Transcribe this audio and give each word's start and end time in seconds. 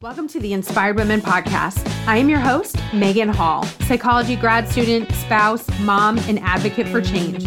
Welcome 0.00 0.28
to 0.28 0.38
the 0.38 0.52
Inspired 0.52 0.94
Women 0.94 1.20
Podcast. 1.20 1.84
I 2.06 2.18
am 2.18 2.28
your 2.28 2.38
host, 2.38 2.76
Megan 2.94 3.28
Hall, 3.28 3.64
psychology 3.88 4.36
grad 4.36 4.68
student, 4.68 5.10
spouse, 5.10 5.68
mom, 5.80 6.18
and 6.28 6.38
advocate 6.38 6.86
for 6.86 7.00
change. 7.00 7.44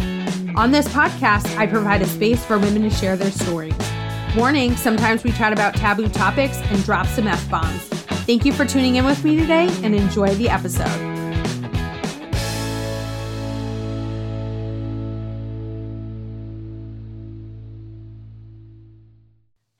On 0.57 0.69
this 0.69 0.85
podcast, 0.89 1.55
I 1.55 1.65
provide 1.65 2.01
a 2.01 2.05
space 2.05 2.43
for 2.43 2.59
women 2.59 2.81
to 2.81 2.89
share 2.89 3.15
their 3.15 3.31
stories. 3.31 3.73
Warning 4.35 4.75
sometimes 4.75 5.23
we 5.23 5.31
chat 5.31 5.53
about 5.53 5.75
taboo 5.75 6.09
topics 6.09 6.57
and 6.57 6.83
drop 6.83 7.07
some 7.07 7.25
F 7.25 7.49
bombs. 7.49 7.83
Thank 8.27 8.43
you 8.43 8.51
for 8.51 8.65
tuning 8.65 8.97
in 8.97 9.05
with 9.05 9.23
me 9.23 9.37
today 9.37 9.69
and 9.81 9.95
enjoy 9.95 10.35
the 10.35 10.49
episode. 10.49 10.89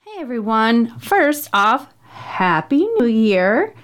Hey 0.00 0.20
everyone. 0.22 0.98
First 0.98 1.50
off, 1.52 1.91
Happy 2.32 2.86
New 2.98 3.04
Year. 3.04 3.74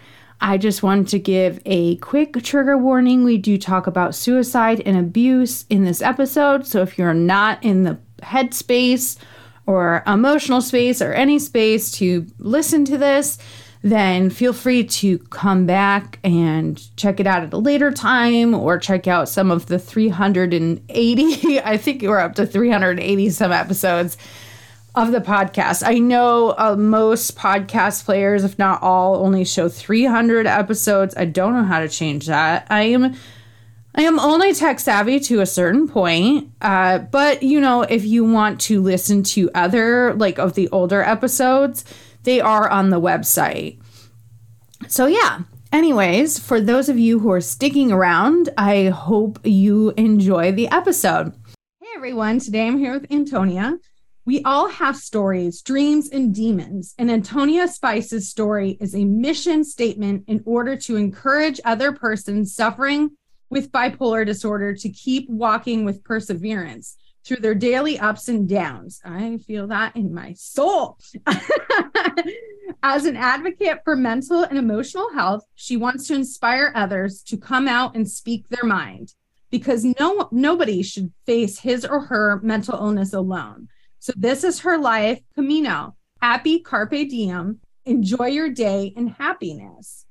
I 0.40 0.56
just 0.56 0.82
wanted 0.82 1.08
to 1.08 1.18
give 1.18 1.60
a 1.66 1.96
quick 1.96 2.42
trigger 2.42 2.78
warning. 2.78 3.22
We 3.22 3.36
do 3.36 3.58
talk 3.58 3.86
about 3.86 4.14
suicide 4.14 4.80
and 4.86 4.96
abuse 4.96 5.66
in 5.68 5.84
this 5.84 6.00
episode. 6.00 6.66
So 6.66 6.80
if 6.80 6.96
you're 6.96 7.12
not 7.12 7.62
in 7.62 7.82
the 7.82 7.98
headspace 8.22 9.18
or 9.66 10.02
emotional 10.06 10.62
space 10.62 11.02
or 11.02 11.12
any 11.12 11.38
space 11.38 11.92
to 11.98 12.26
listen 12.38 12.86
to 12.86 12.96
this, 12.96 13.36
then 13.82 14.30
feel 14.30 14.54
free 14.54 14.82
to 14.82 15.18
come 15.18 15.66
back 15.66 16.18
and 16.24 16.82
check 16.96 17.20
it 17.20 17.26
out 17.26 17.42
at 17.42 17.52
a 17.52 17.58
later 17.58 17.90
time 17.90 18.54
or 18.54 18.78
check 18.78 19.06
out 19.06 19.28
some 19.28 19.50
of 19.50 19.66
the 19.66 19.78
380, 19.78 21.60
I 21.64 21.76
think 21.76 22.00
we're 22.00 22.18
up 22.18 22.34
to 22.36 22.46
380 22.46 23.28
some 23.28 23.52
episodes 23.52 24.16
of 24.98 25.12
the 25.12 25.20
podcast. 25.20 25.86
I 25.86 25.98
know 25.98 26.54
uh, 26.58 26.74
most 26.76 27.36
podcast 27.36 28.04
players, 28.04 28.42
if 28.42 28.58
not 28.58 28.82
all, 28.82 29.24
only 29.24 29.44
show 29.44 29.68
300 29.68 30.46
episodes. 30.46 31.14
I 31.16 31.24
don't 31.24 31.54
know 31.54 31.62
how 31.62 31.78
to 31.78 31.88
change 31.88 32.26
that. 32.26 32.66
I 32.68 32.82
am 32.82 33.14
I 33.94 34.02
am 34.02 34.18
only 34.18 34.52
tech 34.54 34.80
savvy 34.80 35.20
to 35.20 35.40
a 35.40 35.46
certain 35.46 35.88
point. 35.88 36.50
Uh, 36.60 36.98
but 36.98 37.42
you 37.44 37.60
know, 37.60 37.82
if 37.82 38.04
you 38.04 38.24
want 38.24 38.60
to 38.62 38.82
listen 38.82 39.22
to 39.24 39.50
other 39.54 40.14
like 40.14 40.38
of 40.38 40.54
the 40.54 40.68
older 40.70 41.02
episodes, 41.02 41.84
they 42.24 42.40
are 42.40 42.68
on 42.68 42.90
the 42.90 43.00
website. 43.00 43.80
So 44.88 45.06
yeah. 45.06 45.40
Anyways, 45.70 46.38
for 46.38 46.60
those 46.60 46.88
of 46.88 46.98
you 46.98 47.18
who 47.18 47.30
are 47.30 47.42
sticking 47.42 47.92
around, 47.92 48.48
I 48.56 48.86
hope 48.86 49.38
you 49.44 49.92
enjoy 49.96 50.50
the 50.50 50.66
episode. 50.68 51.34
Hey 51.80 51.88
everyone, 51.94 52.38
today 52.40 52.66
I'm 52.66 52.78
here 52.78 52.94
with 52.94 53.12
Antonia. 53.12 53.78
We 54.28 54.42
all 54.42 54.68
have 54.68 54.98
stories, 54.98 55.62
dreams, 55.62 56.10
and 56.10 56.34
demons. 56.34 56.94
And 56.98 57.10
Antonia 57.10 57.66
Spice's 57.66 58.28
story 58.28 58.76
is 58.78 58.94
a 58.94 59.06
mission 59.06 59.64
statement 59.64 60.24
in 60.26 60.42
order 60.44 60.76
to 60.76 60.96
encourage 60.96 61.62
other 61.64 61.92
persons 61.92 62.54
suffering 62.54 63.16
with 63.48 63.72
bipolar 63.72 64.26
disorder 64.26 64.74
to 64.74 64.90
keep 64.90 65.30
walking 65.30 65.86
with 65.86 66.04
perseverance 66.04 66.98
through 67.24 67.38
their 67.38 67.54
daily 67.54 67.98
ups 67.98 68.28
and 68.28 68.46
downs. 68.46 69.00
I 69.02 69.38
feel 69.46 69.66
that 69.68 69.96
in 69.96 70.12
my 70.12 70.34
soul. 70.34 70.98
As 72.82 73.06
an 73.06 73.16
advocate 73.16 73.78
for 73.82 73.96
mental 73.96 74.42
and 74.42 74.58
emotional 74.58 75.10
health, 75.14 75.46
she 75.54 75.78
wants 75.78 76.06
to 76.08 76.14
inspire 76.14 76.70
others 76.74 77.22
to 77.28 77.38
come 77.38 77.66
out 77.66 77.96
and 77.96 78.06
speak 78.06 78.46
their 78.50 78.68
mind 78.68 79.14
because 79.48 79.86
no 79.98 80.28
nobody 80.30 80.82
should 80.82 81.14
face 81.24 81.60
his 81.60 81.86
or 81.86 82.00
her 82.00 82.40
mental 82.42 82.74
illness 82.74 83.14
alone. 83.14 83.68
So 83.98 84.12
this 84.16 84.44
is 84.44 84.60
her 84.60 84.78
life, 84.78 85.20
Camino. 85.34 85.96
Happy 86.20 86.60
Carpe 86.60 87.08
Diem. 87.08 87.60
Enjoy 87.84 88.26
your 88.26 88.50
day 88.50 88.92
in 88.96 89.08
happiness. 89.08 90.04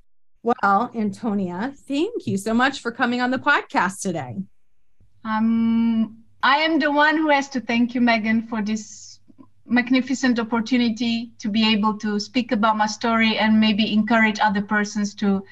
Well, 0.44 0.92
Antonia, 0.96 1.74
thank 1.88 2.28
you 2.28 2.38
so 2.38 2.54
much 2.54 2.80
for 2.80 2.92
coming 2.92 3.22
on 3.22 3.32
the 3.32 3.38
podcast 3.38 4.02
today. 4.02 4.38
Um, 5.24 6.24
I 6.42 6.58
am 6.60 6.80
the 6.80 6.92
one 6.92 7.18
who 7.18 7.30
has 7.30 7.50
to 7.50 7.60
thank 7.60 7.94
you, 7.94 8.02
Megan, 8.02 8.48
for 8.48 8.62
this 8.62 9.20
magnificent 9.66 10.40
opportunity 10.40 11.34
to 11.40 11.50
be 11.50 11.70
able 11.74 11.98
to 11.98 12.20
speak 12.20 12.52
about 12.52 12.78
my 12.78 12.88
story 12.88 13.38
and 13.38 13.60
maybe 13.60 13.92
encourage 13.94 14.40
other 14.40 14.62
persons 14.62 15.14
to 15.16 15.44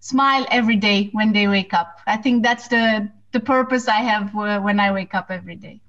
smile 0.00 0.46
every 0.50 0.76
day 0.76 1.10
when 1.12 1.32
they 1.32 1.46
wake 1.46 1.74
up. 1.74 2.00
I 2.06 2.16
think 2.16 2.42
that's 2.42 2.68
the 2.68 3.10
the 3.32 3.40
purpose 3.40 3.86
I 3.86 4.00
have 4.00 4.34
uh, 4.34 4.60
when 4.60 4.80
I 4.80 4.90
wake 4.90 5.14
up 5.14 5.30
every 5.30 5.54
day. 5.54 5.80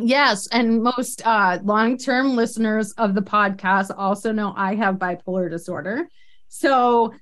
Yes, 0.00 0.46
and 0.48 0.82
most 0.82 1.26
uh, 1.26 1.58
long-term 1.64 2.36
listeners 2.36 2.92
of 2.92 3.14
the 3.14 3.20
podcast 3.22 3.90
also 3.96 4.30
know 4.30 4.54
I 4.56 4.76
have 4.76 4.94
bipolar 4.94 5.50
disorder. 5.50 6.08
So 6.48 7.14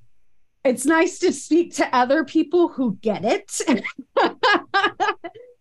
it's 0.62 0.84
nice 0.84 1.18
to 1.20 1.32
speak 1.32 1.74
to 1.76 1.96
other 1.96 2.24
people 2.24 2.68
who 2.68 2.96
get 3.00 3.24
it. 3.24 3.60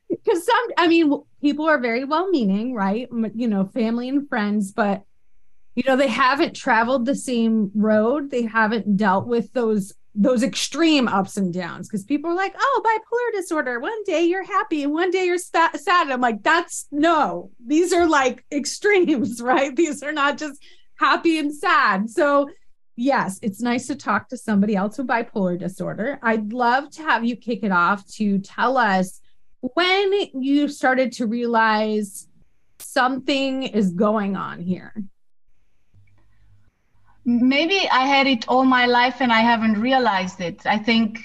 Because 0.10 0.46
some, 0.46 0.68
I 0.78 0.88
mean, 0.88 1.22
people 1.42 1.68
are 1.68 1.80
very 1.80 2.04
well 2.04 2.30
meaning, 2.30 2.74
right? 2.74 3.08
You 3.34 3.48
know, 3.48 3.66
family 3.66 4.10
and 4.10 4.28
friends, 4.28 4.72
but, 4.72 5.04
you 5.76 5.84
know, 5.86 5.96
they 5.96 6.08
haven't 6.08 6.56
traveled 6.56 7.06
the 7.06 7.16
same 7.16 7.72
road. 7.76 8.32
They 8.32 8.44
haven't 8.44 8.98
dealt 8.98 9.28
with 9.28 9.52
those 9.54 9.94
those 10.16 10.44
extreme 10.44 11.08
ups 11.08 11.36
and 11.36 11.54
downs 11.54 11.88
because 11.88 12.04
people 12.04 12.32
are 12.32 12.36
like, 12.36 12.56
oh, 12.58 12.82
bipolar 12.86 13.38
disorder. 13.38 13.80
One 13.80 14.04
day 14.06 14.24
you're 14.24 14.46
happy 14.46 14.84
and 14.84 14.94
one 14.94 15.12
day 15.12 15.26
you're 15.26 15.38
sad. 15.38 15.74
I'm 15.86 16.22
like, 16.22 16.42
that's 16.42 16.88
no, 16.92 17.52
these 17.66 17.92
are 17.92 18.08
like 18.08 18.46
extremes, 18.52 19.42
right? 19.42 19.76
These 19.76 20.02
are 20.04 20.14
not 20.14 20.38
just 20.38 20.64
happy 20.98 21.38
and 21.38 21.54
sad. 21.54 22.10
So, 22.10 22.50
yes, 22.96 23.40
it's 23.42 23.62
nice 23.62 23.88
to 23.88 23.96
talk 23.96 24.30
to 24.30 24.38
somebody 24.38 24.76
else 24.76 24.98
with 24.98 25.08
bipolar 25.08 25.60
disorder. 25.60 26.18
I'd 26.24 26.54
love 26.54 26.90
to 26.92 27.02
have 27.04 27.26
you 27.26 27.36
kick 27.36 27.64
it 27.64 27.72
off 27.72 28.08
to 28.14 28.40
tell 28.40 28.78
us 28.78 29.20
when 29.60 30.14
you 30.34 30.70
started 30.70 31.12
to 31.14 31.28
realize 31.28 32.28
something 32.80 33.64
is 33.64 33.92
going 33.92 34.38
on 34.38 34.62
here 34.62 34.94
maybe 37.26 37.90
I 37.90 38.06
had 38.06 38.28
it 38.28 38.48
all 38.48 38.64
my 38.64 38.86
life 38.86 39.20
and 39.20 39.34
I 39.34 39.42
haven't 39.42 39.82
realized 39.82 40.40
it. 40.40 40.66
I 40.66 40.78
think 40.78 41.20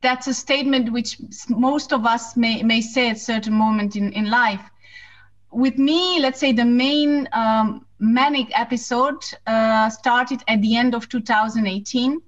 that's 0.00 0.26
a 0.26 0.34
statement 0.34 0.92
which 0.92 1.18
most 1.48 1.92
of 1.92 2.06
us 2.06 2.36
may, 2.36 2.62
may 2.62 2.80
say 2.80 3.10
at 3.10 3.18
certain 3.18 3.52
moment 3.52 3.96
in, 3.96 4.12
in 4.12 4.30
life. 4.30 4.62
With 5.52 5.76
me, 5.78 6.20
let's 6.20 6.40
say 6.40 6.52
the 6.52 6.64
main 6.64 7.28
um, 7.32 7.86
manic 7.98 8.48
episode 8.58 9.22
uh, 9.46 9.90
started 9.90 10.42
at 10.48 10.62
the 10.62 10.76
end 10.76 10.94
of 10.94 11.08
2018 11.08 12.22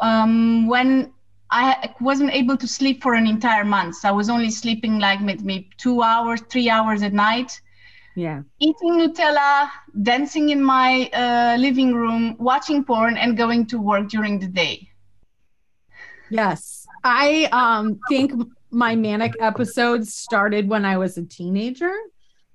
um, 0.00 0.68
when 0.68 1.12
I 1.50 1.92
wasn't 2.00 2.32
able 2.32 2.56
to 2.56 2.68
sleep 2.68 3.02
for 3.02 3.14
an 3.14 3.26
entire 3.26 3.64
month. 3.64 4.04
I 4.04 4.12
was 4.12 4.28
only 4.28 4.50
sleeping 4.50 4.98
like 4.98 5.20
maybe 5.20 5.70
two 5.76 6.02
hours, 6.02 6.40
three 6.42 6.70
hours 6.70 7.02
at 7.02 7.12
night 7.12 7.60
yeah. 8.14 8.42
Eating 8.60 8.98
nutella 9.00 9.70
dancing 10.02 10.50
in 10.50 10.62
my 10.62 11.10
uh, 11.12 11.56
living 11.58 11.94
room 11.94 12.36
watching 12.38 12.84
porn 12.84 13.16
and 13.16 13.36
going 13.36 13.66
to 13.66 13.78
work 13.78 14.08
during 14.08 14.38
the 14.38 14.46
day. 14.46 14.88
Yes. 16.30 16.86
I 17.02 17.48
um 17.52 18.00
think 18.08 18.32
my 18.70 18.96
manic 18.96 19.34
episodes 19.40 20.14
started 20.14 20.68
when 20.68 20.84
i 20.84 20.96
was 20.96 21.18
a 21.18 21.24
teenager. 21.24 21.94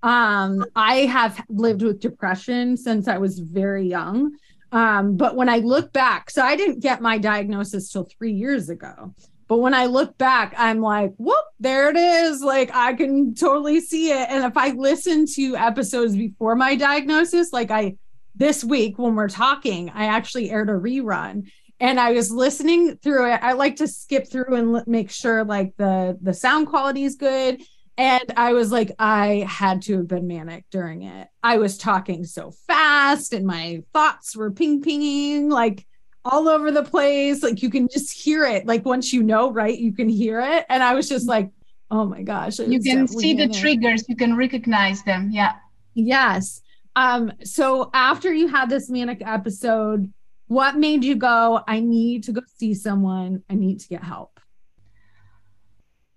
Um 0.01 0.65
i 0.75 1.05
have 1.05 1.41
lived 1.49 1.83
with 1.83 1.99
depression 1.99 2.75
since 2.75 3.07
i 3.07 3.17
was 3.17 3.39
very 3.39 3.87
young. 3.87 4.31
Um 4.71 5.17
but 5.17 5.35
when 5.35 5.49
i 5.49 5.57
look 5.57 5.93
back 5.93 6.29
so 6.29 6.41
i 6.41 6.55
didn't 6.55 6.79
get 6.79 7.01
my 7.01 7.17
diagnosis 7.17 7.91
till 7.91 8.05
3 8.05 8.31
years 8.33 8.69
ago 8.69 9.13
but 9.49 9.57
when 9.57 9.73
I 9.73 9.87
look 9.87 10.15
back, 10.19 10.53
I'm 10.57 10.79
like, 10.79 11.11
whoop, 11.17 11.43
there 11.59 11.89
it 11.89 11.97
is. 11.97 12.41
Like 12.41 12.69
I 12.73 12.93
can 12.93 13.33
totally 13.33 13.81
see 13.81 14.11
it. 14.11 14.29
And 14.29 14.45
if 14.45 14.55
I 14.55 14.69
listen 14.69 15.25
to 15.33 15.57
episodes 15.57 16.15
before 16.15 16.55
my 16.55 16.75
diagnosis, 16.75 17.51
like 17.51 17.71
I 17.71 17.97
this 18.35 18.63
week 18.63 18.99
when 18.99 19.15
we're 19.15 19.27
talking, 19.27 19.89
I 19.89 20.05
actually 20.05 20.51
aired 20.51 20.69
a 20.69 20.73
rerun 20.73 21.49
and 21.79 21.99
I 21.99 22.11
was 22.11 22.31
listening 22.31 22.97
through 22.97 23.33
it. 23.33 23.39
I 23.41 23.53
like 23.53 23.77
to 23.77 23.87
skip 23.87 24.29
through 24.29 24.53
and 24.53 24.83
make 24.85 25.09
sure 25.09 25.43
like 25.43 25.73
the 25.77 26.15
the 26.21 26.33
sound 26.35 26.67
quality 26.67 27.03
is 27.03 27.15
good. 27.15 27.63
And 27.97 28.31
I 28.37 28.53
was 28.53 28.71
like, 28.71 28.91
I 28.99 29.47
had 29.49 29.81
to 29.83 29.97
have 29.97 30.07
been 30.07 30.27
manic 30.27 30.65
during 30.69 31.01
it. 31.01 31.27
I 31.41 31.57
was 31.57 31.79
talking 31.79 32.23
so 32.23 32.51
fast 32.67 33.33
and 33.33 33.47
my 33.47 33.81
thoughts 33.93 34.35
were 34.37 34.51
ping 34.51 34.83
pinging. 34.83 35.49
Like 35.49 35.87
all 36.29 36.47
over 36.47 36.71
the 36.71 36.83
place. 36.83 37.43
Like 37.43 37.61
you 37.61 37.69
can 37.69 37.87
just 37.87 38.11
hear 38.11 38.45
it. 38.45 38.65
Like 38.65 38.85
once 38.85 39.11
you 39.11 39.23
know, 39.23 39.51
right? 39.51 39.77
You 39.77 39.93
can 39.93 40.07
hear 40.07 40.39
it. 40.39 40.65
And 40.69 40.81
I 40.81 40.93
was 40.93 41.09
just 41.09 41.27
like, 41.27 41.49
oh 41.91 42.05
my 42.05 42.21
gosh. 42.21 42.59
You 42.59 42.79
can 42.79 43.07
see 43.07 43.33
the 43.33 43.47
triggers, 43.47 44.07
you 44.07 44.15
can 44.15 44.35
recognize 44.35 45.03
them. 45.03 45.29
Yeah. 45.31 45.53
Yes. 45.93 46.61
Um, 46.95 47.31
so 47.43 47.89
after 47.93 48.33
you 48.33 48.47
had 48.47 48.69
this 48.69 48.89
manic 48.89 49.21
episode, 49.25 50.11
what 50.47 50.77
made 50.77 51.03
you 51.03 51.15
go, 51.15 51.61
I 51.67 51.79
need 51.79 52.23
to 52.23 52.31
go 52.31 52.41
see 52.57 52.73
someone, 52.73 53.43
I 53.49 53.55
need 53.55 53.79
to 53.81 53.87
get 53.87 54.03
help? 54.03 54.39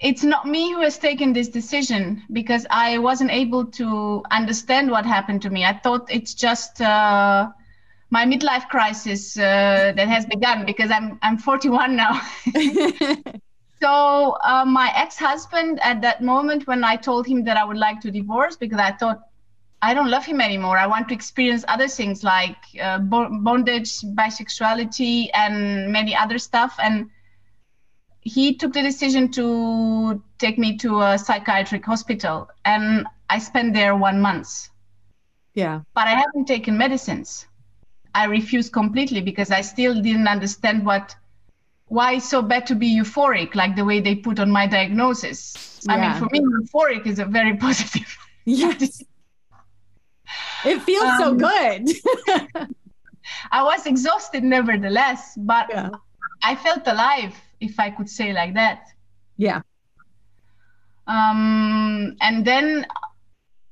It's 0.01 0.25
not 0.25 0.47
me 0.47 0.73
who 0.73 0.81
has 0.81 0.99
taken 0.99 1.33
this 1.33 1.49
decision 1.49 2.25
because 2.33 2.67
I 2.71 2.99
wasn't 2.99 3.31
able 3.31 3.67
to 3.73 4.23
understand 4.33 4.91
what 4.91 5.07
happened 5.07 5.43
to 5.43 5.51
me. 5.51 5.65
I 5.65 5.75
thought 5.79 6.11
it's 6.11 6.35
just 6.35 6.81
uh, 6.81 7.51
my 8.13 8.27
midlife 8.27 8.69
crisis 8.69 9.39
uh, 9.39 9.93
that 9.97 10.07
has 10.07 10.27
begun 10.27 10.67
because 10.67 10.91
I'm 10.91 11.19
I'm 11.23 11.39
41 11.39 11.97
now. 11.97 12.21
so 13.83 14.37
uh, 14.45 14.67
my 14.67 14.93
ex-husband 14.95 15.81
at 15.83 16.03
that 16.03 16.23
moment 16.23 16.67
when 16.67 16.85
I 16.85 16.97
told 16.97 17.27
him 17.27 17.43
that 17.45 17.57
I 17.57 17.65
would 17.65 17.79
like 17.79 18.03
to 18.03 18.11
divorce 18.11 18.55
because 18.55 18.79
I 18.79 18.93
thought 18.93 19.23
I 19.81 19.95
don't 19.95 20.11
love 20.11 20.27
him 20.27 20.43
anymore. 20.43 20.77
I 20.77 20.87
want 20.87 21.09
to 21.09 21.15
experience 21.15 21.65
other 21.69 21.89
things 21.89 22.23
like 22.23 22.59
uh, 22.81 22.99
bondage, 22.99 24.01
bisexuality, 24.21 25.31
and 25.33 25.91
many 25.91 26.15
other 26.15 26.39
stuff. 26.39 26.77
And 26.81 27.09
he 28.21 28.55
took 28.55 28.75
the 28.75 28.83
decision 28.83 29.33
to 29.33 30.23
take 30.39 30.59
me 30.59 30.77
to 30.79 31.01
a 31.01 31.19
psychiatric 31.19 31.85
hospital, 31.85 32.49
and 32.67 33.07
I 33.31 33.39
spent 33.39 33.73
there 33.73 33.97
one 33.97 34.21
month. 34.21 34.69
Yeah. 35.55 35.81
But 35.95 36.09
I 36.09 36.15
haven't 36.15 36.47
taken 36.47 36.77
medicines. 36.77 37.47
I 38.15 38.25
refused 38.27 38.73
completely 38.73 39.21
because 39.21 39.51
I 39.51 39.63
still 39.63 40.01
didn't 40.01 40.29
understand 40.29 40.85
what 40.85 41.15
why 41.87 42.15
it's 42.15 42.29
so 42.29 42.41
bad 42.41 42.67
to 42.67 42.75
be 42.75 42.89
euphoric, 42.89 43.55
like 43.55 43.77
the 43.77 43.85
way 43.85 44.01
they 44.01 44.15
put 44.15 44.41
on 44.41 44.51
my 44.51 44.67
diagnosis. 44.67 45.81
Yeah. 45.87 45.93
I 45.93 46.01
mean, 46.01 46.19
for 46.19 46.29
me, 46.33 46.41
euphoric 46.41 47.07
is 47.07 47.19
a 47.19 47.27
very 47.27 47.57
positive. 47.67 48.17
Yes. 48.47 49.03
it 50.65 50.81
feels 50.83 51.05
um, 51.05 51.19
so 51.19 51.35
good. 51.35 52.69
I 53.53 53.63
was 53.63 53.87
exhausted 53.87 54.43
nevertheless, 54.43 55.35
but 55.37 55.67
yeah. 55.69 55.91
I 56.43 56.57
felt 56.57 56.87
alive, 56.87 57.35
if 57.61 57.79
I 57.79 57.91
could 57.91 58.09
say 58.09 58.33
like 58.33 58.55
that. 58.55 58.87
Yeah. 59.37 59.61
Um, 61.07 62.17
and 62.21 62.45
then 62.45 62.87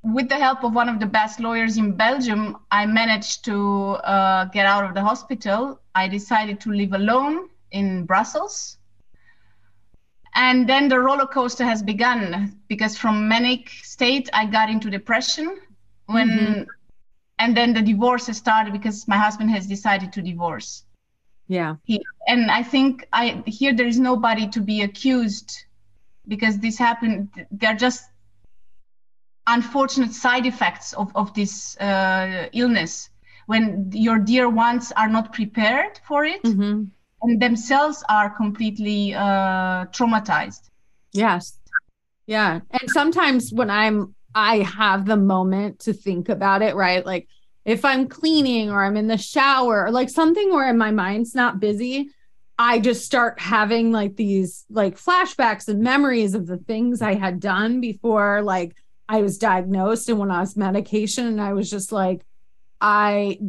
with 0.02 0.28
the 0.28 0.36
help 0.36 0.64
of 0.64 0.72
one 0.72 0.88
of 0.88 0.98
the 0.98 1.06
best 1.06 1.40
lawyers 1.40 1.76
in 1.76 1.92
Belgium, 1.92 2.56
I 2.70 2.86
managed 2.86 3.44
to 3.44 3.92
uh, 4.04 4.46
get 4.46 4.66
out 4.66 4.84
of 4.84 4.94
the 4.94 5.02
hospital. 5.02 5.80
I 5.94 6.08
decided 6.08 6.60
to 6.60 6.70
live 6.70 6.92
alone 6.92 7.48
in 7.70 8.06
Brussels. 8.06 8.78
And 10.34 10.68
then 10.68 10.88
the 10.88 10.98
roller 10.98 11.26
coaster 11.26 11.64
has 11.64 11.82
begun 11.82 12.58
because 12.68 12.96
from 12.96 13.28
manic 13.28 13.68
state, 13.82 14.30
I 14.32 14.46
got 14.46 14.70
into 14.70 14.88
depression 14.88 15.58
when, 16.06 16.28
mm-hmm. 16.28 16.62
and 17.38 17.56
then 17.56 17.74
the 17.74 17.82
divorce 17.82 18.28
has 18.28 18.36
started 18.36 18.72
because 18.72 19.06
my 19.08 19.16
husband 19.16 19.50
has 19.50 19.66
decided 19.66 20.12
to 20.14 20.22
divorce. 20.22 20.84
Yeah. 21.48 21.76
He, 21.82 22.00
and 22.28 22.50
I 22.50 22.62
think 22.62 23.08
I 23.12 23.42
here 23.44 23.74
there 23.74 23.88
is 23.88 23.98
nobody 23.98 24.48
to 24.50 24.60
be 24.60 24.82
accused 24.82 25.64
because 26.28 26.58
this 26.58 26.78
happened. 26.78 27.28
They're 27.50 27.74
just 27.74 28.04
unfortunate 29.46 30.12
side 30.12 30.46
effects 30.46 30.92
of, 30.94 31.10
of 31.14 31.32
this 31.34 31.76
uh, 31.78 32.48
illness. 32.52 33.10
When 33.46 33.90
your 33.92 34.18
dear 34.18 34.48
ones 34.48 34.92
are 34.96 35.08
not 35.08 35.32
prepared 35.32 36.00
for 36.06 36.24
it 36.24 36.42
mm-hmm. 36.42 36.84
and 37.22 37.42
themselves 37.42 38.04
are 38.08 38.30
completely 38.30 39.12
uh, 39.14 39.86
traumatized. 39.86 40.70
Yes. 41.12 41.58
Yeah. 42.26 42.60
And 42.70 42.90
sometimes 42.90 43.52
when 43.52 43.70
i'm 43.70 44.14
i 44.36 44.58
have 44.58 45.06
the 45.06 45.16
moment 45.16 45.80
to 45.80 45.92
think 45.92 46.28
about 46.28 46.62
it 46.62 46.76
right? 46.76 47.04
Like 47.04 47.26
if 47.64 47.84
i'm 47.84 48.06
cleaning 48.06 48.70
or 48.70 48.84
i'm 48.84 48.96
in 48.96 49.08
the 49.08 49.18
shower 49.18 49.86
or 49.86 49.90
like 49.90 50.08
something 50.08 50.52
where 50.52 50.72
my 50.72 50.92
mind's 50.92 51.34
not 51.34 51.58
busy 51.58 52.10
I 52.62 52.78
just 52.78 53.06
start 53.06 53.40
having 53.40 53.90
like 53.90 54.16
these 54.16 54.66
like 54.68 54.98
flashbacks 54.98 55.66
and 55.68 55.80
memories 55.80 56.34
of 56.34 56.46
the 56.46 56.58
things 56.58 57.00
I 57.00 57.14
had 57.14 57.40
done 57.40 57.80
before 57.80 58.42
like 58.42 58.76
I 59.10 59.22
was 59.22 59.38
diagnosed 59.38 60.08
and 60.08 60.20
when 60.20 60.30
I 60.30 60.38
was 60.38 60.56
medication, 60.56 61.26
and 61.26 61.40
I 61.40 61.52
was 61.52 61.68
just 61.68 61.90
like, 61.90 62.24
I 62.80 63.40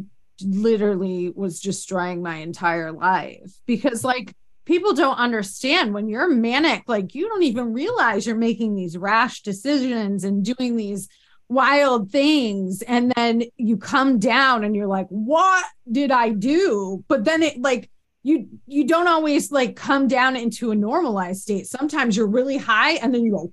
literally 0.44 1.30
was 1.30 1.60
destroying 1.60 2.20
my 2.20 2.38
entire 2.38 2.90
life 2.90 3.52
because 3.64 4.02
like 4.02 4.34
people 4.64 4.92
don't 4.92 5.18
understand 5.18 5.94
when 5.94 6.08
you're 6.08 6.28
manic, 6.28 6.82
like 6.88 7.14
you 7.14 7.28
don't 7.28 7.44
even 7.44 7.72
realize 7.72 8.26
you're 8.26 8.34
making 8.34 8.74
these 8.74 8.98
rash 8.98 9.42
decisions 9.42 10.24
and 10.24 10.44
doing 10.44 10.74
these 10.74 11.08
wild 11.48 12.10
things. 12.10 12.82
And 12.82 13.12
then 13.14 13.44
you 13.56 13.76
come 13.76 14.18
down 14.18 14.64
and 14.64 14.74
you're 14.74 14.88
like, 14.88 15.06
what 15.10 15.64
did 15.90 16.10
I 16.10 16.30
do? 16.30 17.04
But 17.06 17.24
then 17.24 17.44
it 17.44 17.60
like, 17.60 17.88
you 18.24 18.48
you 18.66 18.86
don't 18.86 19.08
always 19.08 19.52
like 19.52 19.76
come 19.76 20.08
down 20.08 20.34
into 20.34 20.72
a 20.72 20.76
normalized 20.76 21.42
state. 21.42 21.66
Sometimes 21.66 22.16
you're 22.16 22.26
really 22.26 22.56
high 22.56 22.92
and 22.94 23.14
then 23.14 23.22
you 23.22 23.30
go 23.32 23.52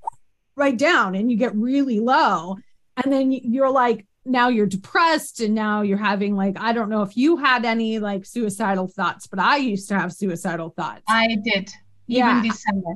right 0.59 0.77
down 0.77 1.15
and 1.15 1.31
you 1.31 1.37
get 1.37 1.55
really 1.55 1.99
low. 1.99 2.57
And 3.03 3.11
then 3.11 3.31
you're 3.31 3.71
like, 3.71 4.05
now 4.25 4.49
you're 4.49 4.67
depressed 4.67 5.39
and 5.39 5.55
now 5.55 5.81
you're 5.81 5.97
having 5.97 6.35
like, 6.35 6.57
I 6.59 6.73
don't 6.73 6.89
know 6.89 7.01
if 7.01 7.17
you 7.17 7.37
had 7.37 7.65
any 7.65 7.99
like 7.99 8.25
suicidal 8.25 8.87
thoughts, 8.87 9.25
but 9.27 9.39
I 9.39 9.57
used 9.57 9.87
to 9.89 9.97
have 9.97 10.13
suicidal 10.13 10.69
thoughts. 10.69 11.03
I 11.07 11.37
did. 11.43 11.69
Yeah. 12.05 12.43
December. 12.43 12.95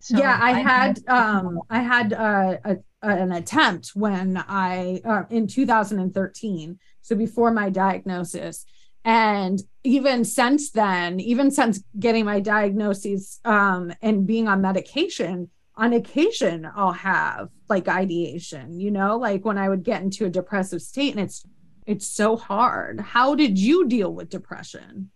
So 0.00 0.18
yeah, 0.18 0.36
I, 0.40 0.50
I 0.50 0.52
had, 0.58 0.98
had 1.06 1.16
um 1.16 1.60
I 1.70 1.78
had 1.78 2.12
uh, 2.12 2.56
a, 2.64 2.76
an 3.02 3.30
attempt 3.30 3.92
when 3.94 4.36
I 4.36 5.00
uh, 5.04 5.22
in 5.30 5.46
2013, 5.46 6.78
so 7.02 7.14
before 7.14 7.52
my 7.52 7.70
diagnosis, 7.70 8.66
and 9.04 9.60
even 9.84 10.24
since 10.24 10.70
then, 10.70 11.20
even 11.20 11.52
since 11.52 11.82
getting 11.98 12.24
my 12.24 12.40
diagnosis 12.40 13.40
um, 13.44 13.92
and 14.02 14.26
being 14.26 14.48
on 14.48 14.60
medication, 14.60 15.50
on 15.82 15.92
occasion 15.94 16.70
I'll 16.76 16.92
have 16.92 17.48
like 17.68 17.88
ideation, 17.88 18.78
you 18.78 18.92
know, 18.92 19.16
like 19.16 19.44
when 19.44 19.58
I 19.58 19.68
would 19.68 19.82
get 19.82 20.00
into 20.00 20.24
a 20.24 20.30
depressive 20.30 20.80
state 20.80 21.12
and 21.14 21.20
it's 21.20 21.44
it's 21.86 22.06
so 22.06 22.36
hard. 22.36 23.00
How 23.00 23.34
did 23.34 23.58
you 23.58 23.88
deal 23.88 24.14
with 24.14 24.30
depression? 24.30 25.10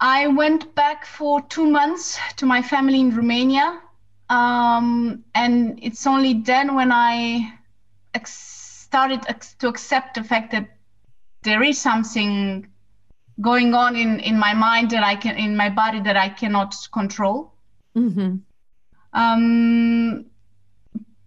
I 0.00 0.26
went 0.26 0.74
back 0.74 1.06
for 1.06 1.40
two 1.42 1.70
months 1.70 2.18
to 2.38 2.44
my 2.44 2.60
family 2.60 3.00
in 3.00 3.14
Romania. 3.14 3.80
Um, 4.28 5.22
and 5.32 5.78
it's 5.80 6.08
only 6.08 6.34
then 6.34 6.74
when 6.74 6.90
I 6.90 7.52
ex- 8.14 8.82
started 8.88 9.20
ex- 9.28 9.54
to 9.60 9.68
accept 9.68 10.16
the 10.16 10.24
fact 10.24 10.50
that 10.50 10.66
there 11.44 11.62
is 11.62 11.80
something 11.80 12.66
going 13.40 13.74
on 13.74 13.96
in 13.96 14.20
in 14.20 14.38
my 14.38 14.54
mind 14.54 14.90
that 14.90 15.02
I 15.02 15.16
can 15.16 15.36
in 15.36 15.56
my 15.56 15.68
body 15.68 16.00
that 16.00 16.16
I 16.16 16.28
cannot 16.28 16.74
control. 16.92 17.52
Mm-hmm. 17.94 18.36
Um, 19.12 20.26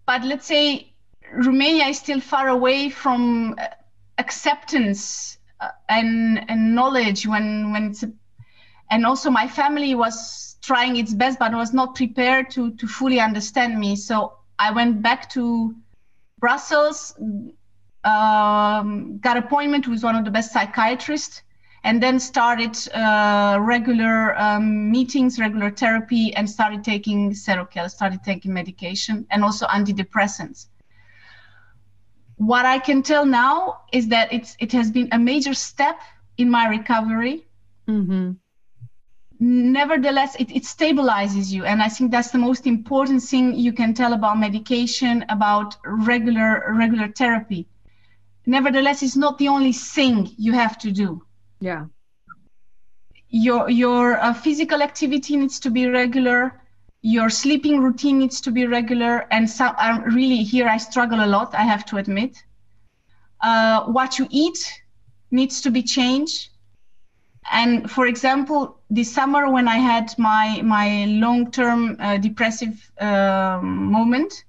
but 0.06 0.24
let's 0.24 0.46
say 0.46 0.92
Romania 1.32 1.86
is 1.86 1.98
still 1.98 2.20
far 2.20 2.48
away 2.48 2.90
from 2.90 3.56
acceptance 4.18 5.38
uh, 5.60 5.68
and 5.88 6.44
and 6.50 6.74
knowledge 6.74 7.26
when 7.26 7.72
when 7.72 7.90
it's 7.90 8.02
a, 8.02 8.12
and 8.90 9.06
also 9.06 9.30
my 9.30 9.46
family 9.46 9.94
was 9.94 10.56
trying 10.62 10.96
its 10.96 11.14
best 11.14 11.38
but 11.38 11.52
was 11.52 11.72
not 11.72 11.94
prepared 11.94 12.50
to 12.50 12.72
to 12.72 12.86
fully 12.86 13.20
understand 13.20 13.78
me 13.78 13.96
so 13.96 14.34
i 14.58 14.70
went 14.70 15.00
back 15.00 15.28
to 15.30 15.74
brussels 16.38 17.14
um, 18.04 19.18
got 19.18 19.36
appointment 19.36 19.86
with 19.86 20.02
one 20.02 20.16
of 20.16 20.24
the 20.24 20.30
best 20.30 20.52
psychiatrists 20.52 21.42
and 21.82 22.02
then 22.02 22.20
started 22.20 22.76
uh, 22.94 23.58
regular 23.60 24.38
um, 24.38 24.90
meetings, 24.90 25.38
regular 25.38 25.70
therapy, 25.70 26.34
and 26.34 26.48
started 26.48 26.84
taking 26.84 27.30
Seroquel, 27.32 27.90
started 27.90 28.22
taking 28.22 28.52
medication, 28.52 29.26
and 29.30 29.42
also 29.42 29.66
antidepressants. 29.66 30.66
What 32.36 32.66
I 32.66 32.78
can 32.78 33.02
tell 33.02 33.24
now 33.24 33.82
is 33.92 34.08
that 34.08 34.32
it's 34.32 34.56
it 34.60 34.72
has 34.72 34.90
been 34.90 35.08
a 35.12 35.18
major 35.18 35.54
step 35.54 35.98
in 36.36 36.50
my 36.50 36.68
recovery. 36.68 37.46
Mm-hmm. 37.88 38.32
Nevertheless, 39.42 40.36
it, 40.38 40.50
it 40.54 40.64
stabilizes 40.64 41.50
you, 41.50 41.64
and 41.64 41.82
I 41.82 41.88
think 41.88 42.10
that's 42.10 42.30
the 42.30 42.38
most 42.38 42.66
important 42.66 43.22
thing 43.22 43.54
you 43.54 43.72
can 43.72 43.94
tell 43.94 44.12
about 44.12 44.38
medication, 44.38 45.24
about 45.30 45.76
regular 45.84 46.74
regular 46.76 47.08
therapy. 47.08 47.66
Nevertheless, 48.44 49.02
it's 49.02 49.16
not 49.16 49.38
the 49.38 49.48
only 49.48 49.72
thing 49.72 50.30
you 50.36 50.52
have 50.52 50.76
to 50.78 50.90
do 50.90 51.22
yeah. 51.60 51.86
Your 53.28 53.70
your 53.70 54.18
uh, 54.18 54.34
physical 54.34 54.82
activity 54.82 55.36
needs 55.36 55.60
to 55.60 55.70
be 55.70 55.86
regular. 55.86 56.60
Your 57.02 57.30
sleeping 57.30 57.80
routine 57.80 58.18
needs 58.18 58.40
to 58.42 58.50
be 58.50 58.66
regular. 58.66 59.26
And 59.30 59.48
some 59.48 59.74
I'm 59.78 60.02
really 60.02 60.42
here 60.42 60.68
i 60.68 60.78
struggle 60.78 61.24
a 61.24 61.26
lot 61.26 61.54
i 61.54 61.62
have 61.62 61.84
to 61.86 61.98
admit. 61.98 62.42
Uh, 63.42 63.84
what 63.84 64.18
you 64.18 64.26
eat 64.30 64.82
needs 65.30 65.60
to 65.62 65.70
be 65.70 65.82
changed. 65.82 66.48
And 67.52 67.90
for 67.90 68.06
example 68.06 68.80
this 68.90 69.12
summer 69.12 69.50
when 69.50 69.68
i 69.68 69.76
had 69.76 70.12
my 70.18 70.60
my 70.62 71.04
long-term 71.06 71.96
uh, 72.00 72.16
depressive 72.16 72.90
um, 73.00 73.92
moment 73.92 74.44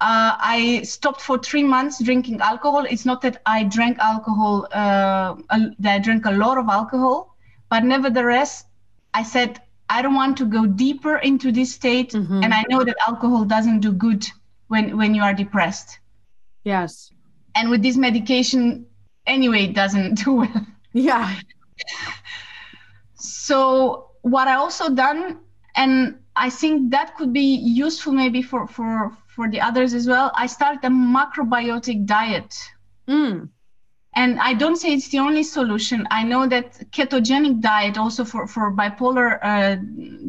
uh, 0.00 0.36
I 0.38 0.82
stopped 0.82 1.20
for 1.20 1.38
three 1.38 1.62
months 1.64 2.02
drinking 2.02 2.40
alcohol. 2.40 2.84
It's 2.88 3.04
not 3.04 3.22
that 3.22 3.40
I 3.46 3.64
drank 3.64 3.98
alcohol, 3.98 4.66
uh, 4.72 5.36
that 5.78 5.94
I 5.94 5.98
drank 5.98 6.26
a 6.26 6.32
lot 6.32 6.58
of 6.58 6.68
alcohol, 6.68 7.34
but 7.70 7.84
nevertheless, 7.84 8.64
I 9.14 9.22
said, 9.22 9.60
I 9.88 10.02
don't 10.02 10.14
want 10.14 10.36
to 10.38 10.46
go 10.46 10.66
deeper 10.66 11.16
into 11.18 11.52
this 11.52 11.72
state. 11.72 12.12
Mm-hmm. 12.12 12.42
And 12.42 12.52
I 12.52 12.64
know 12.68 12.84
that 12.84 12.96
alcohol 13.06 13.44
doesn't 13.44 13.80
do 13.80 13.92
good 13.92 14.26
when, 14.68 14.96
when 14.96 15.14
you 15.14 15.22
are 15.22 15.32
depressed. 15.34 15.98
Yes. 16.64 17.12
and 17.56 17.70
with 17.70 17.82
this 17.82 17.96
medication 17.96 18.86
anyway 19.26 19.64
it 19.64 19.74
doesn't 19.74 20.14
do 20.24 20.32
well 20.34 20.66
yeah 20.92 21.34
so 23.14 24.10
what 24.22 24.46
i 24.46 24.54
also 24.54 24.90
done 24.90 25.40
and 25.74 26.18
i 26.36 26.50
think 26.50 26.90
that 26.90 27.16
could 27.16 27.32
be 27.32 27.56
useful 27.56 28.12
maybe 28.12 28.42
for 28.42 28.66
for 28.68 29.16
for 29.36 29.48
the 29.50 29.60
others 29.60 29.92
as 29.92 30.06
well 30.08 30.32
i 30.34 30.46
started 30.46 30.82
a 30.84 30.88
macrobiotic 30.88 32.06
diet 32.06 32.52
mm. 33.06 33.48
and 34.14 34.40
i 34.40 34.54
don't 34.54 34.76
say 34.76 34.94
it's 34.94 35.08
the 35.08 35.18
only 35.18 35.42
solution 35.42 36.08
i 36.10 36.22
know 36.22 36.46
that 36.48 36.68
ketogenic 36.90 37.60
diet 37.60 37.98
also 37.98 38.24
for 38.24 38.46
for 38.46 38.72
bipolar 38.72 39.28
uh, 39.42 39.76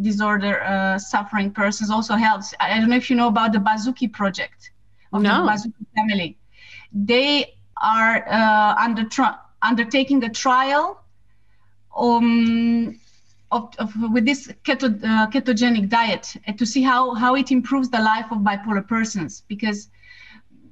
disorder 0.02 0.62
uh, 0.64 1.00
suffering 1.00 1.50
persons 1.50 1.90
also 1.90 2.16
helps 2.16 2.54
I, 2.60 2.80
don't 2.80 2.90
know 2.90 2.98
if 2.98 3.10
you 3.10 3.16
know 3.16 3.30
about 3.30 3.54
the 3.54 3.60
Baszucki 3.60 4.12
project 4.12 4.72
of 5.14 5.22
no. 5.22 5.30
the 5.30 5.52
Baszucki 5.52 5.86
family 5.96 6.38
they 6.92 7.56
are 7.82 8.28
uh, 8.28 8.76
under 8.86 9.06
tra- 9.06 9.40
undertaking 9.62 10.24
a 10.24 10.30
trial 10.30 11.02
um, 11.96 13.00
of, 13.52 13.74
of, 13.80 13.94
with 14.12 14.26
this 14.26 14.48
keto, 14.64 15.02
uh, 15.04 15.30
ketogenic 15.30 15.90
diet 15.90 16.36
uh, 16.48 16.54
to 16.54 16.66
see 16.66 16.82
how, 16.82 17.14
how 17.14 17.36
it 17.36 17.52
improves 17.52 17.90
the 17.90 18.00
life 18.00 18.26
of 18.32 18.40
bipolar 18.40 18.86
persons 18.88 19.44
because 19.48 19.90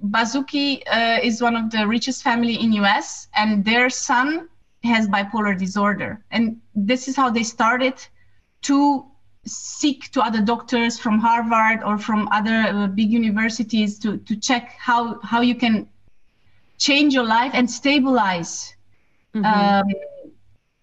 Baszucki 0.04 0.84
uh, 0.88 1.20
is 1.24 1.42
one 1.42 1.56
of 1.56 1.72
the 1.72 1.88
richest 1.88 2.22
family 2.22 2.56
in 2.56 2.74
US 2.74 3.28
and 3.36 3.64
their 3.64 3.90
son 3.90 4.50
has 4.84 5.08
bipolar 5.08 5.58
disorder 5.58 6.24
and 6.32 6.60
this 6.76 7.08
is 7.08 7.16
how 7.16 7.30
they 7.30 7.44
started 7.44 7.94
to 8.64 9.06
seek 9.46 10.12
to 10.12 10.22
other 10.22 10.42
doctors 10.42 11.00
from 11.00 11.20
Harvard 11.20 11.84
or 11.84 11.98
from 11.98 12.28
other 12.32 12.66
uh, 12.68 12.88
big 12.88 13.12
universities 13.12 14.00
to, 14.00 14.18
to 14.18 14.36
check 14.36 14.76
how, 14.78 15.20
how 15.22 15.42
you 15.42 15.56
can 15.56 15.88
change 16.78 17.14
your 17.14 17.24
life 17.24 17.52
and 17.54 17.70
stabilize 17.70 18.76
mm-hmm. 19.34 19.46
um, 19.46 19.86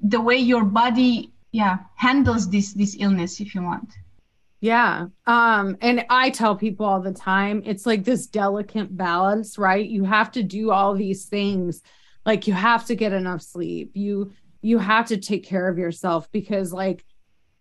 the 0.00 0.20
way 0.20 0.36
your 0.36 0.64
body 0.64 1.31
yeah 1.52 1.78
handles 1.94 2.50
this 2.50 2.72
this 2.72 2.96
illness 2.98 3.40
if 3.40 3.54
you 3.54 3.62
want. 3.62 3.92
Yeah 4.60 5.06
um 5.26 5.76
and 5.80 6.04
i 6.08 6.30
tell 6.30 6.54
people 6.56 6.86
all 6.86 7.00
the 7.00 7.12
time 7.12 7.62
it's 7.64 7.84
like 7.84 8.04
this 8.04 8.26
delicate 8.26 8.96
balance 8.96 9.58
right? 9.58 9.86
You 9.88 10.04
have 10.04 10.32
to 10.32 10.42
do 10.42 10.70
all 10.70 10.94
these 10.94 11.26
things. 11.26 11.82
Like 12.24 12.46
you 12.46 12.54
have 12.54 12.86
to 12.86 12.94
get 12.94 13.12
enough 13.12 13.42
sleep. 13.42 13.92
You 13.94 14.32
you 14.62 14.78
have 14.78 15.06
to 15.08 15.16
take 15.16 15.44
care 15.44 15.68
of 15.68 15.78
yourself 15.78 16.30
because 16.32 16.72
like 16.72 17.04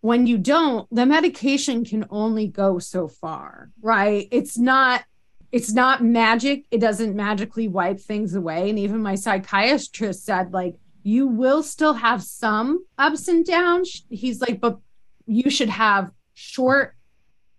when 0.00 0.26
you 0.26 0.38
don't 0.38 0.88
the 0.94 1.06
medication 1.06 1.84
can 1.84 2.06
only 2.10 2.46
go 2.46 2.78
so 2.78 3.08
far 3.08 3.70
right? 3.80 4.28
It's 4.30 4.56
not 4.56 5.04
it's 5.52 5.72
not 5.72 6.02
magic. 6.02 6.64
It 6.70 6.78
doesn't 6.78 7.14
magically 7.14 7.68
wipe 7.68 8.00
things 8.00 8.34
away. 8.34 8.70
And 8.70 8.78
even 8.78 9.02
my 9.02 9.16
psychiatrist 9.16 10.24
said 10.24 10.52
like 10.52 10.76
you 11.02 11.26
will 11.26 11.62
still 11.62 11.94
have 11.94 12.22
some 12.22 12.84
ups 12.98 13.28
and 13.28 13.44
downs. 13.44 14.04
He's 14.10 14.40
like, 14.40 14.60
but 14.60 14.78
you 15.26 15.50
should 15.50 15.68
have 15.68 16.10
short 16.34 16.94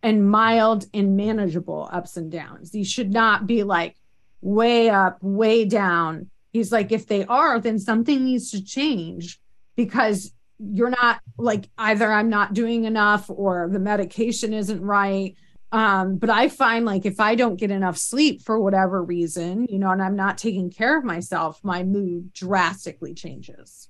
and 0.02 0.30
mild 0.30 0.86
and 0.94 1.16
manageable 1.16 1.90
ups 1.92 2.18
and 2.18 2.32
downs. 2.32 2.72
These 2.72 2.92
should 2.92 3.12
not 3.12 3.48
be 3.48 3.64
like 3.64 3.96
way 4.42 4.90
up, 4.90 5.18
way 5.22 5.66
down. 5.66 6.30
He's 6.52 6.72
like, 6.72 6.92
if 6.92 7.08
they 7.08 7.26
are, 7.26 7.60
then 7.60 7.80
something 7.80 8.24
needs 8.24 8.52
to 8.52 8.64
change 8.64 9.40
because 9.76 10.34
you're 10.60 10.90
not 10.90 11.20
like 11.38 11.70
either 11.78 12.12
I'm 12.12 12.30
not 12.30 12.54
doing 12.54 12.86
enough 12.86 13.30
or 13.30 13.70
the 13.72 13.80
medication 13.80 14.54
isn't 14.54 14.82
right 14.82 15.36
um, 15.74 16.18
but 16.18 16.30
I 16.30 16.50
find 16.50 16.86
like 16.86 17.04
if 17.04 17.20
I 17.20 17.34
don't 17.34 17.56
get 17.56 17.72
enough 17.72 17.98
sleep 17.98 18.44
for 18.44 18.60
whatever 18.60 19.04
reason, 19.04 19.66
you 19.72 19.80
know, 19.80 19.90
and 19.90 20.04
I'm 20.04 20.16
not 20.16 20.38
taking 20.38 20.70
care 20.70 20.96
of 20.96 21.04
myself, 21.04 21.60
my 21.64 21.82
mood 21.82 22.32
drastically 22.32 23.16
changes. 23.16 23.90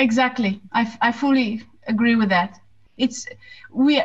Exactly. 0.00 0.60
I, 0.72 0.92
I 1.00 1.12
fully 1.12 1.62
agree 1.86 2.16
with 2.16 2.28
that. 2.30 2.58
It's 2.98 3.24
we 3.70 4.02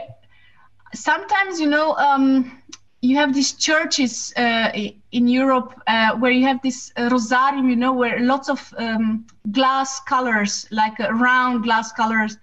sometimes, 0.93 1.59
you 1.59 1.67
know, 1.67 1.95
um, 1.95 2.61
you 3.01 3.15
have 3.15 3.33
these 3.33 3.53
churches 3.53 4.31
uh, 4.37 4.71
in 5.11 5.27
Europe 5.27 5.73
uh, 5.87 6.15
where 6.17 6.31
you 6.31 6.45
have 6.45 6.61
this 6.61 6.93
rosarium, 6.97 7.67
you 7.67 7.75
know, 7.75 7.93
where 7.93 8.19
lots 8.19 8.47
of 8.47 8.73
um, 8.77 9.25
glass 9.51 9.99
colors, 10.01 10.67
like 10.69 10.99
uh, 10.99 11.11
round 11.13 11.63
glass 11.63 11.91
colors, 11.91 12.37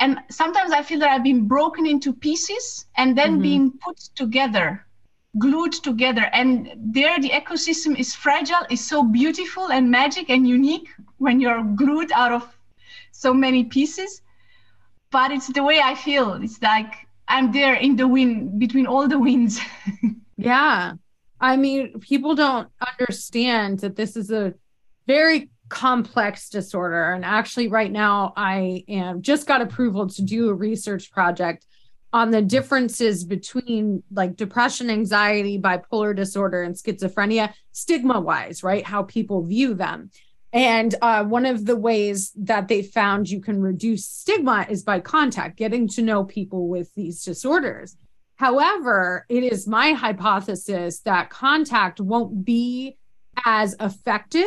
and 0.00 0.18
sometimes 0.30 0.72
i 0.72 0.82
feel 0.82 0.98
that 0.98 1.10
i've 1.10 1.22
been 1.22 1.46
broken 1.46 1.86
into 1.86 2.12
pieces 2.12 2.86
and 2.96 3.16
then 3.16 3.32
mm-hmm. 3.32 3.42
being 3.42 3.72
put 3.84 3.96
together 4.14 4.84
glued 5.38 5.72
together. 5.72 6.28
And 6.32 6.72
there 6.76 7.18
the 7.20 7.30
ecosystem 7.30 7.98
is 7.98 8.14
fragile 8.14 8.66
is 8.70 8.86
so 8.86 9.02
beautiful 9.02 9.70
and 9.70 9.90
magic 9.90 10.30
and 10.30 10.46
unique 10.46 10.88
when 11.18 11.40
you're 11.40 11.62
glued 11.62 12.10
out 12.12 12.32
of 12.32 12.56
so 13.12 13.32
many 13.32 13.64
pieces. 13.64 14.22
But 15.10 15.30
it's 15.30 15.48
the 15.48 15.62
way 15.62 15.80
i 15.80 15.94
feel. 15.94 16.34
It's 16.34 16.60
like 16.62 16.94
i'm 17.28 17.52
there 17.52 17.74
in 17.74 17.96
the 17.96 18.08
wind 18.08 18.58
between 18.58 18.86
all 18.86 19.08
the 19.08 19.18
winds. 19.18 19.60
Yeah. 20.36 20.94
I 21.38 21.56
mean 21.56 22.00
people 22.00 22.34
don't 22.34 22.68
understand 22.80 23.80
that 23.80 23.94
this 23.94 24.16
is 24.16 24.30
a 24.30 24.54
very 25.06 25.50
complex 25.70 26.50
disorder. 26.50 27.12
And 27.12 27.24
actually, 27.24 27.68
right 27.68 27.90
now, 27.90 28.34
I 28.36 28.84
am 28.88 29.22
just 29.22 29.46
got 29.46 29.62
approval 29.62 30.08
to 30.08 30.22
do 30.22 30.50
a 30.50 30.54
research 30.54 31.10
project 31.10 31.64
on 32.12 32.30
the 32.30 32.42
differences 32.42 33.24
between 33.24 34.02
like 34.12 34.36
depression, 34.36 34.90
anxiety, 34.90 35.58
bipolar 35.58 36.14
disorder, 36.14 36.62
and 36.62 36.74
schizophrenia, 36.74 37.54
stigma 37.72 38.20
wise, 38.20 38.62
right? 38.62 38.84
How 38.84 39.04
people 39.04 39.42
view 39.44 39.74
them. 39.74 40.10
And 40.52 40.94
uh, 41.00 41.24
one 41.24 41.46
of 41.46 41.64
the 41.64 41.76
ways 41.76 42.32
that 42.36 42.66
they 42.66 42.82
found 42.82 43.30
you 43.30 43.40
can 43.40 43.60
reduce 43.60 44.04
stigma 44.04 44.66
is 44.68 44.82
by 44.82 44.98
contact, 44.98 45.56
getting 45.56 45.86
to 45.88 46.02
know 46.02 46.24
people 46.24 46.66
with 46.66 46.92
these 46.94 47.22
disorders. 47.22 47.96
However, 48.34 49.26
it 49.28 49.44
is 49.44 49.68
my 49.68 49.92
hypothesis 49.92 51.00
that 51.00 51.30
contact 51.30 52.00
won't 52.00 52.44
be 52.44 52.96
as 53.44 53.76
effective 53.78 54.44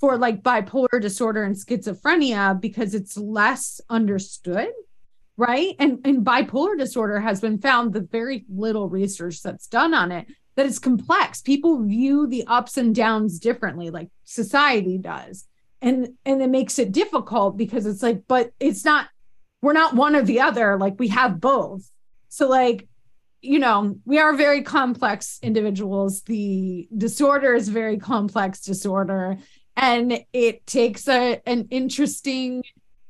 for 0.00 0.16
like 0.16 0.42
bipolar 0.42 1.00
disorder 1.00 1.42
and 1.44 1.56
schizophrenia 1.56 2.60
because 2.60 2.94
it's 2.94 3.16
less 3.16 3.80
understood 3.90 4.70
right? 5.38 5.76
And 5.78 6.00
and 6.04 6.26
bipolar 6.26 6.76
disorder 6.76 7.20
has 7.20 7.40
been 7.40 7.58
found 7.58 7.94
the 7.94 8.00
very 8.00 8.44
little 8.52 8.88
research 8.88 9.40
that's 9.40 9.68
done 9.68 9.94
on 9.94 10.12
it 10.12 10.26
that 10.56 10.66
it's 10.66 10.80
complex. 10.80 11.40
People 11.40 11.84
view 11.84 12.26
the 12.26 12.44
ups 12.48 12.76
and 12.76 12.94
downs 12.94 13.38
differently 13.38 13.90
like 13.90 14.08
society 14.24 14.98
does. 14.98 15.46
And 15.80 16.08
and 16.26 16.42
it 16.42 16.50
makes 16.50 16.78
it 16.80 16.90
difficult 16.90 17.56
because 17.56 17.86
it's 17.86 18.02
like 18.02 18.24
but 18.26 18.50
it's 18.58 18.84
not 18.84 19.08
we're 19.62 19.72
not 19.72 19.94
one 19.94 20.16
or 20.16 20.22
the 20.22 20.40
other 20.40 20.76
like 20.76 20.98
we 20.98 21.08
have 21.08 21.40
both. 21.40 21.88
So 22.28 22.48
like 22.48 22.88
you 23.40 23.60
know 23.60 23.96
we 24.04 24.18
are 24.18 24.34
very 24.34 24.62
complex 24.62 25.38
individuals. 25.40 26.22
The 26.22 26.88
disorder 26.96 27.54
is 27.54 27.68
very 27.68 27.98
complex 27.98 28.60
disorder 28.62 29.38
and 29.78 30.24
it 30.32 30.66
takes 30.66 31.08
a 31.08 31.40
an 31.46 31.68
interesting 31.70 32.64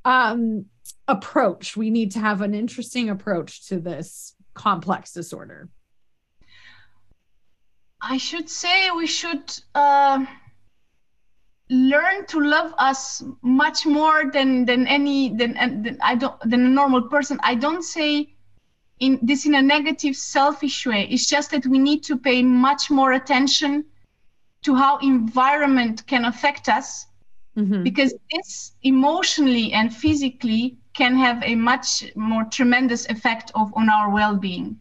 um, 0.04 0.66
approach. 1.08 1.76
We 1.76 1.90
need 1.90 2.12
to 2.12 2.20
have 2.20 2.42
an 2.42 2.54
interesting 2.54 3.08
approach 3.08 3.66
to 3.68 3.80
this 3.80 4.34
complex 4.54 5.12
disorder. 5.12 5.70
I 8.00 8.18
should 8.18 8.48
say 8.50 8.90
we 8.90 9.06
should 9.06 9.58
uh, 9.74 10.24
learn 11.70 12.26
to 12.26 12.40
love 12.40 12.74
us 12.78 13.24
much 13.40 13.86
more 13.86 14.30
than 14.30 14.66
than 14.66 14.86
any 14.86 15.34
than, 15.34 15.54
than 15.82 15.98
I 16.02 16.16
don't 16.16 16.38
than 16.42 16.66
a 16.66 16.68
normal 16.68 17.02
person. 17.08 17.40
I 17.42 17.54
don't 17.54 17.82
say 17.82 18.34
in 19.00 19.18
this 19.22 19.46
in 19.46 19.54
a 19.54 19.62
negative, 19.62 20.16
selfish 20.16 20.86
way. 20.86 21.08
It's 21.10 21.26
just 21.26 21.50
that 21.52 21.64
we 21.66 21.78
need 21.78 22.04
to 22.04 22.16
pay 22.18 22.42
much 22.42 22.90
more 22.90 23.12
attention 23.12 23.86
to 24.62 24.74
how 24.74 24.98
environment 24.98 26.06
can 26.06 26.24
affect 26.24 26.68
us 26.68 27.06
mm-hmm. 27.56 27.82
because 27.82 28.14
this 28.32 28.72
emotionally 28.82 29.72
and 29.72 29.94
physically 29.94 30.76
can 30.94 31.16
have 31.16 31.42
a 31.44 31.54
much 31.54 32.04
more 32.16 32.44
tremendous 32.44 33.08
effect 33.08 33.52
of 33.54 33.72
on 33.74 33.88
our 33.88 34.10
well-being. 34.10 34.78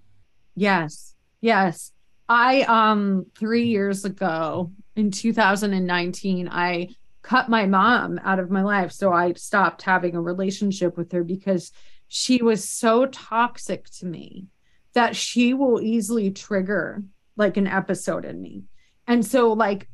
Yes. 0.55 1.13
Yes. 1.41 1.91
I 2.27 2.61
um 2.63 3.25
3 3.37 3.67
years 3.67 4.03
ago 4.03 4.71
in 4.95 5.11
2019 5.11 6.49
i 6.51 6.89
cut 7.21 7.49
my 7.49 7.65
mom 7.65 8.19
out 8.23 8.39
of 8.39 8.49
my 8.49 8.63
life. 8.63 8.91
So 8.91 9.13
i 9.13 9.33
stopped 9.33 9.81
having 9.83 10.15
a 10.15 10.21
relationship 10.21 10.97
with 10.97 11.11
her 11.11 11.23
because 11.23 11.71
she 12.07 12.41
was 12.41 12.67
so 12.67 13.05
toxic 13.05 13.89
to 13.99 14.05
me 14.05 14.47
that 14.93 15.15
she 15.15 15.53
will 15.53 15.81
easily 15.81 16.31
trigger 16.31 17.03
like 17.35 17.57
an 17.57 17.67
episode 17.67 18.25
in 18.25 18.41
me 18.41 18.63
and 19.07 19.25
so 19.25 19.53
like 19.53 19.87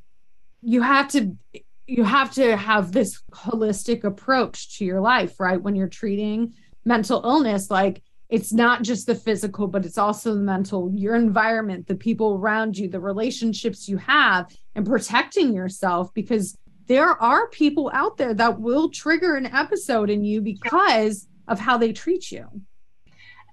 you 0.61 0.81
have 0.81 1.07
to 1.09 1.35
you 1.85 2.03
have 2.03 2.33
to 2.33 2.55
have 2.55 2.91
this 2.91 3.21
holistic 3.31 4.03
approach 4.03 4.77
to 4.77 4.85
your 4.85 5.01
life 5.01 5.39
right 5.39 5.61
when 5.61 5.75
you're 5.75 5.87
treating 5.87 6.53
mental 6.85 7.21
illness 7.23 7.69
like 7.69 8.01
it's 8.33 8.51
not 8.51 8.81
just 8.81 9.05
the 9.05 9.13
physical, 9.13 9.67
but 9.67 9.85
it's 9.85 9.99
also 9.99 10.33
the 10.33 10.39
mental, 10.39 10.91
your 10.95 11.13
environment, 11.13 11.85
the 11.85 11.93
people 11.93 12.33
around 12.33 12.75
you, 12.75 12.89
the 12.89 12.99
relationships 12.99 13.87
you 13.87 13.97
have, 13.97 14.51
and 14.73 14.87
protecting 14.87 15.53
yourself 15.53 16.11
because 16.15 16.57
there 16.87 17.11
are 17.21 17.47
people 17.49 17.91
out 17.93 18.17
there 18.17 18.33
that 18.33 18.59
will 18.59 18.89
trigger 18.89 19.35
an 19.35 19.45
episode 19.45 20.09
in 20.09 20.23
you 20.23 20.41
because 20.41 21.27
of 21.47 21.59
how 21.59 21.77
they 21.77 21.93
treat 21.93 22.31
you. 22.31 22.47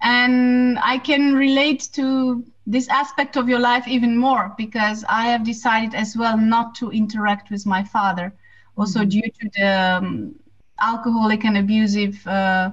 And 0.03 0.79
I 0.79 0.99
can 0.99 1.35
relate 1.35 1.89
to 1.93 2.45
this 2.67 2.89
aspect 2.89 3.37
of 3.37 3.49
your 3.49 3.59
life 3.59 3.87
even 3.89 4.17
more 4.17 4.55
because 4.57 5.05
I 5.09 5.27
have 5.27 5.45
decided 5.45 5.95
as 5.95 6.17
well 6.17 6.39
not 6.39 6.75
to 6.77 6.91
interact 6.91 7.51
with 7.51 7.67
my 7.67 7.85
father, 7.85 8.33
also 8.77 9.01
mm-hmm. 9.01 9.09
due 9.09 9.31
to 9.41 9.51
the 9.57 9.99
um, 9.99 10.35
alcoholic 10.81 11.45
and 11.45 11.59
abusive 11.59 12.27
uh, 12.27 12.71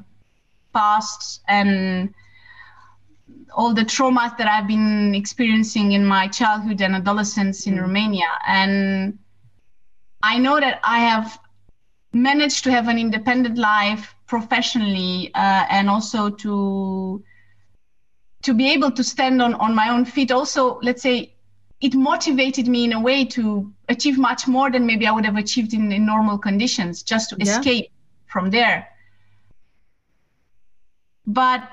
past 0.73 1.41
and 1.47 2.13
all 3.57 3.73
the 3.73 3.83
traumas 3.83 4.37
that 4.37 4.47
I've 4.47 4.67
been 4.67 5.15
experiencing 5.15 5.93
in 5.93 6.05
my 6.05 6.27
childhood 6.27 6.81
and 6.81 6.95
adolescence 6.95 7.65
in 7.65 7.75
mm. 7.75 7.81
Romania. 7.81 8.29
And 8.47 9.17
I 10.21 10.37
know 10.37 10.59
that 10.59 10.79
I 10.83 10.99
have 10.99 11.39
managed 12.13 12.63
to 12.65 12.71
have 12.71 12.87
an 12.87 12.99
independent 12.99 13.57
life 13.57 14.13
professionally 14.27 15.31
uh, 15.33 15.65
and 15.69 15.89
also 15.89 16.29
to 16.29 17.23
to 18.43 18.53
be 18.53 18.69
able 18.71 18.91
to 18.91 19.03
stand 19.03 19.41
on, 19.41 19.55
on 19.55 19.73
my 19.73 19.89
own 19.89 20.05
feet 20.05 20.31
also 20.31 20.79
let's 20.81 21.01
say 21.01 21.33
it 21.79 21.93
motivated 21.93 22.67
me 22.67 22.83
in 22.83 22.93
a 22.93 22.99
way 22.99 23.23
to 23.23 23.71
achieve 23.89 24.17
much 24.17 24.47
more 24.47 24.69
than 24.69 24.85
maybe 24.85 25.07
i 25.07 25.11
would 25.11 25.25
have 25.25 25.37
achieved 25.37 25.73
in, 25.73 25.91
in 25.91 26.05
normal 26.05 26.37
conditions 26.37 27.03
just 27.03 27.29
to 27.29 27.35
yeah. 27.39 27.57
escape 27.57 27.91
from 28.27 28.49
there 28.49 28.87
but 31.27 31.69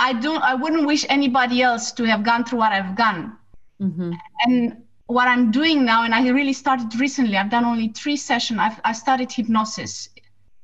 I 0.00 0.14
don't 0.14 0.42
I 0.42 0.54
wouldn't 0.54 0.86
wish 0.86 1.04
anybody 1.08 1.60
else 1.60 1.92
to 1.92 2.04
have 2.04 2.24
gone 2.24 2.44
through 2.44 2.58
what 2.58 2.72
I've 2.72 2.96
gone. 2.96 3.36
Mm-hmm. 3.80 4.12
And 4.44 4.82
what 5.06 5.28
I'm 5.28 5.50
doing 5.50 5.84
now, 5.84 6.04
and 6.04 6.14
I 6.14 6.26
really 6.28 6.54
started 6.54 6.98
recently. 6.98 7.36
I've 7.36 7.50
done 7.50 7.64
only 7.64 7.88
three 7.88 8.16
sessions. 8.16 8.58
I've 8.60 8.80
I 8.84 8.92
started 8.92 9.30
hypnosis. 9.30 10.08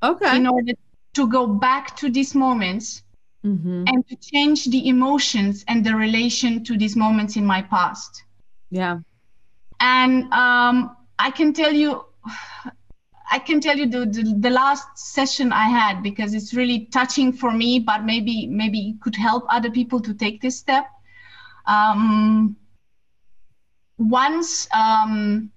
Okay. 0.06 0.36
In 0.36 0.46
order 0.46 0.72
to 1.14 1.28
go 1.28 1.46
back 1.46 1.96
to 1.96 2.10
these 2.10 2.34
moments 2.34 3.02
mm-hmm. 3.44 3.84
and 3.86 4.06
to 4.08 4.16
change 4.16 4.66
the 4.66 4.88
emotions 4.88 5.64
and 5.68 5.84
the 5.84 5.94
relation 5.94 6.64
to 6.64 6.76
these 6.76 6.96
moments 6.96 7.36
in 7.36 7.44
my 7.44 7.62
past. 7.62 8.22
Yeah. 8.70 8.98
And 9.80 10.32
um, 10.32 10.96
I 11.18 11.30
can 11.30 11.52
tell 11.52 11.72
you 11.72 12.04
I 13.30 13.38
can 13.40 13.60
tell 13.60 13.76
you 13.76 13.86
the, 13.86 14.06
the, 14.06 14.36
the 14.38 14.50
last 14.50 14.86
session 14.98 15.52
I 15.52 15.68
had 15.68 16.02
because 16.02 16.32
it's 16.32 16.54
really 16.54 16.86
touching 16.86 17.32
for 17.32 17.50
me, 17.52 17.80
but 17.80 18.04
maybe 18.04 18.46
maybe 18.46 18.90
it 18.90 19.00
could 19.00 19.16
help 19.16 19.44
other 19.48 19.70
people 19.70 20.00
to 20.00 20.14
take 20.14 20.40
this 20.40 20.58
step. 20.58 20.86
Um, 21.66 22.56
once 23.98 24.68
um, 24.72 25.50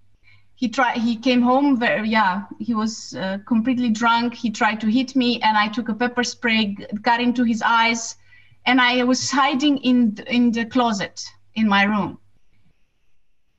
he 0.60 0.68
tried, 0.68 0.98
he 0.98 1.16
came 1.16 1.42
home. 1.42 1.80
Very, 1.80 2.10
yeah, 2.10 2.44
he 2.60 2.74
was 2.74 3.16
uh, 3.16 3.38
completely 3.48 3.92
drunk. 3.92 4.34
He 4.34 4.50
tried 4.50 4.82
to 4.82 4.88
hit 4.88 5.16
me, 5.16 5.40
and 5.42 5.56
I 5.56 5.70
took 5.70 5.88
a 5.88 5.94
pepper 5.94 6.22
spray, 6.22 6.76
got 7.02 7.22
into 7.22 7.46
his 7.46 7.62
eyes, 7.62 8.18
and 8.66 8.82
I 8.82 9.06
was 9.06 9.32
hiding 9.32 9.78
in 9.78 10.18
in 10.28 10.52
the 10.52 10.66
closet 10.66 11.24
in 11.56 11.70
my 11.70 11.84
room. 11.84 12.18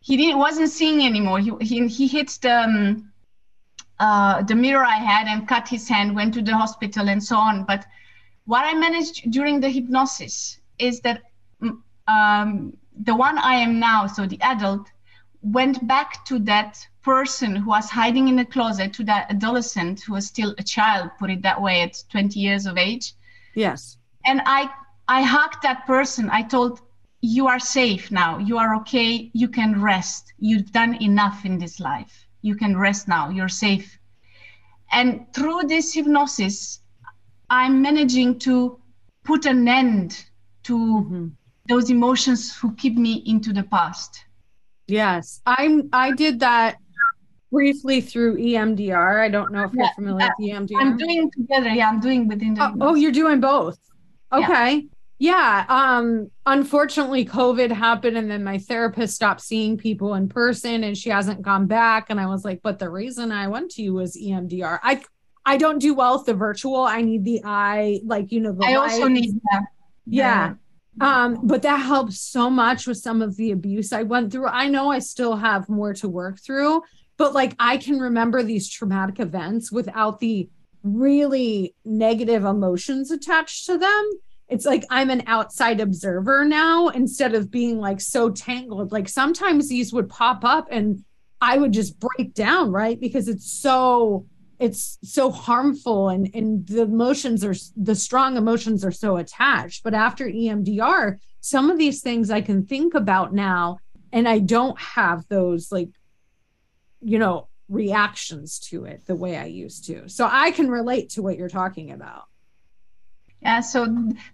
He 0.01 0.19
didn't 0.19 0.39
wasn't 0.39 0.69
seeing 0.69 1.01
anymore. 1.07 1.39
He 1.39 1.53
he, 1.63 1.89
he 1.89 2.07
hit 2.07 2.39
the 2.43 2.65
um, 2.65 3.13
uh, 3.99 4.43
the 4.43 4.55
mirror 4.55 4.85
I 4.85 4.97
had 4.97 5.27
and 5.27 5.49
cut 5.49 5.69
his 5.69 5.89
hand, 5.89 6.15
went 6.15 6.35
to 6.35 6.43
the 6.43 6.55
hospital 6.55 7.09
and 7.09 7.25
so 7.25 7.37
on. 7.37 7.65
But 7.65 7.87
what 8.45 8.67
I 8.67 8.75
managed 8.75 9.31
during 9.31 9.61
the 9.61 9.71
hypnosis 9.71 10.61
is 10.79 11.01
that 11.01 11.23
mm, 11.63 11.79
um, 12.09 12.77
the 13.05 13.15
one 13.15 13.39
I 13.39 13.55
am 13.55 13.81
now, 13.81 14.07
so 14.07 14.27
the 14.27 14.41
adult, 14.43 14.87
went 15.41 15.87
back 15.87 16.27
to 16.27 16.39
that 16.41 16.87
person 17.03 17.57
who 17.57 17.71
was 17.71 17.89
hiding 17.91 18.29
in 18.29 18.37
the 18.37 18.45
closet, 18.45 18.93
to 18.95 19.05
that 19.05 19.31
adolescent 19.31 20.01
who 20.01 20.15
was 20.15 20.27
still 20.27 20.55
a 20.59 20.63
child, 20.63 21.11
put 21.19 21.31
it 21.31 21.43
that 21.43 21.61
way, 21.61 21.83
at 21.83 22.03
20 22.11 22.39
years 22.39 22.67
of 22.67 22.77
age. 22.77 23.15
Yes. 23.55 23.97
And 24.27 24.43
I, 24.45 24.71
I 25.09 25.23
hugged 25.23 25.63
that 25.63 25.87
person. 25.87 26.29
I 26.31 26.43
told, 26.43 26.81
you 27.23 27.47
are 27.49 27.59
safe 27.59 28.11
now. 28.11 28.39
You 28.39 28.59
are 28.59 28.75
okay. 28.77 29.31
You 29.35 29.49
can 29.49 29.81
rest. 29.81 30.33
You've 30.39 30.73
done 30.73 30.95
enough 31.03 31.45
in 31.45 31.59
this 31.59 31.79
life 31.81 32.27
you 32.43 32.55
can 32.55 32.77
rest 32.77 33.09
now 33.09 33.29
you're 33.29 33.49
safe 33.49 33.99
and 34.93 35.27
through 35.35 35.63
this 35.65 35.93
hypnosis 35.93 36.81
i'm 37.49 37.83
managing 37.83 38.39
to 38.39 38.79
put 39.25 39.47
an 39.47 39.67
end 39.69 40.25
to 40.63 40.77
mm-hmm. 40.77 41.27
those 41.69 41.91
emotions 41.91 42.57
who 42.57 42.75
keep 42.75 42.97
me 42.97 43.23
into 43.27 43.53
the 43.53 43.63
past 43.65 44.25
yes 44.87 45.41
i'm 45.47 45.89
i 45.93 46.11
did 46.13 46.41
that 46.41 46.77
briefly 47.51 48.01
through 48.01 48.37
emdr 48.37 49.21
i 49.21 49.29
don't 49.29 49.53
know 49.53 49.65
if 49.65 49.71
yeah, 49.75 49.83
you're 49.85 49.95
familiar 49.95 50.31
with 50.39 50.51
emdr 50.51 50.77
i'm 50.79 50.97
doing 50.97 51.31
together 51.31 51.71
yeah 51.71 51.89
i'm 51.89 52.01
doing 52.01 52.29
within 52.29 52.55
the 52.55 52.63
oh, 52.63 52.75
oh 52.81 52.95
you're 52.95 53.13
doing 53.13 53.41
both 53.41 53.79
okay 54.33 54.75
yeah. 54.75 54.81
Yeah. 55.23 55.67
Um, 55.69 56.31
unfortunately, 56.47 57.27
COVID 57.27 57.71
happened 57.73 58.17
and 58.17 58.31
then 58.31 58.43
my 58.43 58.57
therapist 58.57 59.15
stopped 59.15 59.43
seeing 59.43 59.77
people 59.77 60.15
in 60.15 60.31
person 60.31 60.83
and 60.83 60.97
she 60.97 61.11
hasn't 61.11 61.43
gone 61.43 61.67
back. 61.67 62.07
And 62.09 62.19
I 62.19 62.25
was 62.25 62.43
like, 62.43 62.63
but 62.63 62.79
the 62.79 62.89
reason 62.89 63.31
I 63.31 63.47
went 63.49 63.71
to 63.73 63.83
you 63.83 63.93
was 63.93 64.17
EMDR. 64.17 64.79
I 64.83 65.03
I 65.45 65.59
don't 65.59 65.79
do 65.79 65.93
well 65.93 66.17
with 66.17 66.27
the 66.27 66.35
virtual. 66.35 66.85
I 66.85 67.03
need 67.03 67.25
the 67.25 67.43
eye, 67.45 68.01
like 68.05 68.33
you 68.33 68.41
know, 68.41 68.53
the 68.53 68.65
I 68.65 68.75
also 68.75 69.09
need 69.09 69.35
that. 69.51 69.65
Yeah. 70.07 70.55
Um, 71.01 71.41
but 71.43 71.63
that 71.63 71.79
helps 71.79 72.21
so 72.21 72.49
much 72.49 72.87
with 72.87 72.99
some 72.99 73.21
of 73.21 73.37
the 73.37 73.53
abuse 73.53 73.93
I 73.93 74.03
went 74.03 74.33
through. 74.33 74.47
I 74.47 74.69
know 74.69 74.91
I 74.91 74.99
still 75.01 75.37
have 75.37 75.69
more 75.69 75.93
to 75.95 76.09
work 76.09 76.41
through, 76.41 76.83
but 77.21 77.35
like 77.35 77.55
I 77.59 77.77
can 77.77 77.99
remember 78.01 78.43
these 78.43 78.69
traumatic 78.69 79.21
events 79.21 79.71
without 79.71 80.21
the 80.21 80.49
really 80.83 81.75
negative 81.85 82.45
emotions 82.47 83.11
attached 83.11 83.67
to 83.67 83.77
them 83.77 84.11
it's 84.51 84.67
like 84.67 84.85
I'm 84.91 85.11
an 85.11 85.23
outside 85.27 85.81
observer 85.81 86.45
now 86.45 86.89
instead 86.89 87.35
of 87.35 87.53
being 87.53 87.79
like 87.79 88.01
so 88.01 88.31
tangled. 88.31 88.91
Like 88.91 89.09
sometimes 89.09 89.69
these 89.69 89.93
would 89.93 90.09
pop 90.09 90.45
up 90.45 90.67
and 90.73 91.05
I 91.41 91.57
would 91.57 91.73
just 91.73 92.01
break 92.01 92.35
down, 92.35 92.73
right? 92.73 93.01
Because 93.01 93.29
it's 93.29 93.51
so 93.51 94.27
it's 94.59 94.99
so 95.05 95.31
harmful 95.31 96.09
and 96.09 96.29
and 96.35 96.67
the 96.67 96.83
emotions 96.83 97.45
are 97.45 97.55
the 97.77 97.95
strong 97.95 98.37
emotions 98.37 98.85
are 98.85 98.91
so 98.93 99.19
attached. 99.19 99.85
But 99.85 99.95
after 99.95 100.27
EMDR, 100.27 101.19
some 101.41 101.71
of 101.71 101.79
these 101.79 102.03
things 102.03 102.29
I 102.29 102.41
can 102.41 102.67
think 102.67 102.95
about 102.95 103.33
now 103.33 103.79
and 104.13 104.29
I 104.29 104.41
don't 104.41 104.79
have 104.81 105.29
those 105.29 105.71
like 105.71 105.91
you 107.01 107.19
know 107.19 107.49
reactions 107.69 108.59
to 108.59 108.85
it 108.85 109.07
the 109.07 109.15
way 109.15 109.37
I 109.37 109.45
used 109.45 109.87
to. 109.87 110.09
So 110.09 110.29
I 110.31 110.51
can 110.51 110.69
relate 110.69 111.11
to 111.11 111.23
what 111.23 111.39
you're 111.39 111.49
talking 111.49 111.93
about. 111.93 112.25
Yeah 113.41 113.61
so 113.61 113.87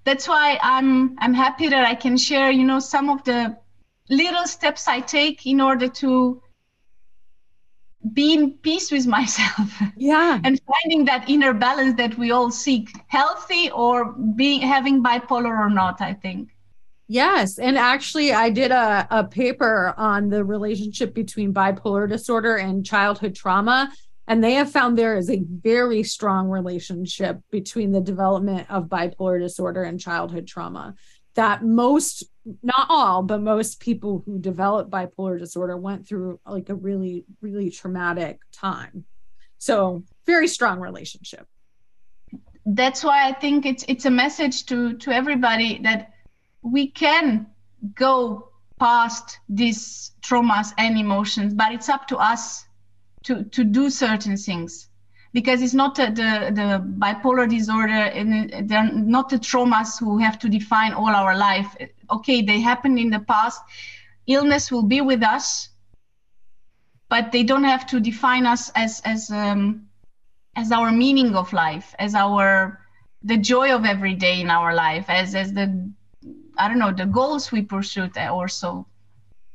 that's 0.02 0.26
why 0.26 0.58
i'm 0.62 1.16
i'm 1.20 1.32
happy 1.32 1.68
that 1.68 1.84
i 1.86 1.94
can 1.94 2.16
share 2.16 2.50
you 2.50 2.64
know 2.64 2.80
some 2.80 3.08
of 3.08 3.22
the 3.22 3.56
little 4.08 4.46
steps 4.46 4.88
i 4.88 4.98
take 5.00 5.46
in 5.46 5.60
order 5.60 5.86
to 5.86 6.42
be 8.12 8.34
in 8.34 8.52
peace 8.52 8.90
with 8.90 9.06
myself. 9.06 9.82
Yeah. 9.96 10.38
And 10.44 10.60
finding 10.66 11.06
that 11.06 11.28
inner 11.28 11.52
balance 11.52 11.96
that 11.96 12.16
we 12.18 12.30
all 12.30 12.50
seek 12.50 12.90
healthy 13.08 13.70
or 13.70 14.12
being 14.12 14.60
having 14.60 15.02
bipolar 15.02 15.58
or 15.58 15.70
not 15.70 16.00
i 16.00 16.12
think 16.12 16.55
yes 17.08 17.58
and 17.58 17.78
actually 17.78 18.32
i 18.32 18.50
did 18.50 18.70
a, 18.70 19.06
a 19.10 19.24
paper 19.24 19.94
on 19.96 20.28
the 20.28 20.44
relationship 20.44 21.14
between 21.14 21.54
bipolar 21.54 22.08
disorder 22.08 22.56
and 22.56 22.84
childhood 22.84 23.34
trauma 23.34 23.90
and 24.28 24.42
they 24.42 24.54
have 24.54 24.70
found 24.70 24.98
there 24.98 25.16
is 25.16 25.30
a 25.30 25.44
very 25.48 26.02
strong 26.02 26.48
relationship 26.48 27.40
between 27.50 27.92
the 27.92 28.00
development 28.00 28.68
of 28.70 28.88
bipolar 28.88 29.40
disorder 29.40 29.84
and 29.84 30.00
childhood 30.00 30.46
trauma. 30.46 30.94
That 31.34 31.62
most, 31.62 32.24
not 32.62 32.86
all, 32.88 33.22
but 33.22 33.40
most 33.40 33.78
people 33.78 34.22
who 34.26 34.38
develop 34.38 34.90
bipolar 34.90 35.38
disorder 35.38 35.76
went 35.76 36.08
through 36.08 36.40
like 36.46 36.70
a 36.70 36.74
really, 36.74 37.24
really 37.40 37.70
traumatic 37.70 38.40
time. 38.52 39.04
So, 39.58 40.02
very 40.26 40.48
strong 40.48 40.80
relationship. 40.80 41.46
That's 42.64 43.04
why 43.04 43.28
I 43.28 43.32
think 43.32 43.64
it's 43.64 43.84
it's 43.86 44.06
a 44.06 44.10
message 44.10 44.66
to 44.66 44.94
to 44.98 45.12
everybody 45.12 45.78
that 45.84 46.12
we 46.66 46.88
can 46.88 47.46
go 47.94 48.48
past 48.78 49.38
these 49.48 50.12
traumas 50.20 50.72
and 50.78 50.98
emotions, 50.98 51.54
but 51.54 51.72
it's 51.72 51.88
up 51.88 52.06
to 52.08 52.16
us 52.16 52.66
to 53.24 53.44
to 53.44 53.64
do 53.64 53.90
certain 53.90 54.36
things. 54.36 54.88
Because 55.32 55.60
it's 55.62 55.74
not 55.74 55.94
the 55.94 56.06
the 56.60 56.82
bipolar 56.98 57.48
disorder 57.48 57.92
and 57.92 58.68
they're 58.68 58.90
not 58.92 59.28
the 59.28 59.38
traumas 59.38 59.98
who 59.98 60.18
have 60.18 60.38
to 60.38 60.48
define 60.48 60.92
all 60.92 61.14
our 61.14 61.36
life. 61.36 61.76
Okay 62.10 62.42
they 62.42 62.60
happened 62.60 62.98
in 62.98 63.10
the 63.10 63.20
past. 63.20 63.60
Illness 64.26 64.72
will 64.72 64.82
be 64.82 65.00
with 65.00 65.22
us 65.22 65.68
but 67.08 67.32
they 67.32 67.42
don't 67.42 67.64
have 67.64 67.86
to 67.86 68.00
define 68.00 68.46
us 68.46 68.70
as 68.74 69.00
as 69.04 69.30
um, 69.30 69.86
as 70.56 70.72
our 70.72 70.90
meaning 70.90 71.34
of 71.36 71.52
life 71.52 71.94
as 71.98 72.14
our 72.14 72.80
the 73.22 73.36
joy 73.36 73.74
of 73.74 73.84
every 73.84 74.14
day 74.14 74.40
in 74.40 74.50
our 74.50 74.74
life 74.74 75.06
as 75.08 75.34
as 75.34 75.52
the 75.52 75.92
i 76.58 76.68
don't 76.68 76.78
know 76.78 76.92
the 76.92 77.06
goals 77.06 77.52
we 77.52 77.62
pursued 77.62 78.16
eh, 78.16 78.28
also 78.28 78.86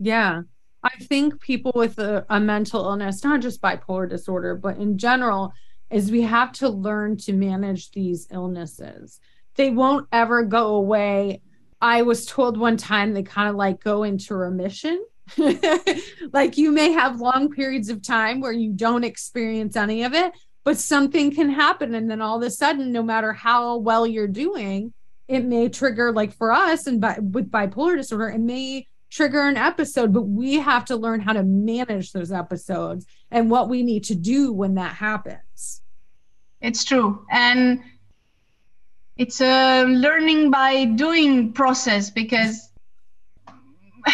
yeah. 0.01 0.41
I 0.83 0.89
think 1.03 1.39
people 1.39 1.71
with 1.75 1.99
a, 1.99 2.25
a 2.27 2.39
mental 2.39 2.83
illness 2.83 3.23
not 3.23 3.39
just 3.41 3.61
bipolar 3.61 4.09
disorder 4.09 4.55
but 4.55 4.77
in 4.77 4.97
general 4.97 5.53
is 5.91 6.09
we 6.09 6.23
have 6.23 6.51
to 6.53 6.69
learn 6.69 7.17
to 7.17 7.33
manage 7.33 7.91
these 7.91 8.27
illnesses. 8.31 9.19
They 9.55 9.69
won't 9.69 10.07
ever 10.11 10.43
go 10.43 10.75
away. 10.75 11.41
I 11.81 12.01
was 12.01 12.25
told 12.25 12.57
one 12.57 12.77
time 12.77 13.13
they 13.13 13.23
kind 13.23 13.49
of 13.49 13.55
like 13.55 13.83
go 13.83 14.03
into 14.03 14.35
remission. 14.35 15.05
Like 16.33 16.57
you 16.57 16.71
may 16.71 16.91
have 16.93 17.19
long 17.19 17.51
periods 17.51 17.89
of 17.89 18.01
time 18.01 18.39
where 18.39 18.53
you 18.53 18.71
don't 18.71 19.03
experience 19.03 19.75
any 19.75 20.03
of 20.03 20.13
it 20.13 20.33
but 20.63 20.77
something 20.77 21.33
can 21.33 21.49
happen 21.49 21.95
and 21.95 22.09
then 22.09 22.21
all 22.21 22.37
of 22.37 22.43
a 22.43 22.49
sudden 22.49 22.91
no 22.91 23.03
matter 23.03 23.33
how 23.33 23.77
well 23.77 24.05
you're 24.05 24.27
doing 24.27 24.93
it 25.31 25.45
may 25.45 25.69
trigger 25.69 26.11
like 26.11 26.35
for 26.35 26.51
us 26.51 26.87
and 26.87 26.99
bi- 26.99 27.17
with 27.19 27.49
bipolar 27.49 27.95
disorder 27.95 28.29
it 28.29 28.41
may 28.41 28.85
trigger 29.09 29.41
an 29.47 29.55
episode 29.55 30.11
but 30.13 30.23
we 30.23 30.55
have 30.55 30.83
to 30.83 30.95
learn 30.95 31.21
how 31.21 31.31
to 31.31 31.43
manage 31.43 32.11
those 32.11 32.31
episodes 32.31 33.05
and 33.31 33.49
what 33.49 33.69
we 33.69 33.81
need 33.81 34.03
to 34.03 34.15
do 34.15 34.51
when 34.51 34.75
that 34.75 34.93
happens. 34.93 35.81
It's 36.59 36.83
true. 36.83 37.25
And 37.31 37.81
it's 39.17 39.39
a 39.41 39.85
learning 39.85 40.51
by 40.51 40.85
doing 40.85 41.53
process 41.53 42.09
because 42.09 42.69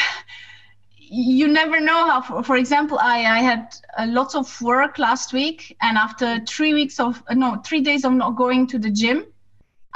you 0.97 1.47
never 1.47 1.79
know 1.79 2.05
how 2.09 2.21
for, 2.21 2.43
for 2.43 2.57
example 2.57 2.99
i 2.99 3.19
i 3.19 3.39
had 3.39 3.73
a 3.97 4.07
lot 4.07 4.35
of 4.35 4.61
work 4.61 4.99
last 4.99 5.31
week 5.31 5.77
and 5.81 5.97
after 5.97 6.41
three 6.45 6.73
weeks 6.73 6.99
of 6.99 7.23
no 7.31 7.61
three 7.63 7.79
days 7.79 8.03
of 8.03 8.11
not 8.11 8.31
going 8.31 8.67
to 8.67 8.77
the 8.77 8.91
gym 8.91 9.25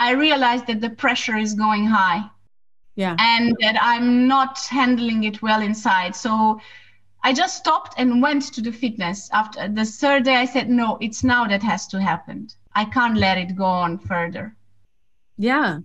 i 0.08 0.12
realized 0.14 0.66
that 0.68 0.82
the 0.82 0.90
pressure 0.90 1.38
is 1.38 1.54
going 1.54 1.86
high. 1.86 2.22
Yeah. 2.96 3.16
And 3.20 3.56
that 3.62 3.78
i'm 3.82 4.28
not 4.28 4.60
handling 4.80 5.24
it 5.24 5.42
well 5.42 5.62
inside. 5.62 6.16
So 6.16 6.60
i 7.24 7.32
just 7.42 7.58
stopped 7.58 7.94
and 7.98 8.22
went 8.22 8.44
to 8.56 8.62
the 8.62 8.72
fitness. 8.72 9.30
After 9.32 9.68
the 9.68 9.86
third 9.86 10.24
day 10.24 10.36
i 10.36 10.46
said 10.46 10.70
no 10.70 10.98
it's 11.06 11.24
now 11.24 11.46
that 11.48 11.64
has 11.64 11.88
to 11.88 12.02
happen. 12.02 12.48
I 12.74 12.86
can't 12.86 13.18
let 13.18 13.38
it 13.38 13.56
go 13.56 13.66
on 13.86 13.98
further. 14.00 14.56
Yeah. 15.38 15.80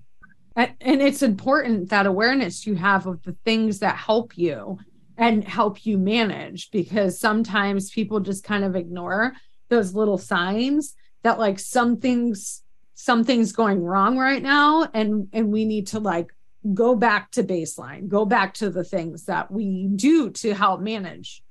And 0.57 1.03
it's 1.09 1.23
important 1.23 1.91
that 1.91 2.07
awareness 2.07 2.67
you 2.67 2.77
have 2.77 3.07
of 3.07 3.23
the 3.23 3.37
things 3.45 3.81
that 3.81 3.97
help 3.97 4.39
you 4.39 4.79
and 5.19 5.45
help 5.45 5.85
you 5.85 5.99
manage 5.99 6.71
because 6.71 7.21
sometimes 7.21 7.91
people 7.91 8.21
just 8.21 8.43
kind 8.45 8.65
of 8.65 8.77
ignore 8.77 9.35
those 9.69 9.95
little 9.95 10.19
signs 10.19 10.95
that 11.23 11.39
like 11.39 11.59
something's 11.59 12.63
something's 12.99 13.53
going 13.53 13.85
wrong 13.85 14.17
right 14.17 14.43
now 14.43 14.89
and 14.95 15.29
and 15.35 15.53
we 15.53 15.67
need 15.67 15.87
to 15.87 16.01
like 16.01 16.33
go 16.73 16.97
back 16.97 17.31
to 17.31 17.45
baseline 17.45 18.09
go 18.09 18.25
back 18.25 18.55
to 18.55 18.71
the 18.71 18.83
things 18.83 19.27
that 19.27 19.51
we 19.51 19.87
do 19.95 20.31
to 20.31 20.55
help 20.55 20.81
manage. 20.81 21.43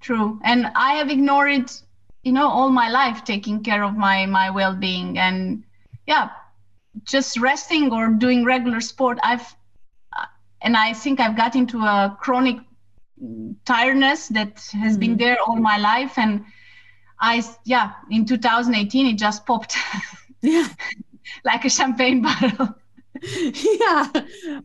True. 0.00 0.38
And 0.42 0.66
i 0.74 0.94
have 0.94 1.10
ignored 1.10 1.70
you 2.24 2.32
know 2.32 2.48
all 2.48 2.70
my 2.70 2.90
life 2.90 3.24
taking 3.24 3.62
care 3.62 3.84
of 3.84 3.96
my 3.96 4.26
my 4.26 4.50
well-being 4.50 5.16
and 5.16 5.62
yeah 6.06 6.30
just 7.04 7.38
resting 7.38 7.92
or 7.92 8.08
doing 8.08 8.44
regular 8.44 8.80
sport. 8.80 9.18
I've 9.22 9.46
and 10.60 10.76
i 10.76 10.92
think 10.92 11.20
i've 11.20 11.36
got 11.36 11.54
into 11.54 11.78
a 11.78 12.18
chronic 12.20 12.58
tiredness 13.64 14.26
that 14.28 14.58
has 14.72 14.96
mm 14.96 15.00
been 15.00 15.10
mm-hmm. 15.10 15.18
there 15.18 15.38
all 15.46 15.56
my 15.56 15.78
life. 15.78 16.18
And 16.18 16.44
i 17.20 17.44
yeah 17.64 17.92
in 18.10 18.24
2018 18.24 19.06
it 19.06 19.18
just 19.18 19.46
popped 19.46 19.76
yeah 20.42 20.68
like 21.44 21.64
a 21.64 21.70
champagne 21.70 22.22
bottle. 22.22 22.74
Yeah. 23.20 24.12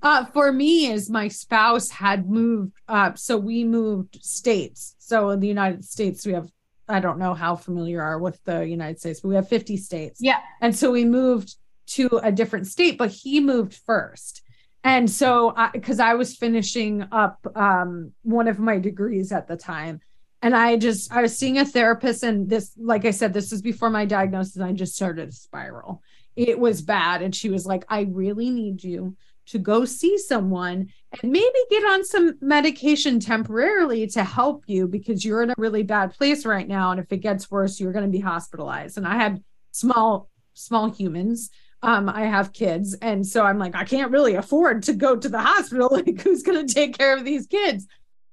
Uh, 0.03 0.25
for 0.25 0.51
me 0.53 0.91
as 0.91 1.09
my 1.09 1.27
spouse 1.27 1.89
had 1.89 2.29
moved 2.29 2.73
uh, 2.87 3.13
so 3.15 3.35
we 3.35 3.63
moved 3.63 4.23
states. 4.23 4.95
So 4.99 5.31
in 5.31 5.39
the 5.39 5.47
united 5.47 5.83
states 5.83 6.23
we 6.23 6.33
have 6.33 6.49
i 6.87 6.99
don't 6.99 7.17
know 7.17 7.33
how 7.33 7.55
familiar 7.55 7.99
are 8.01 8.19
with 8.19 8.39
the 8.43 8.67
united 8.67 8.99
states 8.99 9.21
but 9.21 9.29
we 9.29 9.35
have 9.35 9.49
50 9.49 9.77
states. 9.77 10.19
Yeah. 10.21 10.39
And 10.61 10.75
so 10.75 10.91
we 10.91 11.03
moved 11.03 11.55
to 11.97 12.19
a 12.21 12.31
different 12.31 12.67
state 12.67 12.97
but 12.97 13.09
he 13.09 13.39
moved 13.39 13.73
first. 13.87 14.43
And 14.83 15.09
so 15.09 15.55
because 15.73 15.99
I, 15.99 16.11
I, 16.11 16.13
was 16.13 16.35
finishing 16.35 17.07
up 17.11 17.39
um, 17.55 18.11
one 18.21 18.47
of 18.47 18.59
my 18.59 18.77
degrees 18.77 19.31
at 19.31 19.47
the 19.47 19.57
time 19.57 20.01
and 20.43 20.55
i 20.55 20.75
just 20.75 21.11
i 21.11 21.21
was 21.21 21.35
seeing 21.35 21.57
a 21.57 21.65
therapist 21.65 22.21
and 22.21 22.47
this 22.47 22.73
like 22.77 23.05
i 23.05 23.11
said 23.11 23.33
this 23.33 23.49
was 23.49 23.61
before 23.61 23.89
my 23.89 24.05
diagnosis 24.05 24.61
i 24.61 24.71
just 24.71 24.95
started 24.95 25.29
a 25.29 25.31
spiral 25.31 26.03
it 26.35 26.59
was 26.59 26.81
bad 26.81 27.23
and 27.23 27.35
she 27.35 27.49
was 27.49 27.65
like 27.65 27.83
i 27.89 28.01
really 28.11 28.51
need 28.51 28.83
you 28.83 29.15
to 29.45 29.57
go 29.57 29.83
see 29.83 30.17
someone 30.17 30.87
and 31.21 31.31
maybe 31.31 31.59
get 31.69 31.83
on 31.83 32.05
some 32.05 32.37
medication 32.41 33.19
temporarily 33.19 34.07
to 34.07 34.23
help 34.23 34.63
you 34.67 34.87
because 34.87 35.25
you're 35.25 35.41
in 35.41 35.49
a 35.49 35.55
really 35.57 35.83
bad 35.83 36.13
place 36.13 36.45
right 36.45 36.67
now 36.67 36.91
and 36.91 36.99
if 36.99 37.11
it 37.11 37.17
gets 37.17 37.49
worse 37.49 37.79
you're 37.79 37.93
going 37.93 38.05
to 38.05 38.11
be 38.11 38.19
hospitalized 38.19 38.97
and 38.97 39.07
i 39.07 39.15
had 39.15 39.43
small 39.71 40.29
small 40.53 40.89
humans 40.89 41.49
um, 41.85 42.07
I 42.07 42.21
have 42.21 42.53
kids. 42.53 42.93
And 43.01 43.27
so 43.27 43.43
I'm 43.43 43.59
like, 43.59 43.75
I 43.75 43.83
can't 43.83 44.09
really 44.09 44.35
afford 44.35 44.83
to 44.83 44.93
go 44.93 45.17
to 45.17 45.27
the 45.27 45.39
hospital. 45.41 45.89
Like, 45.91 46.21
who's 46.21 46.41
going 46.41 46.65
to 46.65 46.73
take 46.73 46.97
care 46.97 47.15
of 47.15 47.25
these 47.25 47.45
kids? 47.45 47.87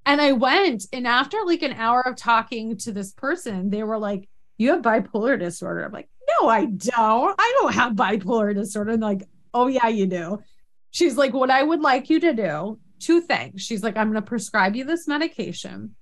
And 0.05 0.19
I 0.19 0.31
went, 0.31 0.85
and 0.91 1.05
after 1.05 1.37
like 1.45 1.61
an 1.61 1.73
hour 1.73 2.01
of 2.01 2.15
talking 2.15 2.77
to 2.77 2.91
this 2.91 3.11
person, 3.13 3.69
they 3.69 3.83
were 3.83 3.97
like, 3.97 4.27
You 4.57 4.71
have 4.71 4.81
bipolar 4.81 5.39
disorder. 5.39 5.83
I'm 5.83 5.91
like, 5.91 6.09
No, 6.41 6.49
I 6.49 6.65
don't. 6.65 7.35
I 7.37 7.57
don't 7.59 7.73
have 7.73 7.93
bipolar 7.93 8.53
disorder. 8.53 8.91
And 8.91 9.01
like, 9.01 9.23
Oh, 9.53 9.67
yeah, 9.67 9.87
you 9.87 10.07
do. 10.07 10.39
She's 10.91 11.17
like, 11.17 11.33
What 11.33 11.51
I 11.51 11.61
would 11.61 11.81
like 11.81 12.09
you 12.09 12.19
to 12.19 12.33
do, 12.33 12.79
two 12.99 13.21
things. 13.21 13.61
She's 13.61 13.83
like, 13.83 13.97
I'm 13.97 14.11
going 14.11 14.21
to 14.21 14.27
prescribe 14.27 14.75
you 14.75 14.85
this 14.85 15.07
medication. 15.07 15.95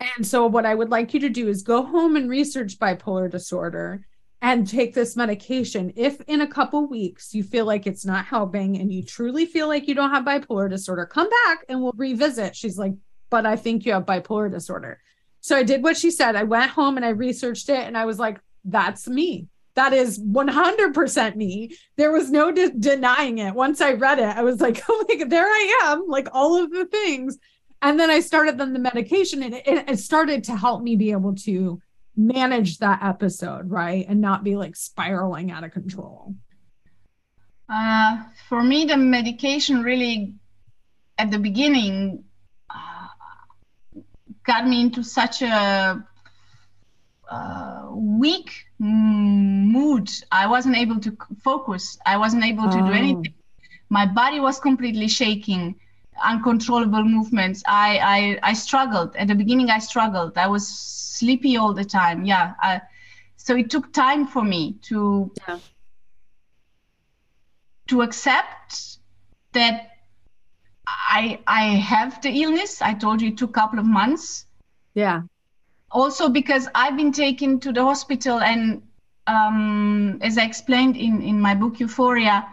And 0.00 0.26
so, 0.26 0.46
what 0.46 0.64
I 0.64 0.74
would 0.74 0.90
like 0.90 1.12
you 1.12 1.20
to 1.20 1.28
do 1.28 1.48
is 1.48 1.62
go 1.62 1.82
home 1.82 2.16
and 2.16 2.30
research 2.30 2.78
bipolar 2.78 3.30
disorder 3.30 4.06
and 4.40 4.68
take 4.68 4.94
this 4.94 5.16
medication. 5.16 5.92
If 5.96 6.20
in 6.22 6.40
a 6.40 6.46
couple 6.46 6.86
weeks 6.86 7.34
you 7.34 7.42
feel 7.42 7.64
like 7.64 7.86
it's 7.86 8.04
not 8.04 8.24
helping 8.24 8.78
and 8.78 8.92
you 8.92 9.02
truly 9.02 9.46
feel 9.46 9.66
like 9.66 9.88
you 9.88 9.94
don't 9.94 10.10
have 10.10 10.24
bipolar 10.24 10.70
disorder, 10.70 11.06
come 11.06 11.28
back 11.46 11.64
and 11.68 11.82
we'll 11.82 11.92
revisit. 11.96 12.54
She's 12.54 12.78
like, 12.78 12.94
but 13.30 13.46
I 13.46 13.56
think 13.56 13.84
you 13.84 13.92
have 13.92 14.06
bipolar 14.06 14.50
disorder. 14.50 15.00
So 15.40 15.56
I 15.56 15.62
did 15.62 15.82
what 15.82 15.96
she 15.96 16.10
said. 16.10 16.36
I 16.36 16.44
went 16.44 16.70
home 16.70 16.96
and 16.96 17.04
I 17.04 17.10
researched 17.10 17.68
it 17.68 17.86
and 17.86 17.96
I 17.96 18.04
was 18.04 18.18
like, 18.18 18.40
that's 18.64 19.08
me. 19.08 19.48
That 19.74 19.92
is 19.92 20.18
100% 20.20 21.36
me. 21.36 21.76
There 21.96 22.10
was 22.10 22.30
no 22.30 22.50
de- 22.50 22.70
denying 22.70 23.38
it. 23.38 23.54
Once 23.54 23.80
I 23.80 23.92
read 23.92 24.18
it, 24.18 24.24
I 24.24 24.42
was 24.42 24.60
like, 24.60 24.82
oh 24.88 25.04
my 25.08 25.16
God, 25.16 25.30
there 25.30 25.46
I 25.46 25.80
am, 25.84 26.06
like 26.06 26.28
all 26.32 26.62
of 26.62 26.70
the 26.70 26.86
things. 26.86 27.38
And 27.80 27.98
then 27.98 28.10
I 28.10 28.20
started 28.20 28.60
on 28.60 28.72
the 28.72 28.80
medication 28.80 29.42
and 29.42 29.54
it, 29.54 29.64
it 29.66 29.98
started 29.98 30.44
to 30.44 30.56
help 30.56 30.82
me 30.82 30.96
be 30.96 31.12
able 31.12 31.34
to 31.36 31.80
manage 32.18 32.78
that 32.78 33.00
episode, 33.02 33.70
right? 33.70 34.04
And 34.08 34.20
not 34.20 34.44
be 34.44 34.56
like 34.56 34.76
spiraling 34.76 35.50
out 35.50 35.64
of 35.64 35.70
control? 35.70 36.34
Uh, 37.68 38.24
for 38.48 38.62
me, 38.62 38.84
the 38.84 38.96
medication 38.96 39.82
really, 39.82 40.34
at 41.16 41.30
the 41.30 41.38
beginning, 41.38 42.24
uh, 42.68 44.00
got 44.44 44.66
me 44.66 44.80
into 44.80 45.04
such 45.04 45.42
a 45.42 46.04
uh, 47.30 47.88
weak 47.92 48.50
mood. 48.78 50.10
I 50.32 50.46
wasn't 50.48 50.76
able 50.76 50.98
to 51.00 51.16
focus. 51.44 51.98
I 52.04 52.16
wasn't 52.16 52.44
able 52.44 52.68
to 52.70 52.78
oh. 52.78 52.86
do 52.86 52.92
anything. 52.92 53.34
My 53.90 54.06
body 54.06 54.40
was 54.40 54.58
completely 54.58 55.08
shaking 55.08 55.76
uncontrollable 56.24 57.04
movements. 57.04 57.62
I, 57.66 58.38
I 58.42 58.50
I 58.50 58.52
struggled 58.52 59.16
at 59.16 59.28
the 59.28 59.34
beginning. 59.34 59.70
I 59.70 59.78
struggled. 59.78 60.36
I 60.38 60.46
was 60.46 60.66
sleepy 60.66 61.56
all 61.56 61.74
the 61.74 61.84
time. 61.84 62.24
Yeah. 62.24 62.54
I, 62.62 62.80
so 63.36 63.56
it 63.56 63.70
took 63.70 63.92
time 63.92 64.26
for 64.26 64.42
me 64.42 64.74
to 64.82 65.32
yeah. 65.46 65.58
to 67.88 68.02
accept 68.02 68.98
that 69.52 69.90
I 70.86 71.40
I 71.46 71.64
have 71.76 72.20
the 72.22 72.30
illness. 72.42 72.82
I 72.82 72.94
told 72.94 73.22
you 73.22 73.28
it 73.28 73.38
took 73.38 73.50
a 73.50 73.60
couple 73.60 73.78
of 73.78 73.86
months. 73.86 74.46
Yeah. 74.94 75.22
Also 75.90 76.28
because 76.28 76.68
I've 76.74 76.96
been 76.96 77.12
taken 77.12 77.60
to 77.60 77.72
the 77.72 77.82
hospital 77.82 78.40
and 78.40 78.82
um, 79.28 80.18
as 80.22 80.38
I 80.38 80.44
explained 80.44 80.96
in, 80.96 81.22
in 81.22 81.40
my 81.40 81.54
book 81.54 81.80
Euphoria, 81.80 82.46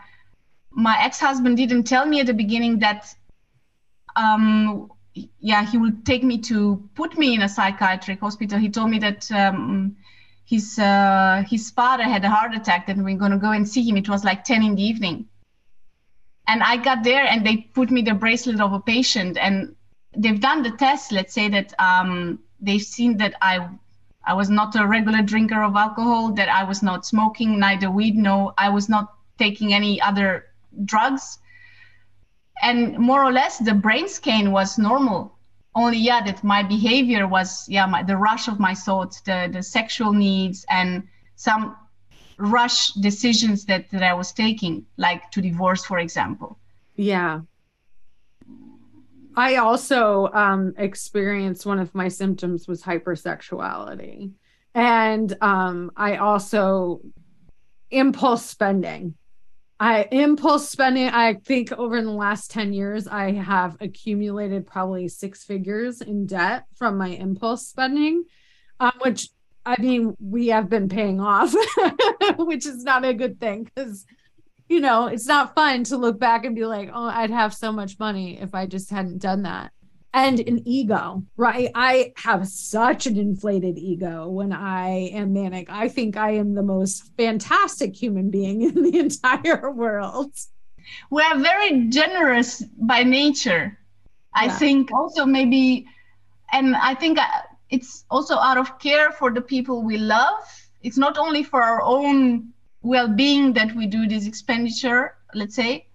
my 0.71 0.97
ex-husband 1.01 1.58
didn't 1.58 1.84
tell 1.84 2.06
me 2.06 2.19
at 2.19 2.28
the 2.28 2.34
beginning 2.34 2.80
that 2.80 3.15
um, 4.15 4.91
yeah, 5.39 5.65
he 5.65 5.78
would 5.78 6.06
take 6.06 6.23
me 6.23 6.38
to 6.39 6.89
put 6.95 7.17
me 7.17 7.34
in 7.34 7.41
a 7.41 7.49
psychiatric 7.49 8.19
hospital. 8.19 8.60
He 8.60 8.69
told 8.69 8.89
me 8.89 8.99
that 8.99 9.32
um, 9.32 9.95
his 10.45 10.78
uh, 10.78 11.43
his 11.47 11.71
father 11.71 12.04
had 12.04 12.23
a 12.25 12.30
heart 12.30 12.54
attack, 12.54 12.89
and 12.89 13.04
we 13.04 13.13
are 13.13 13.17
gonna 13.17 13.38
go 13.38 13.51
and 13.51 13.67
see 13.67 13.84
him. 13.88 13.97
It 13.97 14.10
was 14.10 14.23
like 14.23 14.43
ten 14.43 14.63
in 14.63 14.75
the 14.75 14.84
evening, 14.84 15.28
and 16.47 16.62
I 16.63 16.78
got 16.78 17.04
there, 17.04 17.25
and 17.25 17.45
they 17.45 17.58
put 17.58 17.91
me 17.91 18.01
the 18.01 18.13
bracelet 18.13 18.60
of 18.60 18.73
a 18.73 18.80
patient, 18.80 19.38
and 19.38 19.75
they've 20.15 20.39
done 20.39 20.63
the 20.63 20.71
test. 20.71 21.12
Let's 21.12 21.34
say 21.34 21.49
that 21.49 21.73
um, 21.80 22.39
they've 22.60 22.82
seen 22.82 23.17
that 23.17 23.36
I 23.41 23.69
I 24.25 24.34
was 24.34 24.49
not 24.49 24.75
a 24.75 24.86
regular 24.86 25.21
drinker 25.21 25.62
of 25.63 25.75
alcohol, 25.75 26.32
that 26.34 26.49
I 26.49 26.63
was 26.63 26.82
not 26.82 27.06
smoking, 27.06 27.60
neither 27.60 27.91
weed, 27.91 28.15
no, 28.15 28.54
I 28.58 28.69
was 28.69 28.89
not 28.89 29.13
taking 29.38 29.73
any 29.73 30.01
other 30.01 30.47
drugs. 30.84 31.39
And 32.62 32.98
more 32.98 33.24
or 33.24 33.32
less, 33.32 33.58
the 33.60 33.74
brain 33.74 34.08
scan 34.08 34.52
was 34.52 34.78
normal. 34.78 35.38
Only, 35.76 35.98
yeah, 35.98 36.24
that 36.24 36.44
my 36.44 36.63
behavior 36.63 37.28
was, 37.28 37.68
yeah, 37.68 37.86
my, 37.86 38.02
the 38.02 38.15
rush 38.15 38.48
of 38.48 38.60
my 38.60 38.74
thoughts, 38.74 39.22
the, 39.22 39.50
the 39.52 39.62
sexual 39.62 40.13
needs, 40.13 40.65
and 40.70 41.04
some 41.36 41.76
rush 42.38 42.94
decisions 42.94 43.65
that, 43.65 43.89
that 43.91 44.02
I 44.02 44.13
was 44.13 44.32
taking, 44.32 44.86
like 44.98 45.32
to 45.32 45.41
divorce, 45.41 45.84
for 45.86 46.00
example. 46.00 46.58
Yeah. 46.96 47.41
I 49.36 49.58
also 49.58 50.30
um, 50.32 50.74
experienced 50.78 51.65
one 51.65 51.80
of 51.80 51.94
my 51.94 52.08
symptoms 52.08 52.70
was 52.70 52.82
hypersexuality. 52.82 54.32
And 54.74 55.36
um, 55.41 55.91
I 55.98 56.18
also 56.18 57.02
impulse 57.91 58.46
spending. 58.46 59.15
I 59.79 60.07
impulse 60.11 60.69
spending. 60.69 61.09
I 61.09 61.33
think 61.33 61.71
over 61.73 62.01
the 62.01 62.11
last 62.11 62.51
10 62.51 62.71
years, 62.71 63.07
I 63.07 63.33
have 63.33 63.77
accumulated 63.81 64.65
probably 64.65 65.07
six 65.09 65.43
figures 65.43 66.01
in 66.01 66.25
debt 66.25 66.65
from 66.75 66.97
my 66.97 67.09
impulse 67.09 67.67
spending, 67.67 68.23
um, 68.79 68.93
which 69.01 69.29
I 69.65 69.81
mean, 69.81 70.15
we 70.19 70.47
have 70.47 70.69
been 70.69 70.89
paying 70.89 71.19
off, 71.19 71.53
which 72.38 72.65
is 72.65 72.83
not 72.83 73.03
a 73.03 73.13
good 73.13 73.39
thing 73.39 73.63
because 73.63 74.05
you 74.67 74.79
know, 74.79 75.07
it's 75.07 75.27
not 75.27 75.53
fun 75.53 75.83
to 75.85 75.97
look 75.97 76.19
back 76.19 76.43
and 76.43 76.55
be 76.55 76.65
like, 76.65 76.89
oh, 76.91 77.05
I'd 77.05 77.29
have 77.29 77.53
so 77.53 77.71
much 77.71 77.99
money 77.99 78.39
if 78.39 78.55
I 78.55 78.65
just 78.65 78.89
hadn't 78.89 79.19
done 79.19 79.43
that. 79.43 79.71
And 80.15 80.39
an 80.39 80.65
ego, 80.65 81.23
right? 81.36 81.69
I 81.75 82.13
have 82.15 82.47
such 82.47 83.06
an 83.06 83.17
inflated 83.17 83.78
ego 83.78 84.30
when 84.30 84.54
I 84.54 85.10
am 85.10 85.34
manic. 85.34 85.69
I 85.69 85.89
think 85.89 86.15
I 86.15 86.32
am 86.32 86.54
the 86.56 86.63
most 86.63 87.12
fantastic 87.17 87.93
human 87.93 88.30
being 88.30 88.62
in 88.69 88.82
the 88.82 88.97
entire 88.97 89.69
world. 89.69 90.32
We 91.10 91.21
are 91.21 91.38
very 91.38 91.89
generous 91.89 92.63
by 92.78 93.04
nature. 93.04 93.78
I 94.34 94.45
yeah. 94.45 94.58
think 94.58 94.93
also 94.93 95.25
maybe, 95.25 95.86
and 96.54 96.78
I 96.78 96.95
think 96.95 97.19
uh, 97.19 97.25
it's 97.69 98.06
also 98.10 98.38
out 98.38 98.58
of 98.58 98.80
care 98.80 99.12
for 99.12 99.32
the 99.32 99.41
people 99.41 99.84
we 99.84 99.97
love. 99.97 100.45
It's 100.82 100.97
not 100.97 101.17
only 101.17 101.43
for 101.43 101.62
our 101.62 101.82
own 101.82 102.54
well-being 102.86 103.54
that 103.54 103.75
we 103.75 103.88
do 103.88 104.08
this 104.08 104.28
expenditure 104.28 105.15
let's 105.34 105.56
say 105.56 105.88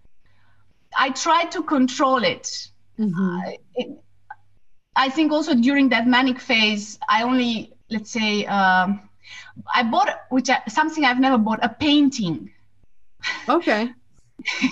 i 0.98 1.09
try 1.11 1.44
to 1.44 1.62
control 1.62 2.22
it, 2.24 2.68
mm-hmm. 2.98 3.38
uh, 3.38 3.50
it 3.76 3.88
i 4.96 5.09
think 5.09 5.33
also 5.33 5.55
during 5.55 5.88
that 5.88 6.07
manic 6.07 6.40
phase 6.40 6.98
i 7.09 7.22
only 7.22 7.72
let's 7.90 8.11
say 8.11 8.46
um, 8.46 9.00
i 9.74 9.83
bought 9.83 10.22
which 10.31 10.50
I, 10.50 10.62
something 10.68 11.05
i've 11.05 11.20
never 11.20 11.38
bought 11.38 11.61
a 11.62 11.68
painting. 11.68 12.53
Okay. 13.48 13.92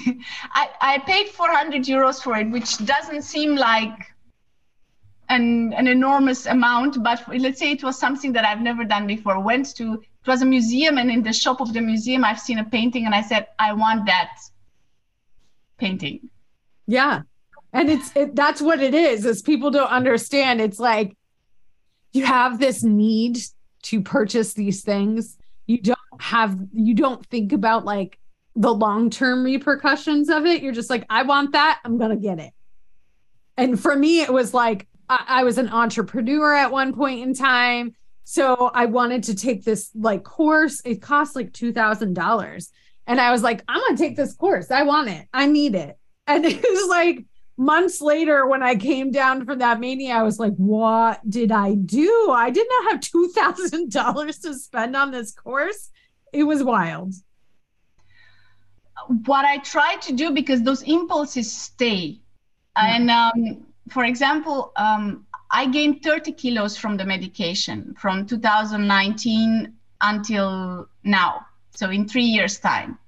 I, 0.55 0.71
I 0.81 0.99
paid 1.01 1.29
400 1.29 1.83
euros 1.83 2.23
for 2.23 2.37
it 2.37 2.51
which 2.51 2.79
doesn't 2.87 3.23
seem 3.23 3.55
like 3.55 4.15
an, 5.29 5.75
an 5.75 5.87
enormous 5.87 6.47
amount 6.47 7.03
but 7.03 7.23
let's 7.37 7.59
say 7.59 7.73
it 7.73 7.83
was 7.83 7.99
something 7.99 8.33
that 8.33 8.47
i've 8.47 8.63
never 8.63 8.85
done 8.85 9.07
before. 9.07 9.39
Went 9.41 9.77
to 9.77 9.95
it 9.95 10.27
was 10.27 10.41
a 10.43 10.47
museum 10.47 10.97
and 10.97 11.11
in 11.11 11.23
the 11.23 11.33
shop 11.33 11.61
of 11.61 11.75
the 11.75 11.83
museum 11.83 12.25
i've 12.25 12.41
seen 12.41 12.59
a 12.59 12.65
painting 12.65 13.05
and 13.05 13.15
i 13.15 13.21
said 13.21 13.49
i 13.59 13.73
want 13.73 14.07
that 14.07 14.39
painting. 15.77 16.31
Yeah 16.87 17.23
and 17.73 17.91
it's 17.91 18.15
it, 18.17 18.35
that's 18.35 18.61
what 18.61 18.81
it 18.81 18.95
is 18.95 19.25
is 19.25 19.43
people 19.43 19.71
don't 19.71 19.91
understand 19.91 20.61
it's 20.61 20.79
like 20.79 21.17
you 22.13 22.25
have 22.25 22.59
this 22.59 22.83
need 22.83 23.39
to 23.83 24.01
purchase 24.01 24.55
these 24.55 24.83
things 24.83 25.37
you 25.67 25.81
don't 25.81 25.99
have 26.21 26.59
you 26.73 26.95
don't 26.95 27.25
think 27.27 27.53
about 27.53 27.85
like 27.85 28.19
the 28.57 28.73
long-term 28.73 29.45
repercussions 29.45 30.29
of 30.29 30.47
it 30.47 30.63
you're 30.63 30.73
just 30.73 30.91
like 30.91 31.05
i 31.11 31.23
want 31.23 31.53
that 31.53 31.81
i'm 31.85 31.99
gonna 31.99 32.17
get 32.17 32.39
it 32.39 32.53
and 33.57 33.81
for 33.81 33.95
me 33.95 34.21
it 34.21 34.33
was 34.33 34.53
like 34.53 34.89
I, 35.09 35.25
I 35.29 35.45
was 35.45 35.59
an 35.59 35.69
entrepreneur 35.69 36.55
at 36.55 36.73
one 36.73 36.95
point 36.95 37.23
in 37.23 37.35
time 37.35 37.95
so 38.31 38.71
I 38.75 38.85
wanted 38.85 39.23
to 39.25 39.35
take 39.35 39.65
this 39.65 39.91
like 39.95 40.23
course. 40.23 40.83
It 40.85 41.01
cost 41.01 41.35
like 41.35 41.51
$2,000. 41.53 42.69
And 43.07 43.21
I 43.23 43.33
was 43.33 43.43
like, 43.43 43.63
I'm 43.67 43.81
to 43.89 43.97
take 43.97 44.17
this 44.19 44.35
course. 44.35 44.71
I 44.71 44.83
want 44.83 45.09
it. 45.09 45.27
I 45.33 45.47
need 45.47 45.75
it. 45.75 45.97
And 46.27 46.45
it 46.47 46.61
was 46.61 46.91
like 46.91 47.25
months 47.59 48.01
later 48.01 48.47
when 48.47 48.63
I 48.63 48.77
came 48.77 49.11
down 49.11 49.45
from 49.45 49.59
that 49.59 49.81
mania, 49.81 50.15
I 50.15 50.23
was 50.23 50.39
like, 50.39 50.55
what 50.55 51.29
did 51.29 51.51
I 51.51 51.75
do? 51.75 52.31
I 52.31 52.51
did 52.51 52.67
not 52.71 52.93
have 52.93 53.01
$2,000 53.01 54.43
to 54.43 54.55
spend 54.55 54.97
on 54.97 55.11
this 55.11 55.33
course. 55.33 55.91
It 56.33 56.45
was 56.45 56.63
wild. 56.63 57.15
What 59.27 59.45
I 59.45 59.59
try 59.59 59.97
to 60.03 60.13
do 60.13 60.31
because 60.31 60.63
those 60.63 60.83
impulses 60.83 61.53
stay. 61.53 62.21
Yeah. 62.77 62.97
And 62.97 63.11
um, 63.11 63.67
for 63.91 64.05
example, 64.05 64.73
um, 64.77 65.27
I 65.51 65.67
gained 65.67 66.03
30 66.03 66.33
kilos 66.33 66.77
from 66.77 66.97
the 66.97 67.05
medication 67.05 67.95
from 67.99 68.27
2019 68.27 69.73
until 70.01 70.89
now. 71.05 71.47
So 71.75 71.91
in 71.91 72.07
three 72.07 72.25
years' 72.25 72.59
time. 72.59 72.99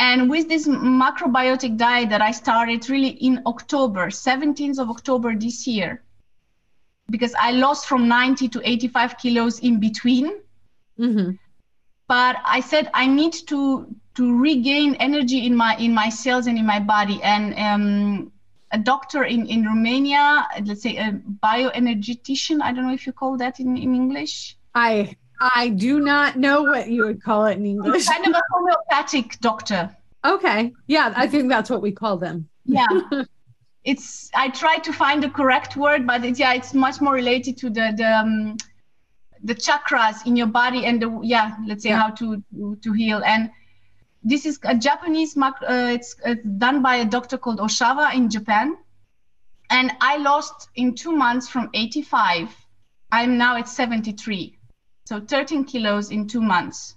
And 0.00 0.30
with 0.30 0.48
this 0.48 0.66
macrobiotic 0.66 1.76
diet 1.76 2.08
that 2.08 2.22
I 2.22 2.30
started 2.30 2.88
really 2.88 3.10
in 3.10 3.42
October, 3.44 4.06
17th 4.06 4.78
of 4.78 4.88
October 4.88 5.36
this 5.36 5.66
year, 5.66 6.02
because 7.10 7.34
I 7.38 7.50
lost 7.50 7.86
from 7.86 8.08
90 8.08 8.48
to 8.48 8.62
85 8.64 9.18
kilos 9.18 9.58
in 9.58 9.78
between. 9.78 10.40
Mm-hmm. 10.98 11.32
But 12.08 12.36
I 12.46 12.60
said 12.60 12.90
I 12.94 13.06
need 13.06 13.34
to 13.48 13.94
to 14.14 14.40
regain 14.40 14.94
energy 14.94 15.46
in 15.46 15.54
my 15.54 15.76
in 15.76 15.92
my 15.92 16.08
cells 16.08 16.46
and 16.46 16.56
in 16.56 16.64
my 16.64 16.80
body. 16.80 17.22
And 17.22 17.54
um, 17.58 18.32
a 18.72 18.78
doctor 18.78 19.24
in, 19.24 19.46
in 19.46 19.66
Romania, 19.66 20.48
let's 20.64 20.82
say 20.82 20.96
a 20.96 21.12
bioenergetician. 21.44 22.62
I 22.62 22.72
don't 22.72 22.86
know 22.86 22.94
if 22.94 23.06
you 23.06 23.12
call 23.12 23.36
that 23.36 23.60
in, 23.60 23.76
in 23.76 23.94
English. 23.94 24.56
I 24.74 25.14
I 25.40 25.70
do 25.70 26.00
not 26.00 26.36
know 26.36 26.62
what 26.62 26.88
you 26.88 27.06
would 27.06 27.22
call 27.22 27.46
it 27.46 27.56
in 27.56 27.66
English. 27.66 28.06
kind 28.06 28.26
of 28.26 28.34
a 28.34 28.42
homeopathic 28.52 29.40
doctor. 29.40 29.96
Okay. 30.24 30.72
Yeah, 30.86 31.12
I 31.16 31.26
think 31.26 31.48
that's 31.48 31.70
what 31.70 31.80
we 31.80 31.92
call 31.92 32.18
them. 32.18 32.48
Yeah. 32.64 32.86
it's 33.84 34.30
I 34.34 34.50
try 34.50 34.76
to 34.78 34.92
find 34.92 35.22
the 35.22 35.30
correct 35.30 35.76
word, 35.76 36.06
but 36.06 36.24
it's, 36.24 36.38
yeah, 36.38 36.52
it's 36.52 36.74
much 36.74 37.00
more 37.00 37.14
related 37.14 37.56
to 37.58 37.70
the 37.70 37.94
the 37.96 38.18
um, 38.18 38.56
the 39.42 39.54
chakras 39.54 40.26
in 40.26 40.36
your 40.36 40.46
body 40.46 40.84
and 40.84 41.00
the 41.00 41.20
yeah, 41.22 41.56
let's 41.66 41.82
say 41.82 41.88
yeah. 41.88 42.02
how 42.02 42.10
to 42.10 42.42
to 42.82 42.92
heal 42.92 43.22
and 43.24 43.50
this 44.22 44.44
is 44.44 44.58
a 44.64 44.76
Japanese, 44.76 45.36
uh, 45.36 45.52
it's 45.92 46.16
uh, 46.24 46.34
done 46.58 46.82
by 46.82 46.96
a 46.96 47.04
doctor 47.04 47.38
called 47.38 47.58
Ohsawa 47.58 48.14
in 48.14 48.28
Japan. 48.28 48.76
And 49.70 49.92
I 50.00 50.18
lost 50.18 50.68
in 50.74 50.94
two 50.94 51.12
months 51.12 51.48
from 51.48 51.70
85. 51.72 52.54
I'm 53.12 53.38
now 53.38 53.56
at 53.56 53.68
73. 53.68 54.58
So 55.10 55.18
13 55.18 55.64
kilos 55.64 56.12
in 56.12 56.28
two 56.28 56.40
months. 56.40 56.94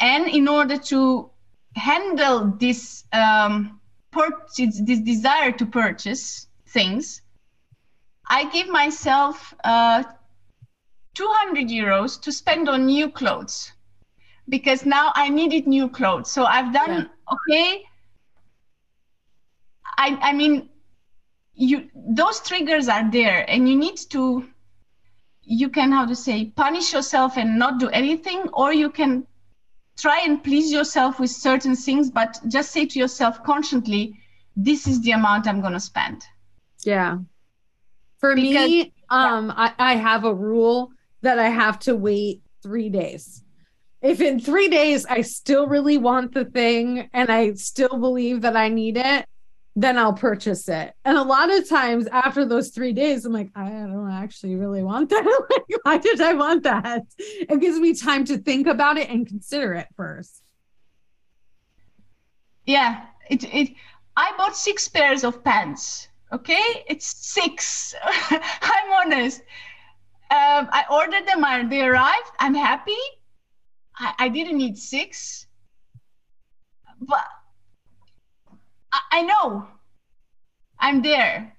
And 0.00 0.26
in 0.28 0.48
order 0.48 0.78
to 0.78 1.30
handle 1.76 2.54
this, 2.58 3.04
um, 3.12 3.78
purchase, 4.10 4.80
this 4.82 5.00
desire 5.00 5.52
to 5.52 5.66
purchase 5.66 6.46
things, 6.68 7.20
I 8.26 8.48
give 8.48 8.66
myself 8.66 9.52
uh, 9.62 10.04
200 11.12 11.68
euros 11.68 12.18
to 12.22 12.32
spend 12.32 12.66
on 12.66 12.86
new 12.86 13.10
clothes 13.10 13.70
because 14.48 14.86
now 14.86 15.12
I 15.16 15.28
needed 15.28 15.66
new 15.66 15.86
clothes. 15.86 16.30
So 16.30 16.46
I've 16.46 16.72
done 16.72 17.10
yeah. 17.10 17.34
okay. 17.34 17.84
I 19.98 20.18
I 20.22 20.32
mean 20.32 20.70
you 21.52 21.90
those 21.94 22.40
triggers 22.40 22.88
are 22.88 23.10
there 23.10 23.44
and 23.50 23.68
you 23.68 23.76
need 23.76 23.98
to 24.12 24.48
you 25.48 25.68
can 25.68 25.90
how 25.90 26.04
to 26.04 26.14
say 26.14 26.46
punish 26.56 26.92
yourself 26.92 27.38
and 27.38 27.58
not 27.58 27.80
do 27.80 27.88
anything 27.88 28.48
or 28.52 28.72
you 28.72 28.90
can 28.90 29.26
try 29.96 30.20
and 30.20 30.44
please 30.44 30.70
yourself 30.70 31.18
with 31.18 31.30
certain 31.30 31.74
things 31.74 32.10
but 32.10 32.38
just 32.48 32.70
say 32.70 32.84
to 32.84 32.98
yourself 32.98 33.42
consciously 33.42 34.14
this 34.54 34.86
is 34.86 35.00
the 35.00 35.12
amount 35.12 35.48
i'm 35.48 35.60
going 35.60 35.72
to 35.72 35.80
spend. 35.80 36.22
Yeah. 36.84 37.18
For 38.18 38.34
because, 38.34 38.68
me 38.68 38.92
um 39.08 39.46
yeah. 39.46 39.72
I, 39.78 39.92
I 39.92 39.96
have 39.96 40.24
a 40.24 40.34
rule 40.34 40.92
that 41.22 41.38
i 41.38 41.48
have 41.48 41.78
to 41.80 41.96
wait 41.96 42.42
three 42.62 42.90
days. 42.90 43.42
If 44.00 44.20
in 44.20 44.38
three 44.38 44.68
days 44.68 45.06
I 45.06 45.22
still 45.22 45.66
really 45.66 45.98
want 45.98 46.32
the 46.32 46.44
thing 46.44 47.08
and 47.12 47.30
I 47.30 47.54
still 47.54 47.98
believe 47.98 48.42
that 48.42 48.56
I 48.56 48.68
need 48.68 48.96
it, 48.96 49.26
then 49.82 49.96
I'll 49.98 50.12
purchase 50.12 50.68
it. 50.68 50.92
And 51.04 51.16
a 51.16 51.22
lot 51.22 51.50
of 51.52 51.68
times 51.68 52.06
after 52.08 52.44
those 52.44 52.70
three 52.70 52.92
days, 52.92 53.24
I'm 53.24 53.32
like, 53.32 53.50
I 53.54 53.68
don't 53.70 54.10
actually 54.10 54.56
really 54.56 54.82
want 54.82 55.10
that. 55.10 55.24
Why 55.84 55.98
did 55.98 56.20
I 56.20 56.34
want 56.34 56.64
that? 56.64 57.04
It 57.18 57.60
gives 57.60 57.78
me 57.78 57.94
time 57.94 58.24
to 58.26 58.38
think 58.38 58.66
about 58.66 58.98
it 58.98 59.08
and 59.08 59.26
consider 59.26 59.74
it 59.74 59.88
first. 59.96 60.42
Yeah, 62.66 63.06
it 63.30 63.44
it 63.44 63.74
I 64.16 64.32
bought 64.36 64.56
six 64.56 64.88
pairs 64.88 65.24
of 65.24 65.42
pants. 65.44 66.08
Okay, 66.32 66.84
it's 66.88 67.06
six. 67.06 67.94
I'm 68.04 68.92
honest 68.92 69.40
Um, 70.30 70.68
I 70.72 70.84
ordered 70.90 71.26
them. 71.26 71.70
They 71.70 71.82
arrived. 71.82 72.30
I'm 72.40 72.54
happy. 72.54 73.02
I, 73.98 74.14
I 74.18 74.28
didn't 74.28 74.58
need 74.58 74.78
six, 74.78 75.46
but 77.00 77.24
I, 78.92 79.00
I 79.12 79.22
know 79.22 79.66
I'm 80.78 81.02
there. 81.02 81.56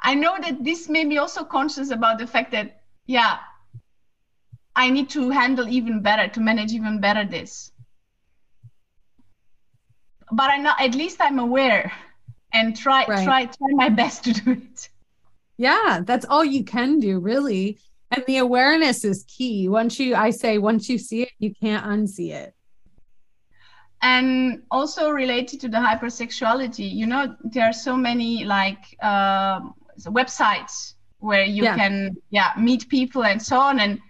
I 0.00 0.14
know 0.14 0.36
that 0.40 0.64
this 0.64 0.88
made 0.88 1.06
me 1.06 1.18
also 1.18 1.44
conscious 1.44 1.90
about 1.90 2.18
the 2.18 2.26
fact 2.26 2.52
that, 2.52 2.82
yeah, 3.06 3.38
I 4.74 4.90
need 4.90 5.10
to 5.10 5.30
handle 5.30 5.68
even 5.68 6.00
better, 6.02 6.28
to 6.28 6.40
manage 6.40 6.72
even 6.72 7.00
better 7.00 7.24
this. 7.24 7.70
But 10.30 10.50
I 10.50 10.56
know 10.56 10.72
at 10.78 10.94
least 10.94 11.18
I'm 11.20 11.38
aware 11.38 11.92
and 12.52 12.76
try 12.76 13.04
right. 13.06 13.24
try 13.24 13.44
try 13.46 13.68
my 13.72 13.88
best 13.88 14.24
to 14.24 14.32
do 14.32 14.52
it. 14.52 14.88
Yeah, 15.58 16.00
that's 16.04 16.24
all 16.24 16.44
you 16.44 16.64
can 16.64 16.98
do, 16.98 17.20
really. 17.20 17.78
And 18.10 18.24
the 18.26 18.38
awareness 18.38 19.04
is 19.04 19.24
key. 19.28 19.68
Once 19.68 19.98
you, 20.00 20.14
I 20.14 20.30
say, 20.30 20.58
once 20.58 20.88
you 20.88 20.98
see 20.98 21.22
it, 21.22 21.30
you 21.38 21.54
can't 21.54 21.84
unsee 21.84 22.32
it. 22.32 22.54
And 24.02 24.62
also 24.70 25.10
related 25.10 25.60
to 25.60 25.68
the 25.68 25.78
hypersexuality, 25.78 26.92
you 26.92 27.06
know, 27.06 27.36
there 27.44 27.64
are 27.64 27.72
so 27.72 27.96
many 27.96 28.44
like 28.44 28.96
uh, 29.00 29.60
websites 30.06 30.94
where 31.18 31.44
you 31.44 31.62
yeah. 31.62 31.76
can, 31.76 32.16
yeah, 32.30 32.52
meet 32.58 32.88
people 32.88 33.24
and 33.24 33.40
so 33.40 33.58
on. 33.58 33.78
And 33.78 34.00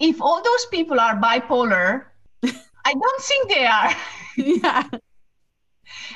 if 0.00 0.20
all 0.20 0.42
those 0.42 0.66
people 0.66 0.98
are 0.98 1.16
bipolar, 1.16 2.06
I 2.84 2.92
don't 2.92 3.22
think 3.22 3.48
they 3.48 3.66
are. 3.66 3.94
yeah. 4.36 4.82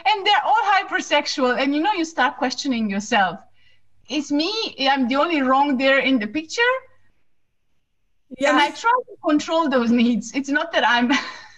And 0.05 0.27
they're 0.27 0.44
all 0.44 0.62
hypersexual. 0.75 1.62
And 1.62 1.73
you 1.75 1.81
know, 1.81 1.92
you 1.92 2.05
start 2.05 2.38
questioning 2.38 2.90
yourself 2.90 3.38
is 4.11 4.33
me 4.33 4.53
i'm 4.90 5.09
the 5.09 5.16
only 5.16 5.40
wrong 5.40 5.79
there 5.79 6.01
in 6.01 6.18
the 6.18 6.27
picture 6.27 6.73
yeah 8.38 8.51
and 8.51 8.59
i 8.59 8.70
try 8.70 8.92
to 9.07 9.16
control 9.25 9.68
those 9.68 9.90
needs 9.90 10.33
it's 10.35 10.49
not 10.49 10.73
that 10.73 10.87
i'm 10.87 11.11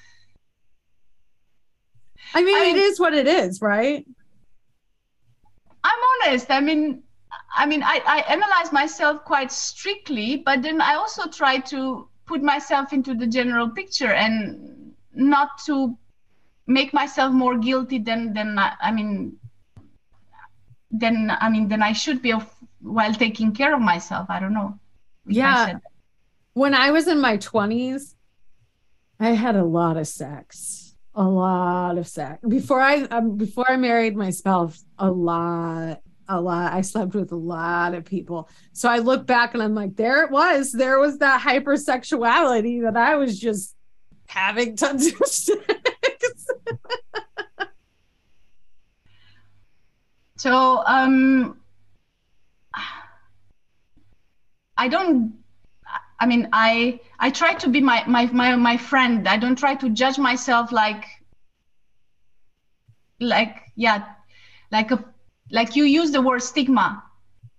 i 2.35 2.43
mean 2.43 2.57
I 2.57 2.71
it 2.71 2.77
is 2.77 3.01
what 3.01 3.15
it 3.15 3.27
is 3.27 3.61
right 3.61 4.07
i'm 5.85 6.01
honest 6.13 6.51
i 6.51 6.61
mean 6.61 7.03
i 7.57 7.67
mean 7.67 7.83
I, 7.83 8.01
I 8.07 8.21
analyze 8.33 8.73
myself 8.73 9.25
quite 9.25 9.53
strictly 9.53 10.37
but 10.37 10.63
then 10.63 10.81
i 10.81 10.95
also 10.95 11.29
try 11.29 11.59
to 11.59 12.09
put 12.27 12.43
myself 12.43 12.93
into 12.93 13.15
the 13.15 13.27
general 13.27 13.69
picture 13.69 14.13
and 14.13 14.95
not 15.15 15.59
to 15.67 15.97
make 16.67 16.93
myself 16.93 17.33
more 17.33 17.59
guilty 17.59 17.99
than 17.99 18.33
than 18.33 18.59
I, 18.59 18.75
I 18.81 18.93
mean 18.93 19.39
then 20.91 21.37
I 21.41 21.49
mean 21.49 21.69
then 21.69 21.83
I 21.83 21.93
should 21.93 22.23
be 22.23 22.35
while 22.81 23.15
taking 23.15 23.53
care 23.53 23.75
of 23.75 23.81
myself. 23.81 24.27
I 24.29 24.41
don't 24.41 24.55
know. 24.55 24.79
Yeah. 25.27 25.55
I 25.55 25.75
when 26.55 26.75
I 26.75 26.91
was 26.91 27.09
in 27.09 27.21
my 27.21 27.39
20s, 27.39 28.15
I 29.19 29.31
had 29.31 29.57
a 29.57 29.65
lot 29.65 29.97
of 29.97 30.07
sex. 30.07 30.82
A 31.15 31.25
lot 31.25 31.99
of 31.99 32.07
sex. 32.07 32.39
Before 32.47 32.81
I 32.81 33.03
um, 33.03 33.37
before 33.37 33.71
I 33.71 33.77
married 33.77 34.17
myself, 34.17 34.79
a 34.99 35.11
lot 35.11 36.01
a 36.29 36.41
lot. 36.41 36.73
I 36.73 36.81
slept 36.81 37.15
with 37.15 37.33
a 37.33 37.37
lot 37.37 37.95
of 37.95 38.05
people. 38.05 38.49
So 38.73 38.89
I 38.89 38.99
look 38.99 39.27
back 39.27 39.55
and 39.55 39.63
I'm 39.63 39.75
like, 39.75 39.97
there 39.97 40.25
it 40.25 40.31
was. 40.31 40.73
There 40.73 40.99
was 40.99 41.19
that 41.19 41.43
hypersexuality 41.43 42.83
that 42.83 42.97
I 42.97 43.17
was 43.17 43.39
just 43.39 43.77
having 44.27 44.77
tons 44.77 45.07
of 45.09 45.27
sex. 45.27 46.47
So 50.43 50.83
um, 50.87 51.61
I 54.77 54.89
don't. 54.89 55.35
I 56.23 56.27
mean, 56.27 56.49
I 56.53 57.01
I 57.19 57.31
try 57.31 57.55
to 57.55 57.69
be 57.69 57.81
my 57.81 58.05
my 58.07 58.27
my 58.27 58.55
my 58.55 58.77
friend. 58.77 59.27
I 59.29 59.37
don't 59.37 59.59
try 59.59 59.75
to 59.75 59.91
judge 59.91 60.19
myself 60.19 60.71
like 60.71 61.05
like 63.19 63.57
yeah, 63.75 64.05
like 64.71 64.93
a 64.93 65.05
like 65.51 65.75
you 65.75 65.83
use 65.83 66.13
the 66.13 66.23
word 66.23 66.41
stigma. 66.41 67.03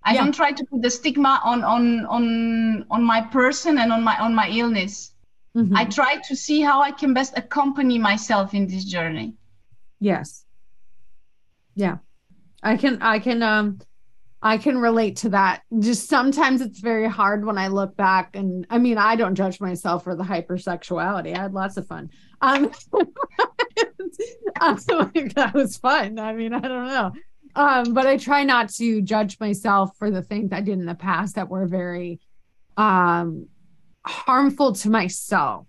I 0.05 0.13
yeah. 0.13 0.21
don't 0.21 0.33
try 0.33 0.53
to 0.53 0.63
put 0.63 0.81
the 0.81 0.89
stigma 0.89 1.41
on 1.43 1.65
on 1.65 2.05
on 2.05 2.85
on 2.89 3.03
my 3.03 3.19
person 3.19 3.77
and 3.77 3.91
on 3.91 4.01
my 4.01 4.17
on 4.17 4.33
my 4.33 4.47
illness. 4.47 5.11
Mm-hmm. 5.57 5.75
I 5.75 5.83
try 5.83 6.21
to 6.29 6.33
see 6.33 6.61
how 6.61 6.81
I 6.81 6.91
can 6.91 7.13
best 7.13 7.37
accompany 7.37 7.99
myself 7.99 8.53
in 8.53 8.67
this 8.67 8.85
journey. 8.85 9.35
Yes. 9.99 10.45
Yeah. 11.75 11.97
I 12.63 12.77
can 12.77 13.01
I 13.01 13.19
can 13.19 13.43
um 13.43 13.79
I 14.45 14.57
can 14.57 14.77
relate 14.77 15.15
to 15.17 15.29
that. 15.29 15.61
Just 15.79 16.09
sometimes 16.09 16.59
it's 16.59 16.81
very 16.81 17.07
hard 17.07 17.45
when 17.45 17.57
I 17.57 17.69
look 17.69 17.95
back 17.95 18.35
and 18.35 18.67
I 18.69 18.77
mean 18.77 18.97
I 18.97 19.15
don't 19.15 19.35
judge 19.35 19.61
myself 19.61 20.03
for 20.03 20.15
the 20.15 20.23
hypersexuality. 20.23 21.35
I 21.35 21.43
had 21.43 21.53
lots 21.53 21.77
of 21.77 21.87
fun. 21.87 22.09
Um, 22.41 22.69
that 24.59 25.51
was 25.53 25.77
fun. 25.77 26.19
I 26.19 26.33
mean, 26.33 26.53
I 26.53 26.59
don't 26.59 26.87
know. 26.87 27.13
Um, 27.55 27.93
but 27.93 28.05
I 28.05 28.17
try 28.17 28.43
not 28.43 28.67
to 28.73 29.01
judge 29.01 29.39
myself 29.39 29.91
for 29.97 30.11
the 30.11 30.21
things 30.21 30.51
I 30.51 30.59
did 30.59 30.77
in 30.77 30.85
the 30.85 30.95
past 30.95 31.35
that 31.35 31.49
were 31.49 31.65
very 31.65 32.19
um 32.75 33.47
harmful 34.05 34.73
to 34.73 34.89
myself 34.89 35.67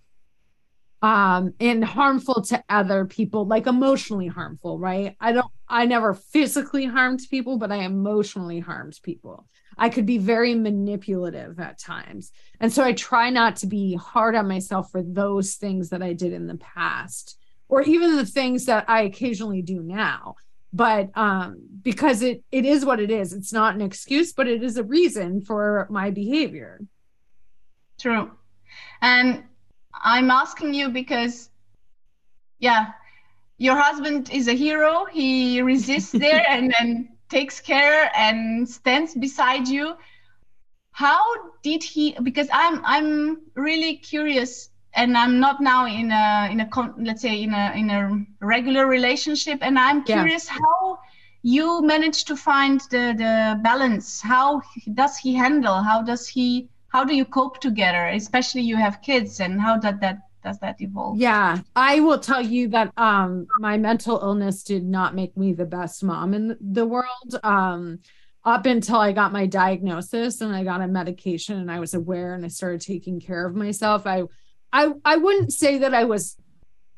um 1.02 1.52
and 1.60 1.84
harmful 1.84 2.42
to 2.42 2.64
other 2.68 3.04
people 3.04 3.46
like 3.46 3.66
emotionally 3.66 4.26
harmful 4.26 4.78
right 4.78 5.14
i 5.20 5.32
don't 5.32 5.52
i 5.68 5.86
never 5.86 6.14
physically 6.14 6.84
harmed 6.84 7.20
people 7.30 7.58
but 7.58 7.72
i 7.72 7.76
emotionally 7.76 8.60
harmed 8.60 8.98
people. 9.02 9.46
I 9.76 9.88
could 9.88 10.06
be 10.06 10.18
very 10.18 10.54
manipulative 10.54 11.58
at 11.58 11.80
times. 11.80 12.30
And 12.60 12.72
so 12.72 12.84
i 12.84 12.92
try 12.92 13.30
not 13.30 13.56
to 13.56 13.66
be 13.66 13.94
hard 13.94 14.34
on 14.34 14.48
myself 14.48 14.90
for 14.90 15.02
those 15.02 15.54
things 15.54 15.90
that 15.90 16.02
i 16.02 16.12
did 16.12 16.32
in 16.32 16.46
the 16.46 16.56
past 16.56 17.38
or 17.68 17.82
even 17.82 18.16
the 18.16 18.26
things 18.26 18.66
that 18.66 18.84
i 18.88 19.02
occasionally 19.02 19.62
do 19.62 19.82
now. 19.82 20.36
But 20.72 21.10
um 21.16 21.60
because 21.82 22.22
it 22.22 22.42
it 22.50 22.64
is 22.64 22.84
what 22.84 23.00
it 23.00 23.10
is. 23.10 23.32
It's 23.32 23.52
not 23.52 23.74
an 23.74 23.80
excuse 23.80 24.32
but 24.32 24.48
it 24.48 24.62
is 24.62 24.76
a 24.76 24.84
reason 24.84 25.42
for 25.42 25.86
my 25.90 26.10
behavior. 26.10 26.80
True. 27.98 28.30
And 29.00 29.44
I'm 30.02 30.30
asking 30.30 30.74
you 30.74 30.88
because, 30.88 31.50
yeah, 32.58 32.92
your 33.58 33.76
husband 33.76 34.30
is 34.30 34.48
a 34.48 34.54
hero. 34.54 35.06
He 35.06 35.62
resists 35.62 36.12
there 36.12 36.44
and 36.48 36.74
then 36.78 37.08
takes 37.28 37.60
care 37.60 38.10
and 38.16 38.68
stands 38.68 39.14
beside 39.14 39.68
you. 39.68 39.96
How 40.92 41.22
did 41.62 41.82
he? 41.82 42.16
Because 42.22 42.48
I'm 42.52 42.84
I'm 42.84 43.40
really 43.54 43.96
curious, 43.96 44.70
and 44.94 45.16
I'm 45.16 45.40
not 45.40 45.60
now 45.60 45.86
in 45.86 46.12
a 46.12 46.48
in 46.52 46.60
a 46.60 46.68
let's 46.98 47.22
say 47.22 47.42
in 47.42 47.52
a 47.52 47.72
in 47.74 47.90
a 47.90 48.24
regular 48.40 48.86
relationship, 48.86 49.58
and 49.62 49.78
I'm 49.78 50.04
curious 50.04 50.46
yeah. 50.46 50.58
how 50.60 50.98
you 51.42 51.82
manage 51.82 52.24
to 52.26 52.36
find 52.36 52.80
the 52.90 53.14
the 53.16 53.60
balance. 53.62 54.20
How 54.20 54.62
does 54.94 55.16
he 55.16 55.34
handle? 55.34 55.82
How 55.82 56.02
does 56.02 56.28
he 56.28 56.68
how 56.94 57.02
do 57.02 57.12
you 57.12 57.24
cope 57.24 57.58
together 57.60 58.06
especially 58.06 58.60
you 58.62 58.76
have 58.76 59.02
kids 59.02 59.40
and 59.40 59.60
how 59.60 59.76
did 59.76 60.00
that 60.00 60.18
does 60.44 60.58
that 60.60 60.80
evolve? 60.80 61.18
Yeah 61.18 61.58
i 61.74 62.00
will 62.00 62.18
tell 62.18 62.42
you 62.42 62.68
that 62.68 62.92
um 62.96 63.46
my 63.58 63.76
mental 63.78 64.20
illness 64.20 64.62
did 64.62 64.84
not 64.84 65.14
make 65.14 65.36
me 65.36 65.52
the 65.52 65.64
best 65.64 66.04
mom 66.04 66.34
in 66.34 66.56
the 66.60 66.86
world 66.86 67.40
um 67.42 67.98
up 68.44 68.66
until 68.66 68.96
i 68.96 69.12
got 69.12 69.32
my 69.32 69.46
diagnosis 69.46 70.40
and 70.40 70.54
i 70.54 70.62
got 70.62 70.82
a 70.82 70.86
medication 70.86 71.58
and 71.58 71.70
i 71.70 71.80
was 71.80 71.94
aware 71.94 72.34
and 72.34 72.44
i 72.44 72.48
started 72.48 72.80
taking 72.80 73.20
care 73.20 73.46
of 73.46 73.54
myself. 73.54 74.06
I 74.06 74.24
i 74.72 74.92
i 75.04 75.16
wouldn't 75.16 75.52
say 75.52 75.78
that 75.78 75.94
i 75.94 76.04
was 76.04 76.36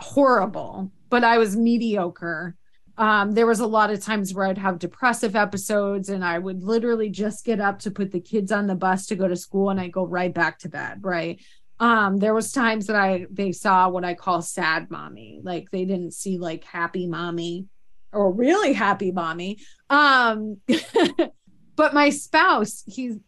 horrible 0.00 0.90
but 1.08 1.24
i 1.24 1.38
was 1.38 1.56
mediocre. 1.56 2.56
Um, 2.98 3.32
there 3.32 3.46
was 3.46 3.60
a 3.60 3.66
lot 3.66 3.90
of 3.90 4.02
times 4.02 4.32
where 4.32 4.46
I'd 4.46 4.56
have 4.56 4.78
depressive 4.78 5.36
episodes 5.36 6.08
and 6.08 6.24
I 6.24 6.38
would 6.38 6.62
literally 6.62 7.10
just 7.10 7.44
get 7.44 7.60
up 7.60 7.80
to 7.80 7.90
put 7.90 8.10
the 8.10 8.20
kids 8.20 8.50
on 8.50 8.66
the 8.66 8.74
bus 8.74 9.04
to 9.06 9.16
go 9.16 9.28
to 9.28 9.36
school 9.36 9.68
and 9.68 9.78
I 9.78 9.88
go 9.88 10.06
right 10.06 10.32
back 10.32 10.60
to 10.60 10.70
bed, 10.70 11.00
right? 11.02 11.38
Um, 11.78 12.18
there 12.18 12.34
was 12.34 12.52
times 12.52 12.86
that 12.86 12.96
I 12.96 13.26
they 13.30 13.52
saw 13.52 13.88
what 13.88 14.04
I 14.04 14.14
call 14.14 14.40
sad 14.42 14.90
mommy, 14.90 15.40
like 15.42 15.70
they 15.70 15.84
didn't 15.84 16.14
see 16.14 16.38
like 16.38 16.64
happy 16.64 17.06
mommy 17.06 17.66
or 18.12 18.32
really 18.32 18.72
happy 18.72 19.12
mommy. 19.12 19.58
Um, 19.90 20.58
but 21.76 21.94
my 21.94 22.10
spouse, 22.10 22.82
he's 22.86 23.18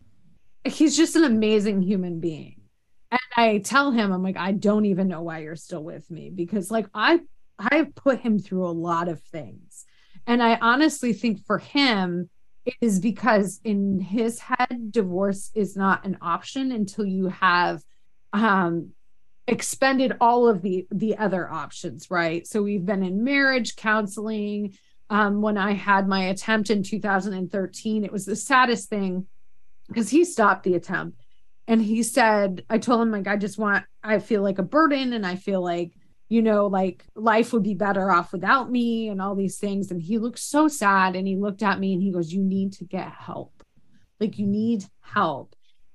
he's 0.65 0.97
just 0.97 1.17
an 1.17 1.25
amazing 1.25 1.83
human 1.83 2.21
being. 2.21 2.61
And 3.11 3.21
I 3.37 3.59
tell 3.59 3.91
him, 3.91 4.13
I'm 4.13 4.23
like, 4.23 4.37
I 4.37 4.53
don't 4.53 4.85
even 4.87 5.09
know 5.09 5.23
why 5.23 5.41
you're 5.41 5.57
still 5.57 5.83
with 5.83 6.11
me 6.11 6.31
because 6.31 6.71
like 6.71 6.87
I 6.95 7.21
I've 7.59 7.95
put 7.95 8.21
him 8.21 8.39
through 8.39 8.67
a 8.67 8.71
lot 8.71 9.09
of 9.09 9.21
things. 9.21 9.85
And 10.27 10.43
I 10.43 10.57
honestly 10.57 11.13
think 11.13 11.45
for 11.47 11.59
him, 11.59 12.31
it 12.65 12.75
is 12.81 13.01
because 13.01 13.61
in 13.65 13.99
his 13.99 14.39
head, 14.39 14.93
divorce 14.93 15.51
is 15.55 15.77
not 15.77 16.05
an 16.05 16.19
option 16.21 16.71
until 16.71 17.07
you 17.07 17.29
have 17.29 17.83
um, 18.33 18.91
expended 19.47 20.13
all 20.21 20.49
of 20.49 20.63
the 20.63 20.87
the 20.91 21.17
other 21.17 21.51
options, 21.51 22.11
right? 22.11 22.47
So 22.47 22.63
we've 22.63 22.85
been 22.85 23.03
in 23.03 23.25
marriage 23.25 23.77
counseling. 23.77 24.75
Um, 25.11 25.41
when 25.41 25.57
I 25.57 25.73
had 25.73 26.07
my 26.07 26.25
attempt 26.25 26.69
in 26.69 26.83
2013, 26.83 28.05
it 28.05 28.13
was 28.13 28.27
the 28.27 28.37
saddest 28.37 28.91
thing 28.91 29.27
because 29.89 30.11
he 30.11 30.25
stopped 30.25 30.65
the 30.65 30.75
attempt 30.75 31.19
and 31.69 31.83
he 31.83 32.03
said 32.03 32.65
i 32.69 32.79
told 32.79 33.01
him 33.01 33.13
like 33.13 33.29
i 33.29 33.37
just 33.37 33.59
want 33.59 33.85
i 34.03 34.19
feel 34.19 34.43
like 34.43 34.59
a 34.59 34.63
burden 34.63 35.13
and 35.13 35.27
i 35.27 35.37
feel 35.37 35.63
like 35.63 35.93
you 36.29 36.43
know 36.43 36.67
like 36.67 37.05
life 37.15 37.53
would 37.53 37.63
be 37.63 37.75
better 37.75 38.11
off 38.11 38.33
without 38.33 38.71
me 38.71 39.09
and 39.09 39.21
all 39.21 39.35
these 39.35 39.59
things 39.59 39.91
and 39.91 40.03
he 40.03 40.19
looked 40.19 40.39
so 40.39 40.67
sad 40.67 41.15
and 41.15 41.29
he 41.29 41.37
looked 41.37 41.63
at 41.63 41.79
me 41.79 41.93
and 41.93 42.03
he 42.03 42.11
goes 42.11 42.33
you 42.33 42.43
need 42.43 42.73
to 42.73 42.85
get 42.85 43.13
help 43.13 43.63
like 44.19 44.39
you 44.39 44.47
need 44.47 44.85
help 45.01 45.55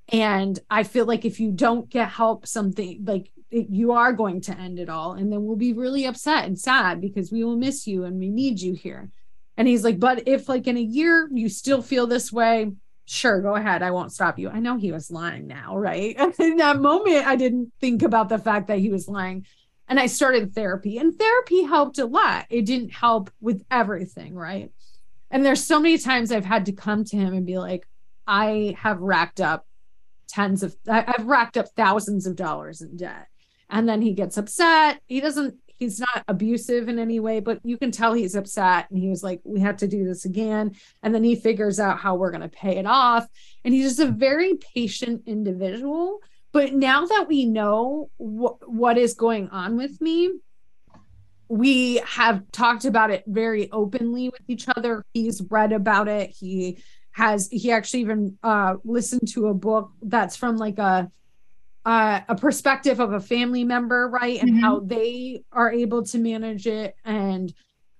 and 0.09 0.59
i 0.69 0.83
feel 0.83 1.05
like 1.05 1.25
if 1.25 1.39
you 1.39 1.51
don't 1.51 1.89
get 1.89 2.09
help 2.09 2.45
something 2.45 3.03
like 3.05 3.31
it, 3.53 3.69
you 3.69 3.91
are 3.91 4.11
going 4.11 4.41
to 4.41 4.57
end 4.57 4.79
it 4.79 4.89
all. 4.89 5.13
And 5.13 5.31
then 5.31 5.45
we'll 5.45 5.55
be 5.55 5.73
really 5.73 6.05
upset 6.05 6.45
and 6.45 6.59
sad 6.59 6.99
because 6.99 7.31
we 7.31 7.43
will 7.43 7.55
miss 7.55 7.85
you 7.85 8.03
and 8.03 8.17
we 8.17 8.29
need 8.29 8.59
you 8.59 8.73
here. 8.73 9.11
And 9.55 9.67
he's 9.67 9.83
like 9.83 9.99
but 9.99 10.27
if 10.27 10.49
like 10.49 10.67
in 10.67 10.77
a 10.77 10.81
year 10.81 11.29
you 11.31 11.47
still 11.47 11.81
feel 11.81 12.07
this 12.07 12.31
way 12.31 12.71
sure 13.05 13.41
go 13.41 13.55
ahead. 13.55 13.83
I 13.83 13.91
won't 13.91 14.11
stop 14.11 14.39
you. 14.39 14.49
I 14.49 14.59
know 14.59 14.77
he 14.77 14.91
was 14.91 15.11
lying 15.11 15.45
now 15.45 15.77
right? 15.77 16.17
In 16.39 16.57
that 16.57 16.79
moment 16.79 17.27
i 17.27 17.35
didn't 17.35 17.71
think 17.79 18.01
about 18.01 18.29
the 18.29 18.39
fact 18.39 18.67
that 18.67 18.79
he 18.79 18.89
was 18.89 19.07
lying. 19.07 19.45
And 19.87 19.99
i 19.99 20.07
started 20.07 20.55
therapy 20.55 20.97
and 20.97 21.13
therapy 21.17 21.61
helped 21.63 21.99
a 21.99 22.05
lot. 22.05 22.47
It 22.49 22.65
didn't 22.65 22.89
help 22.89 23.29
with 23.39 23.63
everything 23.69 24.33
right? 24.33 24.71
And 25.29 25.45
there's 25.45 25.63
so 25.63 25.79
many 25.79 25.99
times 25.99 26.31
i've 26.31 26.45
had 26.45 26.65
to 26.65 26.71
come 26.71 27.03
to 27.05 27.17
him 27.17 27.33
and 27.33 27.45
be 27.45 27.59
like 27.59 27.87
i 28.25 28.75
have 28.79 28.99
racked 28.99 29.41
up 29.41 29.67
tens 30.33 30.63
of 30.63 30.75
i've 30.89 31.25
racked 31.25 31.57
up 31.57 31.67
thousands 31.75 32.25
of 32.25 32.35
dollars 32.35 32.81
in 32.81 32.97
debt 32.97 33.27
and 33.69 33.87
then 33.87 34.01
he 34.01 34.13
gets 34.13 34.37
upset 34.37 34.99
he 35.07 35.21
doesn't 35.21 35.55
he's 35.83 35.99
not 35.99 36.23
abusive 36.27 36.87
in 36.87 36.99
any 36.99 37.19
way, 37.19 37.39
but 37.39 37.59
you 37.63 37.77
can 37.77 37.91
tell 37.91 38.13
he's 38.13 38.35
upset. 38.35 38.89
And 38.89 38.97
he 38.99 39.09
was 39.09 39.23
like, 39.23 39.41
we 39.43 39.59
have 39.61 39.77
to 39.77 39.87
do 39.87 40.05
this 40.05 40.25
again. 40.25 40.75
And 41.01 41.13
then 41.13 41.23
he 41.23 41.35
figures 41.35 41.79
out 41.79 41.99
how 41.99 42.15
we're 42.15 42.31
going 42.31 42.41
to 42.41 42.49
pay 42.49 42.77
it 42.77 42.85
off. 42.85 43.27
And 43.63 43.73
he's 43.73 43.87
just 43.87 43.99
a 43.99 44.11
very 44.11 44.55
patient 44.73 45.23
individual. 45.25 46.19
But 46.51 46.73
now 46.73 47.05
that 47.05 47.27
we 47.27 47.45
know 47.45 48.09
wh- 48.17 48.61
what 48.67 48.97
is 48.97 49.13
going 49.13 49.49
on 49.49 49.75
with 49.75 49.99
me, 49.99 50.31
we 51.49 51.97
have 52.05 52.43
talked 52.51 52.85
about 52.85 53.11
it 53.11 53.23
very 53.27 53.71
openly 53.71 54.29
with 54.29 54.41
each 54.47 54.67
other. 54.75 55.03
He's 55.13 55.41
read 55.49 55.73
about 55.73 56.07
it. 56.07 56.29
He 56.29 56.79
has, 57.13 57.49
he 57.51 57.71
actually 57.71 58.01
even 58.01 58.37
uh, 58.43 58.75
listened 58.83 59.27
to 59.29 59.47
a 59.47 59.53
book 59.53 59.91
that's 60.01 60.35
from 60.35 60.57
like 60.57 60.77
a, 60.77 61.11
uh, 61.85 62.21
a 62.27 62.35
perspective 62.35 62.99
of 62.99 63.13
a 63.13 63.19
family 63.19 63.63
member, 63.63 64.09
right? 64.09 64.41
And 64.41 64.51
mm-hmm. 64.51 64.59
how 64.59 64.79
they 64.79 65.43
are 65.51 65.71
able 65.71 66.03
to 66.05 66.17
manage 66.17 66.67
it. 66.67 66.95
And 67.05 67.53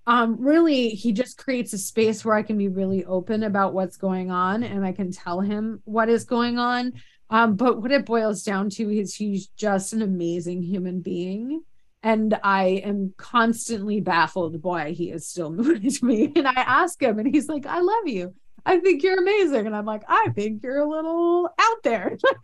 um, 0.05 0.37
really, 0.39 0.89
he 0.89 1.13
just 1.13 1.37
creates 1.37 1.73
a 1.73 1.77
space 1.77 2.25
where 2.25 2.35
I 2.35 2.43
can 2.43 2.57
be 2.57 2.67
really 2.67 3.05
open 3.05 3.43
about 3.43 3.73
what's 3.73 3.97
going 3.97 4.31
on 4.31 4.63
and 4.63 4.85
I 4.85 4.91
can 4.91 5.11
tell 5.11 5.39
him 5.39 5.81
what 5.85 6.09
is 6.09 6.25
going 6.25 6.57
on. 6.57 6.93
Um, 7.29 7.55
but 7.55 7.81
what 7.81 7.91
it 7.91 8.05
boils 8.05 8.43
down 8.43 8.69
to 8.71 8.89
is 8.91 9.15
he's 9.15 9.47
just 9.47 9.93
an 9.93 10.01
amazing 10.01 10.61
human 10.61 11.01
being. 11.01 11.63
And 12.03 12.37
I 12.43 12.81
am 12.83 13.13
constantly 13.15 14.01
baffled 14.01 14.61
why 14.61 14.91
he 14.91 15.09
is 15.09 15.27
still 15.27 15.49
moving 15.53 15.89
to 15.89 16.05
me. 16.05 16.31
And 16.35 16.47
I 16.47 16.53
ask 16.53 17.01
him, 17.01 17.19
and 17.19 17.33
he's 17.33 17.47
like, 17.47 17.65
I 17.65 17.79
love 17.79 18.07
you. 18.07 18.33
I 18.65 18.79
think 18.79 19.03
you're 19.03 19.19
amazing. 19.19 19.65
And 19.67 19.75
I'm 19.75 19.85
like, 19.85 20.03
I 20.07 20.27
think 20.35 20.63
you're 20.63 20.79
a 20.79 20.89
little 20.89 21.49
out 21.59 21.83
there. 21.83 22.17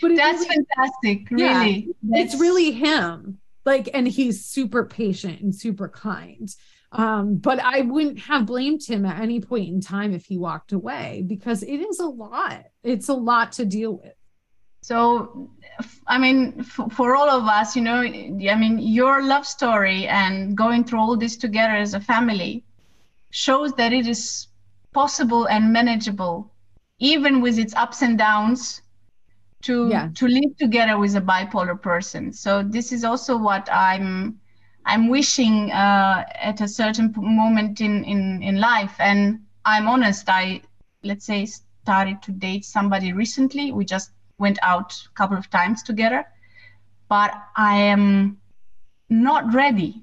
but 0.00 0.16
that's 0.16 0.40
really, 0.40 0.56
fantastic 0.76 1.30
really. 1.30 1.88
yeah, 2.02 2.20
it's 2.20 2.38
really 2.38 2.70
him. 2.72 3.38
Like 3.64 3.90
and 3.92 4.08
he's 4.08 4.44
super 4.44 4.84
patient 4.86 5.40
and 5.40 5.54
super 5.54 5.88
kind. 5.88 6.48
Um 6.92 7.36
but 7.36 7.60
i 7.60 7.82
wouldn't 7.82 8.18
have 8.20 8.46
blamed 8.46 8.84
him 8.84 9.06
at 9.06 9.20
any 9.20 9.40
point 9.40 9.68
in 9.68 9.80
time 9.80 10.12
if 10.12 10.24
he 10.24 10.38
walked 10.38 10.72
away 10.72 11.24
because 11.26 11.62
it 11.62 11.80
is 11.80 12.00
a 12.00 12.06
lot. 12.06 12.64
It's 12.82 13.08
a 13.08 13.14
lot 13.14 13.52
to 13.52 13.64
deal 13.64 13.96
with. 13.96 14.14
So 14.82 15.50
i 16.06 16.18
mean 16.18 16.54
f- 16.58 16.92
for 16.92 17.14
all 17.14 17.28
of 17.28 17.44
us 17.44 17.76
you 17.76 17.82
know 17.82 18.00
i 18.00 18.54
mean 18.54 18.78
your 18.78 19.22
love 19.22 19.46
story 19.46 20.06
and 20.06 20.56
going 20.56 20.84
through 20.84 20.98
all 20.98 21.16
this 21.16 21.36
together 21.36 21.74
as 21.74 21.94
a 21.94 22.00
family 22.00 22.64
shows 23.30 23.72
that 23.74 23.92
it 23.92 24.06
is 24.06 24.48
possible 24.92 25.46
and 25.46 25.72
manageable 25.72 26.50
even 26.98 27.40
with 27.40 27.58
its 27.58 27.74
ups 27.74 28.02
and 28.02 28.18
downs 28.18 28.82
to 29.62 29.88
yeah. 29.88 30.08
to 30.14 30.26
live 30.26 30.56
together 30.58 30.98
with 30.98 31.14
a 31.16 31.20
bipolar 31.20 31.80
person 31.80 32.32
so 32.32 32.62
this 32.62 32.92
is 32.92 33.04
also 33.04 33.36
what 33.36 33.68
i'm 33.72 34.38
i'm 34.86 35.08
wishing 35.08 35.70
uh, 35.70 36.24
at 36.34 36.60
a 36.60 36.68
certain 36.68 37.12
moment 37.16 37.80
in 37.80 38.04
in 38.04 38.42
in 38.42 38.60
life 38.60 38.94
and 38.98 39.40
i'm 39.64 39.86
honest 39.88 40.28
i 40.28 40.60
let's 41.02 41.26
say 41.26 41.46
started 41.46 42.22
to 42.22 42.32
date 42.32 42.64
somebody 42.64 43.12
recently 43.12 43.72
we 43.72 43.84
just 43.84 44.10
went 44.38 44.58
out 44.62 44.94
a 45.06 45.14
couple 45.14 45.36
of 45.36 45.48
times 45.50 45.82
together 45.82 46.24
but 47.08 47.32
i 47.56 47.76
am 47.76 48.38
not 49.10 49.52
ready 49.52 50.02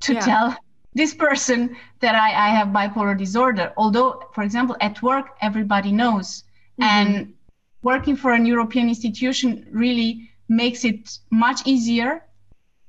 to 0.00 0.14
yeah. 0.14 0.20
tell 0.20 0.56
this 0.94 1.14
person 1.14 1.76
that 2.00 2.14
I, 2.14 2.28
I 2.46 2.48
have 2.50 2.68
bipolar 2.68 3.16
disorder 3.16 3.72
although 3.76 4.22
for 4.34 4.42
example 4.42 4.76
at 4.80 5.02
work 5.02 5.36
everybody 5.40 5.92
knows 5.92 6.44
mm-hmm. 6.78 6.82
and 6.82 7.34
working 7.82 8.16
for 8.16 8.32
an 8.32 8.46
European 8.46 8.88
institution 8.88 9.66
really 9.70 10.30
makes 10.48 10.84
it 10.84 11.18
much 11.30 11.60
easier 11.66 12.22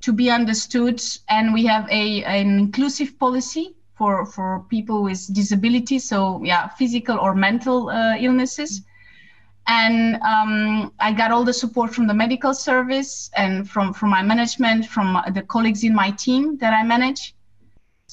to 0.01 0.13
be 0.13 0.29
understood. 0.29 1.01
And 1.29 1.53
we 1.53 1.65
have 1.65 1.89
a 1.89 2.23
an 2.23 2.59
inclusive 2.59 3.17
policy 3.19 3.75
for 3.95 4.25
for 4.25 4.65
people 4.69 5.03
with 5.03 5.33
disabilities, 5.33 6.03
so 6.07 6.41
yeah, 6.43 6.67
physical 6.67 7.17
or 7.17 7.35
mental 7.35 7.89
uh, 7.89 8.15
illnesses. 8.17 8.81
And 9.65 10.15
um, 10.21 10.91
I 10.99 11.13
got 11.13 11.31
all 11.31 11.45
the 11.45 11.53
support 11.53 11.95
from 11.95 12.07
the 12.07 12.13
medical 12.13 12.53
service 12.53 13.31
and 13.35 13.69
from 13.69 13.93
from 13.93 14.09
my 14.09 14.21
management, 14.21 14.85
from 14.85 15.21
the 15.33 15.41
colleagues 15.41 15.83
in 15.83 15.95
my 15.95 16.11
team 16.11 16.57
that 16.57 16.73
I 16.73 16.83
manage. 16.83 17.33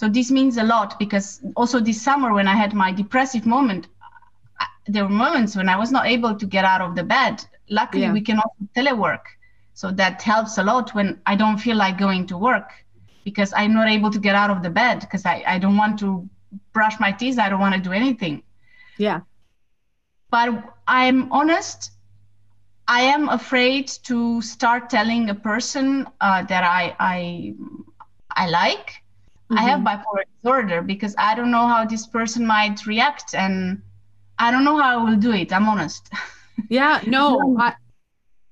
So 0.01 0.09
this 0.09 0.31
means 0.31 0.57
a 0.57 0.63
lot 0.63 0.99
because 0.99 1.43
also 1.57 1.79
this 1.79 2.01
summer 2.01 2.33
when 2.33 2.49
I 2.49 2.55
had 2.55 2.73
my 2.73 2.91
depressive 2.91 3.45
moment, 3.45 3.89
there 4.87 5.05
were 5.05 5.11
moments 5.27 5.55
when 5.55 5.69
I 5.69 5.77
was 5.77 5.93
not 5.93 6.07
able 6.07 6.35
to 6.37 6.47
get 6.47 6.65
out 6.65 6.81
of 6.81 6.97
the 6.97 7.03
bed. 7.03 7.45
Luckily, 7.69 8.05
yeah. 8.05 8.13
we 8.15 8.23
can 8.23 8.39
also 8.39 8.65
telework. 8.75 9.25
So 9.75 9.91
that 9.91 10.23
helps 10.23 10.57
a 10.57 10.63
lot 10.63 10.95
when 10.95 11.21
I 11.27 11.37
don't 11.37 11.59
feel 11.59 11.77
like 11.77 11.99
going 11.99 12.27
to 12.29 12.39
work 12.39 12.71
because 13.25 13.53
I'm 13.55 13.75
not 13.75 13.89
able 13.91 14.11
to 14.11 14.19
get 14.19 14.35
out 14.35 14.49
of 14.49 14.63
the 14.63 14.71
bed 14.71 15.01
because 15.01 15.27
I, 15.27 15.45
I 15.47 15.59
don't 15.59 15.77
want 15.77 15.99
to 15.99 16.27
brush 16.73 16.99
my 16.99 17.13
teeth. 17.13 17.39
I 17.39 17.51
don't 17.51 17.61
want 17.61 17.75
to 17.75 17.81
do 17.83 17.93
anything. 17.93 18.43
Yeah. 18.97 19.21
But 20.31 20.65
I'm 20.89 21.31
honest. 21.31 21.91
I 22.89 23.03
am 23.03 23.29
afraid 23.29 23.89
to 24.05 24.41
start 24.41 24.89
telling 24.89 25.29
a 25.29 25.35
person 25.35 26.07
uh, 26.23 26.43
that 26.45 26.65
I, 26.65 26.97
I, 26.99 27.55
I 28.35 28.49
like. 28.49 29.00
Mm-hmm. 29.51 29.59
I 29.59 29.63
have 29.63 29.81
mm-hmm. 29.81 29.89
bipolar 29.89 30.23
disorder 30.43 30.83
because 30.83 31.15
I 31.19 31.35
don't 31.35 31.51
know 31.51 31.67
how 31.67 31.85
this 31.85 32.07
person 32.07 32.47
might 32.47 32.87
react 32.87 33.35
and 33.35 33.83
I 34.39 34.51
don't 34.51 34.65
know 34.65 34.79
how 34.79 35.01
I 35.01 35.11
will 35.11 35.17
do 35.17 35.33
it. 35.33 35.53
I'm 35.53 35.69
honest. 35.69 36.11
Yeah, 36.69 37.01
no, 37.07 37.57
I, 37.59 37.75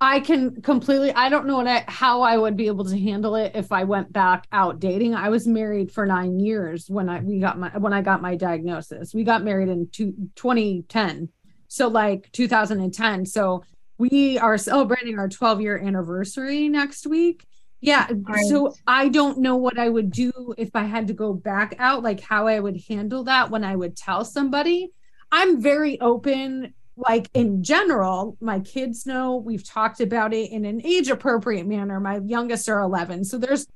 I 0.00 0.20
can 0.20 0.62
completely. 0.62 1.12
I 1.12 1.28
don't 1.28 1.46
know 1.46 1.58
what 1.58 1.66
I, 1.66 1.84
how 1.88 2.22
I 2.22 2.36
would 2.36 2.56
be 2.56 2.68
able 2.68 2.84
to 2.86 2.98
handle 2.98 3.36
it 3.36 3.52
if 3.54 3.70
I 3.70 3.84
went 3.84 4.12
back 4.12 4.46
out 4.50 4.80
dating. 4.80 5.14
I 5.14 5.28
was 5.28 5.46
married 5.46 5.92
for 5.92 6.06
nine 6.06 6.40
years 6.40 6.88
when 6.88 7.08
I 7.08 7.20
we 7.20 7.38
got 7.38 7.58
my 7.58 7.68
when 7.76 7.92
I 7.92 8.00
got 8.00 8.22
my 8.22 8.34
diagnosis. 8.34 9.12
We 9.12 9.24
got 9.24 9.44
married 9.44 9.68
in 9.68 9.88
two, 9.90 10.14
2010, 10.36 11.28
so 11.68 11.88
like 11.88 12.32
2010. 12.32 13.26
So 13.26 13.62
we 13.98 14.38
are 14.38 14.56
celebrating 14.56 15.18
our 15.18 15.28
12 15.28 15.60
year 15.60 15.78
anniversary 15.78 16.68
next 16.68 17.06
week. 17.06 17.44
Yeah. 17.80 18.12
Great. 18.12 18.46
So 18.46 18.74
I 18.86 19.08
don't 19.08 19.38
know 19.38 19.56
what 19.56 19.78
I 19.78 19.88
would 19.88 20.10
do 20.10 20.54
if 20.58 20.74
I 20.74 20.84
had 20.84 21.06
to 21.08 21.14
go 21.14 21.32
back 21.32 21.76
out, 21.78 22.02
like 22.02 22.20
how 22.20 22.46
I 22.46 22.58
would 22.58 22.80
handle 22.88 23.24
that 23.24 23.50
when 23.50 23.62
I 23.64 23.76
would 23.76 23.96
tell 23.96 24.24
somebody 24.24 24.90
I'm 25.30 25.60
very 25.60 26.00
open 26.00 26.74
like 26.96 27.30
in 27.32 27.62
general, 27.62 28.36
my 28.40 28.58
kids 28.58 29.06
know 29.06 29.36
we've 29.36 29.64
talked 29.64 30.00
about 30.00 30.34
it 30.34 30.50
in 30.50 30.64
an 30.64 30.84
age 30.84 31.10
appropriate 31.10 31.66
manner. 31.66 32.00
My 32.00 32.18
youngest 32.18 32.68
are 32.68 32.80
11. 32.80 33.24
So 33.24 33.38
there's, 33.38 33.68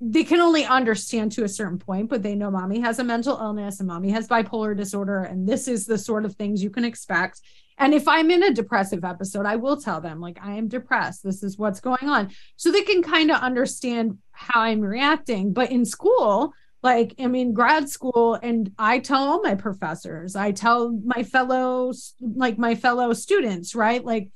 they 0.00 0.24
can 0.24 0.40
only 0.40 0.64
understand 0.64 1.32
to 1.32 1.44
a 1.44 1.48
certain 1.48 1.78
point, 1.78 2.08
but 2.08 2.22
they 2.22 2.34
know 2.34 2.50
mommy 2.50 2.80
has 2.80 2.98
a 2.98 3.04
mental 3.04 3.36
illness 3.36 3.78
and 3.78 3.86
mommy 3.86 4.10
has 4.10 4.26
bipolar 4.26 4.74
disorder. 4.74 5.18
And 5.18 5.46
this 5.46 5.68
is 5.68 5.84
the 5.84 5.98
sort 5.98 6.24
of 6.24 6.34
things 6.36 6.62
you 6.62 6.70
can 6.70 6.84
expect. 6.84 7.42
And 7.78 7.94
if 7.94 8.06
I'm 8.06 8.30
in 8.30 8.42
a 8.42 8.52
depressive 8.52 9.04
episode, 9.04 9.46
I 9.46 9.56
will 9.56 9.76
tell 9.76 10.00
them, 10.00 10.20
like, 10.20 10.38
I 10.42 10.54
am 10.54 10.68
depressed. 10.68 11.22
This 11.22 11.42
is 11.42 11.58
what's 11.58 11.80
going 11.80 12.08
on. 12.08 12.30
So 12.56 12.70
they 12.70 12.82
can 12.82 13.02
kind 13.02 13.30
of 13.30 13.40
understand 13.40 14.18
how 14.32 14.60
I'm 14.60 14.80
reacting. 14.80 15.52
But 15.52 15.70
in 15.70 15.84
school, 15.84 16.52
like 16.82 17.14
I 17.20 17.28
mean, 17.28 17.52
grad 17.52 17.88
school 17.88 18.34
and 18.42 18.72
i 18.78 18.98
tell 18.98 19.22
all 19.22 19.42
my 19.42 19.54
professors 19.54 20.34
i 20.34 20.52
tell 20.52 20.90
my 21.04 21.22
fellow 21.22 21.92
like 22.20 22.58
my 22.58 22.74
fellow 22.74 23.12
students 23.12 23.74
right 23.74 24.04
like 24.04 24.30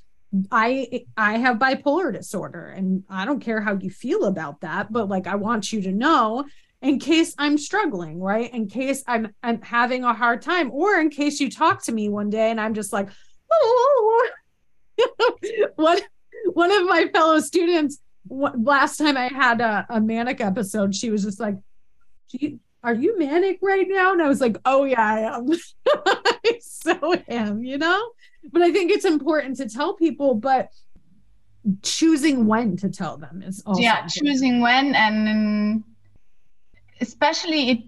i 0.50 1.04
i 1.16 1.38
have 1.38 1.56
bipolar 1.56 2.12
disorder 2.12 2.66
and 2.66 3.04
i 3.08 3.24
don't 3.24 3.40
care 3.40 3.60
how 3.60 3.76
you 3.76 3.90
feel 3.90 4.24
about 4.24 4.60
that 4.60 4.92
but 4.92 5.08
like 5.08 5.26
i 5.26 5.34
want 5.34 5.72
you 5.72 5.80
to 5.82 5.92
know 5.92 6.44
in 6.82 6.98
case 6.98 7.34
i'm 7.38 7.56
struggling 7.56 8.20
right 8.20 8.52
in 8.52 8.68
case 8.68 9.02
i'm 9.06 9.32
i'm 9.42 9.60
having 9.62 10.04
a 10.04 10.12
hard 10.12 10.42
time 10.42 10.70
or 10.72 11.00
in 11.00 11.10
case 11.10 11.40
you 11.40 11.50
talk 11.50 11.82
to 11.82 11.92
me 11.92 12.08
one 12.08 12.28
day 12.28 12.50
and 12.50 12.60
i'm 12.60 12.74
just 12.74 12.92
like 12.92 13.08
one 15.76 15.98
one 16.52 16.72
of 16.72 16.84
my 16.84 17.08
fellow 17.12 17.40
students 17.40 17.98
last 18.28 18.96
time 18.98 19.16
I 19.16 19.28
had 19.28 19.60
a, 19.60 19.86
a 19.88 20.00
manic 20.00 20.40
episode, 20.40 20.94
she 20.94 21.10
was 21.10 21.22
just 21.24 21.40
like, 21.40 21.56
"Are 22.82 22.94
you 22.94 23.18
manic 23.18 23.58
right 23.62 23.86
now?" 23.88 24.12
And 24.12 24.22
I 24.22 24.28
was 24.28 24.40
like, 24.40 24.56
"Oh 24.64 24.84
yeah, 24.84 25.00
I 25.00 25.36
am. 25.36 25.48
I 26.06 26.58
so 26.60 27.14
am." 27.28 27.62
You 27.62 27.78
know. 27.78 28.10
But 28.52 28.62
I 28.62 28.72
think 28.72 28.90
it's 28.90 29.04
important 29.04 29.56
to 29.58 29.68
tell 29.68 29.94
people, 29.94 30.34
but 30.34 30.70
choosing 31.82 32.46
when 32.46 32.76
to 32.76 32.88
tell 32.88 33.16
them 33.16 33.42
is 33.42 33.62
also 33.66 33.80
yeah, 33.80 34.04
important. 34.04 34.26
choosing 34.26 34.60
when 34.60 34.94
and 34.94 35.82
especially 37.00 37.70
it 37.70 37.78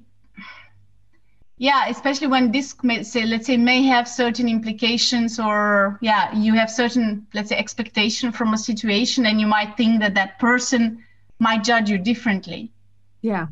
yeah 1.59 1.89
especially 1.89 2.29
when 2.29 2.51
this 2.53 2.75
may 2.83 3.03
say 3.03 3.25
let's 3.27 3.47
say 3.47 3.57
may 3.57 3.83
have 3.83 4.09
certain 4.09 4.49
implications 4.49 5.39
or 5.39 5.99
yeah 6.01 6.35
you 6.35 6.55
have 6.55 6.71
certain 6.71 7.27
let's 7.35 7.49
say 7.51 7.57
expectation 7.57 8.33
from 8.33 8.55
a 8.55 8.59
situation 8.59 9.27
and 9.27 9.41
you 9.41 9.47
might 9.47 9.77
think 9.77 10.01
that 10.01 10.15
that 10.15 10.39
person 10.39 11.05
might 11.41 11.63
judge 11.63 11.91
you 11.91 11.99
differently. 11.99 12.73
Yeah. 13.23 13.47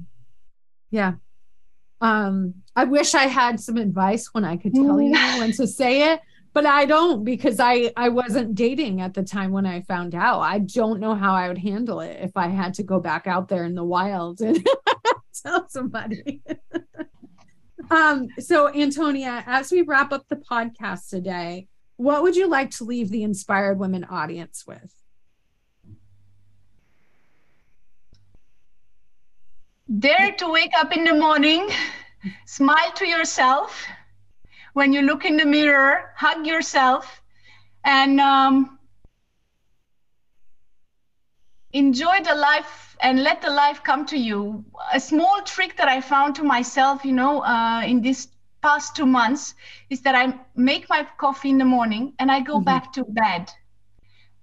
Yeah. 0.90 1.14
Um 2.00 2.54
i 2.76 2.84
wish 2.84 3.14
i 3.14 3.24
had 3.24 3.58
some 3.58 3.78
advice 3.78 4.28
when 4.34 4.44
i 4.44 4.56
could 4.56 4.74
tell 4.74 5.00
you 5.00 5.14
mm. 5.14 5.38
when 5.38 5.50
to 5.52 5.66
say 5.66 6.12
it 6.12 6.20
but 6.52 6.66
i 6.66 6.84
don't 6.84 7.24
because 7.24 7.58
i 7.58 7.90
i 7.96 8.10
wasn't 8.10 8.54
dating 8.54 9.00
at 9.00 9.14
the 9.14 9.22
time 9.22 9.50
when 9.50 9.64
i 9.64 9.80
found 9.80 10.14
out. 10.14 10.40
I 10.40 10.58
don't 10.58 11.00
know 11.00 11.14
how 11.14 11.34
i 11.34 11.48
would 11.48 11.56
handle 11.56 12.00
it 12.00 12.18
if 12.20 12.36
i 12.36 12.48
had 12.48 12.74
to 12.74 12.82
go 12.82 13.00
back 13.00 13.26
out 13.26 13.48
there 13.48 13.64
in 13.64 13.74
the 13.74 13.82
wild 13.82 14.42
and 14.42 14.64
tell 15.42 15.66
somebody 15.70 16.42
um, 17.90 18.28
so, 18.38 18.74
Antonia, 18.74 19.44
as 19.46 19.70
we 19.70 19.82
wrap 19.82 20.12
up 20.12 20.26
the 20.28 20.36
podcast 20.36 21.08
today, 21.08 21.68
what 21.96 22.22
would 22.22 22.36
you 22.36 22.48
like 22.48 22.70
to 22.72 22.84
leave 22.84 23.10
the 23.10 23.22
inspired 23.22 23.78
women 23.78 24.04
audience 24.04 24.64
with? 24.66 24.92
Dare 29.98 30.32
to 30.32 30.50
wake 30.50 30.72
up 30.76 30.96
in 30.96 31.04
the 31.04 31.14
morning, 31.14 31.68
smile 32.44 32.90
to 32.96 33.06
yourself. 33.06 33.86
When 34.72 34.92
you 34.92 35.02
look 35.02 35.24
in 35.24 35.36
the 35.36 35.46
mirror, 35.46 36.12
hug 36.16 36.46
yourself, 36.46 37.22
and 37.84 38.20
um, 38.20 38.78
enjoy 41.76 42.22
the 42.22 42.34
life 42.34 42.96
and 43.00 43.22
let 43.22 43.42
the 43.42 43.50
life 43.50 43.82
come 43.82 44.06
to 44.06 44.16
you. 44.16 44.64
A 44.92 45.00
small 45.00 45.42
trick 45.42 45.76
that 45.76 45.88
I 45.88 46.00
found 46.00 46.34
to 46.36 46.42
myself, 46.42 47.04
you 47.04 47.12
know, 47.12 47.42
uh, 47.42 47.82
in 47.84 48.00
this 48.00 48.28
past 48.62 48.96
two 48.96 49.06
months 49.06 49.54
is 49.90 50.00
that 50.00 50.14
I 50.14 50.34
make 50.54 50.88
my 50.88 51.06
coffee 51.18 51.50
in 51.50 51.58
the 51.58 51.64
morning 51.64 52.14
and 52.18 52.32
I 52.32 52.40
go 52.40 52.54
mm-hmm. 52.54 52.64
back 52.64 52.92
to 52.94 53.04
bed. 53.04 53.50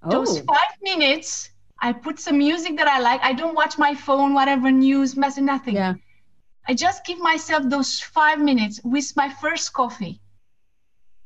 Oh. 0.03 0.11
Those 0.11 0.39
five 0.41 0.73
minutes, 0.81 1.49
I 1.79 1.91
put 1.93 2.19
some 2.19 2.38
music 2.38 2.77
that 2.77 2.88
I 2.88 2.99
like. 2.99 3.21
I 3.23 3.34
don't 3.34 3.55
watch 3.55 3.77
my 3.77 3.95
phone, 3.95 4.34
whatever 4.34 4.69
news, 4.71 5.17
message, 5.17 5.43
nothing. 5.43 5.75
Yeah. 5.75 5.95
I 6.67 6.73
just 6.73 7.05
give 7.05 7.19
myself 7.19 7.63
those 7.67 7.99
five 7.99 8.39
minutes 8.39 8.79
with 8.84 9.11
my 9.15 9.29
first 9.41 9.73
coffee. 9.73 10.21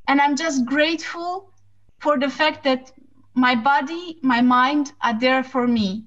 And 0.08 0.20
I'm 0.20 0.36
just 0.36 0.64
grateful 0.64 1.52
for 2.00 2.18
the 2.18 2.30
fact 2.30 2.64
that 2.64 2.92
my 3.38 3.54
body, 3.54 4.18
my 4.22 4.40
mind 4.40 4.92
are 5.00 5.18
there 5.18 5.44
for 5.44 5.66
me 5.66 6.04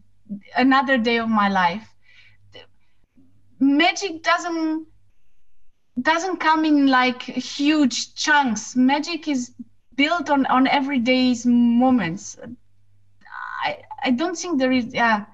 another 0.57 0.97
day 0.97 1.17
of 1.17 1.29
my 1.29 1.47
life. 1.47 1.87
Magic 3.59 4.21
doesn't 4.23 4.87
doesn't 6.01 6.37
come 6.37 6.65
in 6.65 6.87
like 6.87 7.21
huge 7.21 8.15
chunks. 8.15 8.75
Magic 8.75 9.27
is 9.27 9.51
built 9.95 10.29
on 10.29 10.45
on 10.47 10.67
everyday's 10.67 11.45
moments. 11.45 12.37
I 13.63 13.77
i 14.03 14.11
don't 14.11 14.37
think 14.37 14.59
there 14.59 14.71
is 14.71 14.93
yeah 14.93 15.25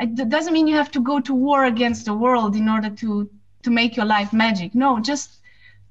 it 0.00 0.28
doesn't 0.28 0.52
mean 0.52 0.66
you 0.66 0.76
have 0.76 0.90
to 0.92 1.00
go 1.00 1.20
to 1.20 1.34
war 1.34 1.64
against 1.64 2.06
the 2.06 2.14
world 2.14 2.56
in 2.56 2.68
order 2.68 2.90
to 3.02 3.30
to 3.62 3.70
make 3.70 3.96
your 3.96 4.06
life 4.06 4.32
magic. 4.32 4.74
No 4.74 4.98
just 4.98 5.40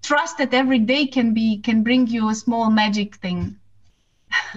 trust 0.01 0.37
that 0.39 0.53
every 0.53 0.79
day 0.79 1.05
can 1.07 1.33
be 1.33 1.59
can 1.67 1.83
bring 1.83 2.07
you 2.07 2.29
a 2.29 2.35
small 2.35 2.69
magic 2.69 3.15
thing. 3.15 3.41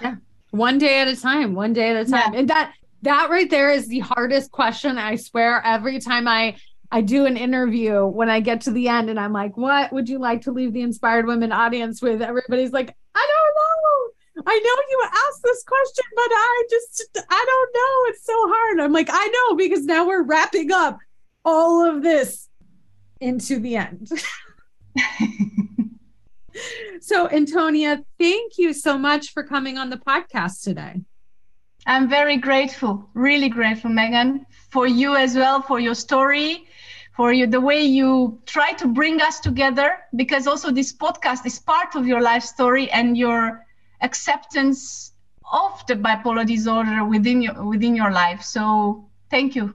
Yeah 0.02 0.16
one 0.56 0.78
day 0.78 1.00
at 1.00 1.08
a 1.08 1.16
time 1.16 1.54
one 1.54 1.72
day 1.72 1.90
at 1.90 1.96
a 1.96 2.10
time 2.10 2.32
yeah. 2.32 2.38
and 2.38 2.50
that 2.50 2.72
that 3.02 3.30
right 3.30 3.48
there 3.48 3.70
is 3.70 3.86
the 3.86 4.00
hardest 4.00 4.50
question. 4.50 4.98
I 4.98 5.16
swear 5.16 5.62
every 5.64 6.00
time 6.00 6.26
I 6.26 6.56
I 6.90 7.02
do 7.02 7.26
an 7.26 7.36
interview 7.36 8.04
when 8.04 8.30
I 8.30 8.40
get 8.40 8.62
to 8.62 8.70
the 8.70 8.88
end 8.88 9.10
and 9.10 9.18
I'm 9.18 9.32
like, 9.32 9.56
what 9.56 9.92
would 9.92 10.08
you 10.08 10.18
like 10.18 10.42
to 10.42 10.52
leave 10.52 10.72
the 10.72 10.82
inspired 10.82 11.26
women 11.26 11.52
audience 11.52 12.00
with? 12.00 12.22
Everybody's 12.22 12.72
like, 12.72 12.94
I 13.14 13.26
don't 13.34 13.54
know. 13.54 14.44
I 14.46 14.58
know 14.58 14.82
you 14.90 15.02
asked 15.04 15.42
this 15.42 15.64
question, 15.64 16.04
but 16.14 16.28
I 16.30 16.64
just 16.70 17.18
I 17.30 17.44
don't 17.46 17.70
know. 17.74 18.10
It's 18.10 18.24
so 18.24 18.34
hard. 18.36 18.80
I'm 18.80 18.92
like, 18.92 19.08
I 19.10 19.26
know 19.26 19.56
because 19.56 19.84
now 19.84 20.06
we're 20.06 20.22
wrapping 20.22 20.72
up 20.72 20.98
all 21.44 21.88
of 21.88 22.02
this 22.02 22.48
into 23.20 23.58
the 23.58 23.76
end. 23.76 24.10
so, 27.00 27.28
Antonia, 27.28 28.04
thank 28.18 28.58
you 28.58 28.72
so 28.72 28.98
much 28.98 29.32
for 29.32 29.42
coming 29.42 29.78
on 29.78 29.90
the 29.90 29.96
podcast 29.96 30.62
today. 30.62 31.02
I'm 31.86 32.08
very 32.08 32.36
grateful, 32.36 33.08
really 33.14 33.48
grateful, 33.48 33.90
Megan, 33.90 34.44
for 34.70 34.86
you 34.86 35.14
as 35.14 35.36
well, 35.36 35.62
for 35.62 35.78
your 35.78 35.94
story, 35.94 36.66
for 37.14 37.32
you, 37.32 37.46
the 37.46 37.60
way 37.60 37.82
you 37.82 38.40
try 38.44 38.72
to 38.72 38.88
bring 38.88 39.20
us 39.22 39.38
together, 39.38 39.98
because 40.16 40.46
also 40.46 40.72
this 40.72 40.92
podcast 40.92 41.46
is 41.46 41.60
part 41.60 41.94
of 41.94 42.06
your 42.06 42.20
life 42.20 42.42
story 42.42 42.90
and 42.90 43.16
your 43.16 43.64
acceptance 44.00 45.12
of 45.52 45.86
the 45.86 45.94
bipolar 45.94 46.44
disorder 46.44 47.04
within 47.04 47.40
your 47.40 47.64
within 47.64 47.94
your 47.94 48.10
life. 48.10 48.42
So 48.42 49.08
thank 49.30 49.54
you. 49.54 49.74